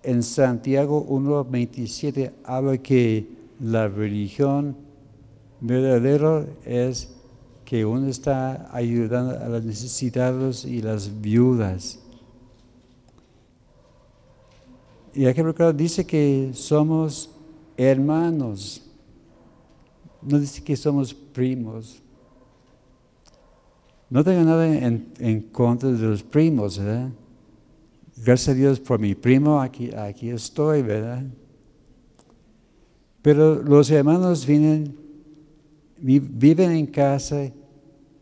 En 0.02 0.22
Santiago 0.22 1.06
1.27 1.09 2.32
habla 2.44 2.78
que 2.78 3.28
la 3.61 3.88
religión 3.88 4.76
verdadera 5.61 6.46
es 6.64 7.11
que 7.64 7.84
uno 7.84 8.09
está 8.09 8.74
ayudando 8.74 9.38
a 9.38 9.48
los 9.48 9.64
necesitados 9.64 10.64
y 10.64 10.80
las 10.80 11.20
viudas. 11.20 11.98
Y 15.19 15.27
hay 15.27 15.35
que 15.35 15.73
dice 15.73 16.07
que 16.07 16.53
somos 16.55 17.29
hermanos, 17.77 18.89
no 20.23 20.39
dice 20.39 20.62
que 20.62 20.77
somos 20.77 21.12
primos. 21.12 22.01
No 24.09 24.23
tengo 24.23 24.45
nada 24.45 24.64
en, 24.69 25.49
contra 25.51 25.91
de 25.91 25.99
los 26.07 26.23
primos, 26.23 26.79
¿verdad? 26.79 27.11
Gracias 28.25 28.49
a 28.51 28.55
Dios 28.55 28.79
por 28.79 29.01
mi 29.01 29.16
primo, 29.16 29.61
aquí, 29.61 29.91
aquí 29.93 30.31
estoy, 30.31 30.83
¿verdad? 30.83 31.25
Pero 33.21 33.61
los 33.61 33.91
hermanos 33.91 34.47
vienen, 34.47 34.95
viven 35.99 36.71
en 36.71 36.87
casa 36.87 37.51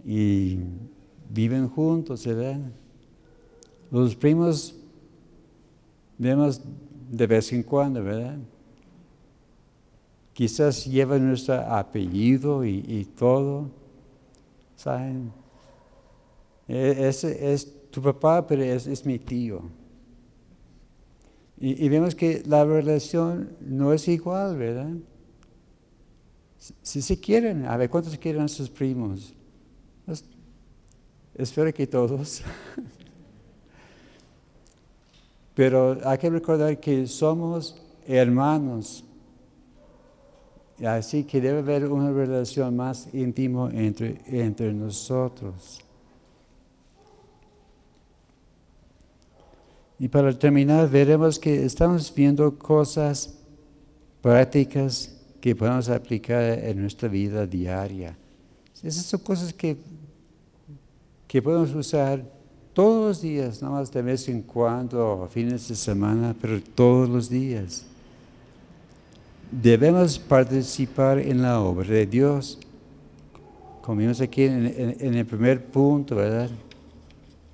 y 0.03 0.61
viven 1.29 1.69
juntos, 1.69 2.25
¿verdad? 2.25 2.59
Los 3.91 4.17
primos 4.17 4.75
vemos 6.17 6.63
de 7.11 7.27
vez 7.27 7.53
en 7.53 7.63
cuando, 7.63 8.03
¿verdad? 8.03 8.39
Quizás 10.33 10.85
llevan 10.85 11.27
nuestro 11.27 11.55
apellido 11.55 12.65
y, 12.65 13.09
todo, 13.17 13.71
¿saben? 14.77 15.33
E, 16.69 17.09
es, 17.09 17.25
es, 17.25 17.91
tu 17.91 18.03
papá, 18.03 18.47
pero 18.47 18.63
es, 18.63 18.87
es 18.87 19.07
mi 19.07 19.19
tío. 19.19 19.63
Y, 21.59 21.89
vemos 21.89 22.15
que 22.15 22.43
la 22.45 22.65
relación 22.67 23.57
no 23.61 23.95
es 23.95 24.07
igual, 24.09 24.59
¿verdad? 24.59 24.93
Si 26.83 27.01
se 27.01 27.19
quieren, 27.19 27.65
a 27.65 27.77
ver, 27.79 27.89
¿cuántos 27.89 28.17
quieren 28.19 28.43
a 28.43 28.49
sus 28.49 28.69
primos? 28.69 29.35
Espero 31.35 31.73
que 31.73 31.87
todos. 31.87 32.43
Pero 35.57 35.99
hay 36.05 36.19
que 36.19 36.29
recordar 36.29 36.79
que 36.79 37.07
somos 37.07 37.75
hermanos. 38.07 39.03
Así 40.85 41.25
que 41.25 41.41
debe 41.41 41.61
haber 41.61 41.91
una 41.91 42.13
relación 42.13 42.77
más 42.77 43.09
íntima 43.15 43.71
entre, 43.73 44.21
entre 44.27 44.71
nosotros. 44.75 45.81
Y 49.99 50.09
para 50.09 50.39
terminar, 50.39 50.91
veremos 50.91 51.39
que 51.39 51.65
estamos 51.65 52.15
viendo 52.15 52.59
cosas 52.59 53.39
prácticas 54.21 55.17
que 55.41 55.57
podemos 55.57 55.89
aplicar 55.89 56.43
en 56.43 56.83
nuestra 56.83 57.09
vida 57.09 57.47
diaria. 57.47 58.15
Esas 58.83 59.07
son 59.07 59.21
cosas 59.21 59.55
que, 59.55 59.79
que 61.27 61.41
podemos 61.41 61.75
usar 61.75 62.36
todos 62.77 63.09
los 63.09 63.22
días, 63.22 63.62
no 63.62 63.70
más 63.70 63.91
de 63.91 64.03
vez 64.03 64.29
en 64.29 64.43
cuando, 64.43 65.27
fines 65.33 65.66
de 65.66 65.74
semana, 65.74 66.37
pero 66.39 66.61
todos 66.61 67.09
los 67.09 67.29
días. 67.29 67.87
Debemos 69.51 70.18
participar 70.18 71.18
en 71.18 71.41
la 71.41 71.59
obra 71.61 71.89
de 71.89 72.07
Dios. 72.07 72.59
Como 73.81 74.01
vimos 74.01 74.20
aquí 74.20 74.43
en, 74.43 74.95
en 75.01 75.14
el 75.14 75.24
primer 75.24 75.64
punto, 75.64 76.16
¿verdad? 76.16 76.51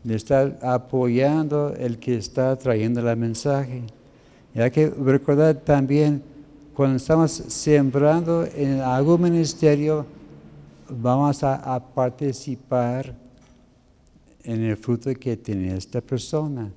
de 0.04 0.16
estar 0.16 0.58
apoyando 0.62 1.74
el 1.76 1.98
que 1.98 2.16
está 2.16 2.56
trayendo 2.56 3.08
el 3.08 3.16
mensaje. 3.16 3.82
Y 4.54 4.60
hay 4.60 4.70
que 4.70 4.90
recordar 4.90 5.54
también, 5.56 6.22
cuando 6.74 6.96
estamos 6.96 7.30
sembrando 7.30 8.44
en 8.56 8.80
algún 8.80 9.22
ministerio, 9.22 10.04
vamos 10.88 11.42
a, 11.44 11.80
participar 11.94 13.14
en 14.44 14.62
el 14.62 14.76
fruto 14.76 15.12
que 15.14 15.36
tiene 15.36 15.76
esta 15.76 16.00
persona. 16.00 16.72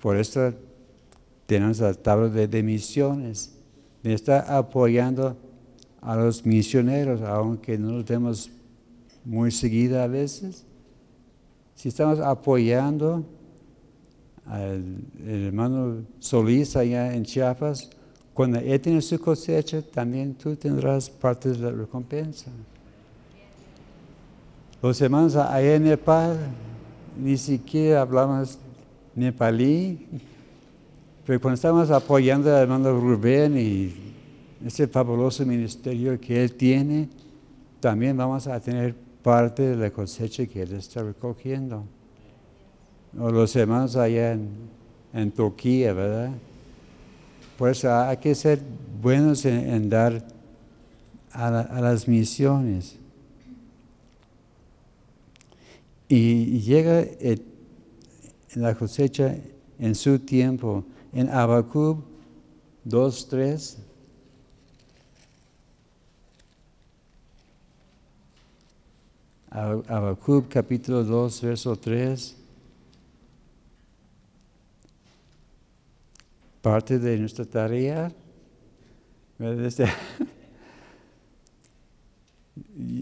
Por 0.00 0.16
eso 0.16 0.52
tenemos 1.46 1.78
la 1.80 1.94
tabla 1.94 2.28
de, 2.28 2.62
misiones, 2.62 3.54
de 4.02 4.20
apoyando 4.48 5.36
a 6.00 6.16
los 6.16 6.44
misioneros, 6.44 7.20
aunque 7.22 7.78
no 7.78 7.92
lo 7.92 8.04
tenemos 8.04 8.50
muy 9.24 9.50
seguida 9.50 10.04
a 10.04 10.08
veces 10.08 10.64
si 11.82 11.88
estamos 11.88 12.20
apoyando 12.20 13.24
al 14.46 15.02
hermano 15.26 16.04
Solís 16.20 16.76
allá 16.76 17.12
en 17.12 17.24
Chiapas, 17.24 17.90
cuando 18.32 18.60
él 18.60 18.80
tiene 18.80 19.02
su 19.02 19.18
cosecha, 19.18 19.82
también 19.82 20.34
tú 20.34 20.54
tendrás 20.54 21.10
parte 21.10 21.48
de 21.50 21.58
la 21.58 21.72
recompensa. 21.72 22.52
Los 24.80 25.00
hermanos 25.00 25.34
allá 25.34 25.74
en 25.74 25.82
Nepal, 25.82 26.38
ni 27.16 27.36
siquiera 27.36 28.02
hablamos 28.02 28.58
nepalí, 29.14 30.06
pero 31.26 31.40
cuando 31.40 31.54
estamos 31.54 31.90
apoyando 31.90 32.54
al 32.54 32.62
hermano 32.62 32.98
Rubén 32.98 33.56
y 33.58 33.94
ese 34.66 34.86
fabuloso 34.86 35.44
ministerio 35.44 36.20
que 36.20 36.42
él 36.42 36.54
tiene, 36.54 37.08
también 37.80 38.16
vamos 38.16 38.46
a 38.46 38.60
tener 38.60 38.94
parte 39.22 39.62
de 39.62 39.76
la 39.76 39.90
cosecha 39.90 40.46
que 40.46 40.62
Él 40.62 40.74
está 40.74 41.02
recogiendo. 41.02 41.84
O 43.18 43.30
los 43.30 43.54
hermanos 43.56 43.96
allá 43.96 44.32
en, 45.12 45.30
Turquía, 45.32 45.92
¿verdad? 45.92 46.30
Por 47.58 47.70
eso 47.70 47.92
hay 47.94 48.16
que 48.16 48.34
ser 48.34 48.60
buenos 49.02 49.44
en, 49.44 49.88
dar 49.88 50.24
a, 51.32 51.80
las 51.80 52.08
misiones. 52.08 52.96
Y 56.14 56.60
llega 56.60 57.06
la 58.54 58.74
cosecha 58.74 59.34
en 59.78 59.94
su 59.94 60.18
tiempo. 60.18 60.84
En 61.14 61.30
Abacub 61.30 62.04
2, 62.84 63.28
3 63.28 63.78
Habacuc 69.48 70.48
capítulo 70.50 71.02
2, 71.02 71.40
verso 71.40 71.76
3. 71.76 72.36
Parte 76.60 76.98
de 76.98 77.16
nuestra 77.16 77.46
tarea. 77.46 78.12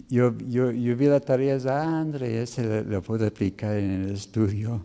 Yo, 0.09 0.37
yo, 0.39 0.71
yo, 0.71 0.97
vi 0.97 1.07
la 1.07 1.21
tarea 1.21 1.59
de 1.59 1.71
André, 1.71 2.43
ese 2.43 2.85
lo, 2.85 3.03
puedo 3.03 3.27
aplicar 3.27 3.77
en 3.77 4.03
el 4.03 4.11
estudio. 4.11 4.85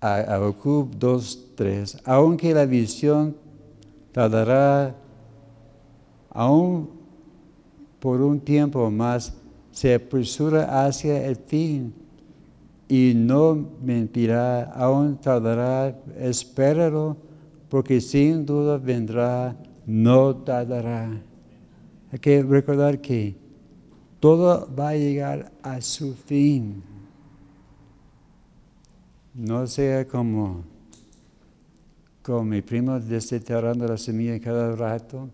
Habacuc 0.00 0.90
2, 0.96 1.48
3. 1.54 1.98
Aunque 2.04 2.54
la 2.54 2.66
visión 2.66 3.36
tardará 4.12 4.94
aún 6.30 6.90
por 7.98 8.20
un 8.20 8.40
tiempo 8.40 8.90
más 8.90 9.34
se 9.70 9.94
apresura 9.94 10.84
hacia 10.84 11.26
el 11.26 11.36
fin 11.36 11.92
y 12.88 13.12
no 13.14 13.68
mentirá, 13.82 14.64
aún 14.64 15.16
tardará, 15.16 15.96
espéralo, 16.18 17.16
porque 17.68 18.00
sin 18.00 18.44
duda 18.44 18.78
vendrá, 18.78 19.56
no 19.90 20.36
tardará. 20.36 21.20
Hay 22.12 22.18
que 22.20 22.42
recordar 22.44 23.00
que 23.00 23.34
todo 24.20 24.72
va 24.72 24.90
a 24.90 24.96
llegar 24.96 25.50
a 25.62 25.80
su 25.80 26.14
fin. 26.14 26.82
No 29.34 29.66
sea 29.66 30.06
como, 30.06 30.64
como 32.22 32.44
mi 32.44 32.62
primo 32.62 33.00
desenterrando 33.00 33.86
la 33.88 33.98
semilla 33.98 34.38
cada 34.40 34.76
rato. 34.76 35.28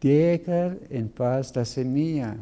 Deja 0.00 0.76
en 0.88 1.08
paz 1.08 1.54
la 1.56 1.64
semilla. 1.64 2.36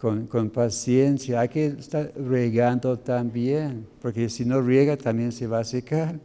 Con, 0.00 0.26
con, 0.26 0.50
paciencia. 0.50 1.40
Hay 1.40 1.48
que 1.48 1.66
estar 1.66 2.12
regando 2.16 2.98
también, 2.98 3.86
porque 4.00 4.28
si 4.28 4.44
no 4.44 4.60
riega 4.60 4.96
también 4.96 5.30
se 5.30 5.46
va 5.46 5.60
a 5.60 5.64
secar. 5.64 6.18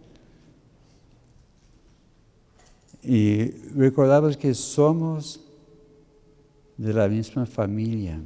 Y 3.04 3.52
recordamos 3.76 4.38
que 4.38 4.54
somos 4.54 5.42
de 6.78 6.94
la 6.94 7.08
misma 7.08 7.46
familia 7.46 8.20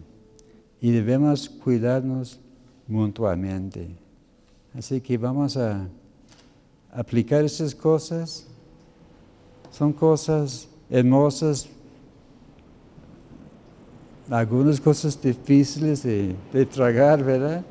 y 0.80 0.92
debemos 0.92 1.50
cuidarnos 1.50 2.40
mutuamente. 2.88 3.90
Así 4.76 5.02
que 5.02 5.18
vamos 5.18 5.58
a 5.58 5.88
aplicar 6.92 7.44
esas 7.44 7.74
cosas. 7.74 8.46
Son 9.72 9.92
cosas 9.92 10.68
hermosas, 10.90 11.68
algunas 14.30 14.80
cosas 14.80 15.20
difíciles 15.22 16.04
de, 16.04 16.36
tragar, 16.72 17.24
¿verdad? 17.24 17.66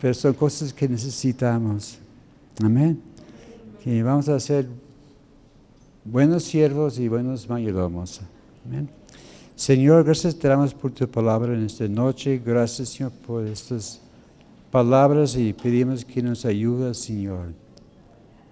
Pero 0.00 0.14
son 0.14 0.32
cosas 0.32 0.72
que 0.72 0.88
necesitamos. 0.88 1.98
Amén. 2.62 3.00
Que 3.82 4.02
vamos 4.02 4.28
a 4.28 4.40
ser 4.40 4.66
buenos 6.10 6.44
siervos 6.44 6.98
y 6.98 7.08
buenos 7.08 7.48
mayordomos. 7.48 8.20
Amén. 8.64 8.88
Señor, 9.56 10.04
gracias 10.04 10.36
te 10.36 10.48
damos 10.48 10.72
por 10.72 10.92
tu 10.92 11.08
palabra 11.08 11.54
en 11.54 11.64
esta 11.64 11.88
noche. 11.88 12.40
Gracias, 12.44 12.90
Señor, 12.90 13.12
por 13.26 13.44
estas 13.46 14.00
palabras 14.70 15.36
y 15.36 15.52
pedimos 15.52 16.04
que 16.04 16.22
nos 16.22 16.44
ayudes, 16.44 16.98
Señor. 16.98 17.52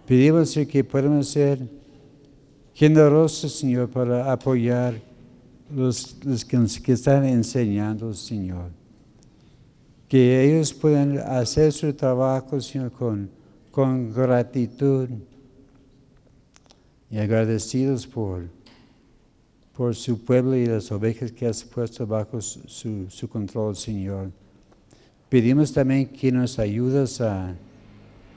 Pedimos, 0.06 0.54
que 0.68 0.82
podamos 0.82 1.28
ser 1.28 1.66
generosos, 2.74 3.52
Señor, 3.52 3.88
para 3.88 4.32
apoyar 4.32 4.94
los, 5.74 6.16
los 6.24 6.44
que, 6.44 6.58
que 6.82 6.92
están 6.92 7.24
enseñando, 7.24 8.12
Señor. 8.14 8.70
Que 10.08 10.44
ellos 10.44 10.74
puedan 10.74 11.18
hacer 11.18 11.72
su 11.72 11.92
trabajo, 11.92 12.60
Señor, 12.60 12.90
con, 12.90 13.30
con 13.70 14.12
gratitud 14.12 15.08
y 17.10 17.18
agradecidos 17.18 18.06
por, 18.06 18.44
por 19.76 19.94
su 19.94 20.18
pueblo 20.18 20.56
y 20.56 20.66
las 20.66 20.90
ovejas 20.90 21.32
que 21.32 21.46
has 21.46 21.64
puesto 21.64 22.06
bajo 22.06 22.40
su, 22.40 23.06
su 23.08 23.28
control, 23.28 23.76
Señor. 23.76 24.30
Pedimos 25.28 25.72
también 25.72 26.06
que 26.06 26.30
nos 26.30 26.58
ayudes 26.58 27.20
a, 27.20 27.54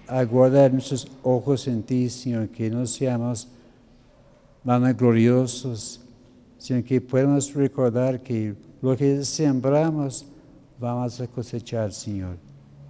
a 0.08 0.24
guardar 0.24 0.72
nuestros 0.72 1.08
ojos 1.24 1.68
en 1.68 1.84
ti, 1.84 2.10
Señor, 2.10 2.50
que 2.50 2.70
no 2.70 2.86
seamos 2.88 3.48
vanagloriosos, 4.64 6.02
sino 6.58 6.84
que 6.84 7.00
podamos 7.00 7.54
recordar 7.54 8.22
que 8.22 8.56
lo 8.82 8.96
que 8.96 9.24
sembramos 9.24 10.26
vamos 10.80 11.20
a 11.20 11.28
cosechar, 11.28 11.92
Señor. 11.92 12.38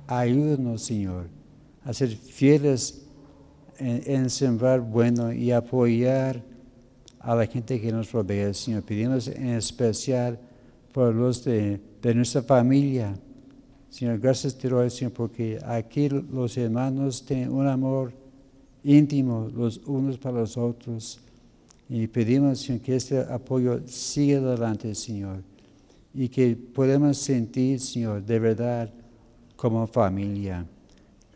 Ayúdanos, 0.08 0.84
Señor, 0.84 1.28
a 1.84 1.94
ser 1.94 2.10
fieles 2.10 3.07
en, 3.80 4.30
sembrar 4.30 4.82
bueno 4.82 5.32
y 5.32 5.52
apoyar 5.52 6.44
a 7.20 7.36
la 7.36 7.46
gente 7.46 7.80
que 7.80 7.92
nos 7.92 8.12
rodea, 8.12 8.54
Señor. 8.54 8.84
Pedimos 8.84 9.28
en 9.28 9.50
especial 9.50 10.40
por 10.94 11.14
los 11.14 11.44
de, 11.44 11.80
nuestra 12.16 12.42
familia. 12.42 13.18
Señor, 13.90 14.20
gracias 14.20 14.58
te 14.58 14.70
doy, 14.70 14.90
Señor, 14.90 15.14
porque 15.14 15.60
aquí 15.66 16.10
los 16.10 16.58
hermanos 16.58 17.26
tienen 17.26 17.52
un 17.52 17.68
amor 17.68 18.14
íntimo 18.84 19.50
los 19.54 19.78
unos 19.86 20.18
para 20.18 20.40
los 20.40 20.58
otros. 20.58 21.20
Y 21.90 22.08
pedimos, 22.08 22.60
Señor, 22.60 22.82
que 22.82 22.96
este 22.96 23.20
apoyo 23.20 23.82
siga 23.88 24.40
adelante, 24.40 24.94
Señor. 24.96 25.44
Y 26.14 26.30
que 26.30 26.56
podamos 26.56 27.18
sentir, 27.18 27.80
Señor, 27.80 28.24
de 28.24 28.40
verdad 28.40 28.90
como 29.56 29.88
familia. 29.88 30.66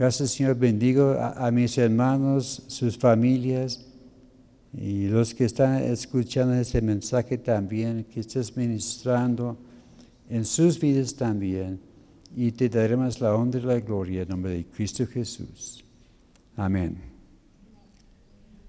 Gracias 0.02 0.32
Señor, 0.32 0.56
bendigo 0.56 1.12
a, 1.12 1.52
mis 1.52 1.78
hermanos, 1.78 2.64
sus 2.66 2.98
familias 2.98 3.86
y 4.74 5.06
los 5.06 5.32
que 5.32 5.46
están 5.46 5.76
escuchando 5.76 6.56
este 6.56 6.82
mensaje 6.82 7.38
también, 7.38 8.06
que 8.06 8.22
estés 8.22 8.58
ministrando 8.58 9.60
en 10.28 10.44
sus 10.44 10.80
vidas 10.80 11.14
también. 11.14 11.80
Y 12.36 12.52
te 12.52 12.68
daremos 12.68 13.22
la 13.22 13.36
honra 13.36 13.60
y 13.60 13.64
la 13.64 13.80
gloria 13.80 14.24
en 14.24 14.30
nombre 14.30 14.54
de 14.54 14.66
Cristo 14.66 15.06
Jesús. 15.06 15.86
Amén. 16.56 17.11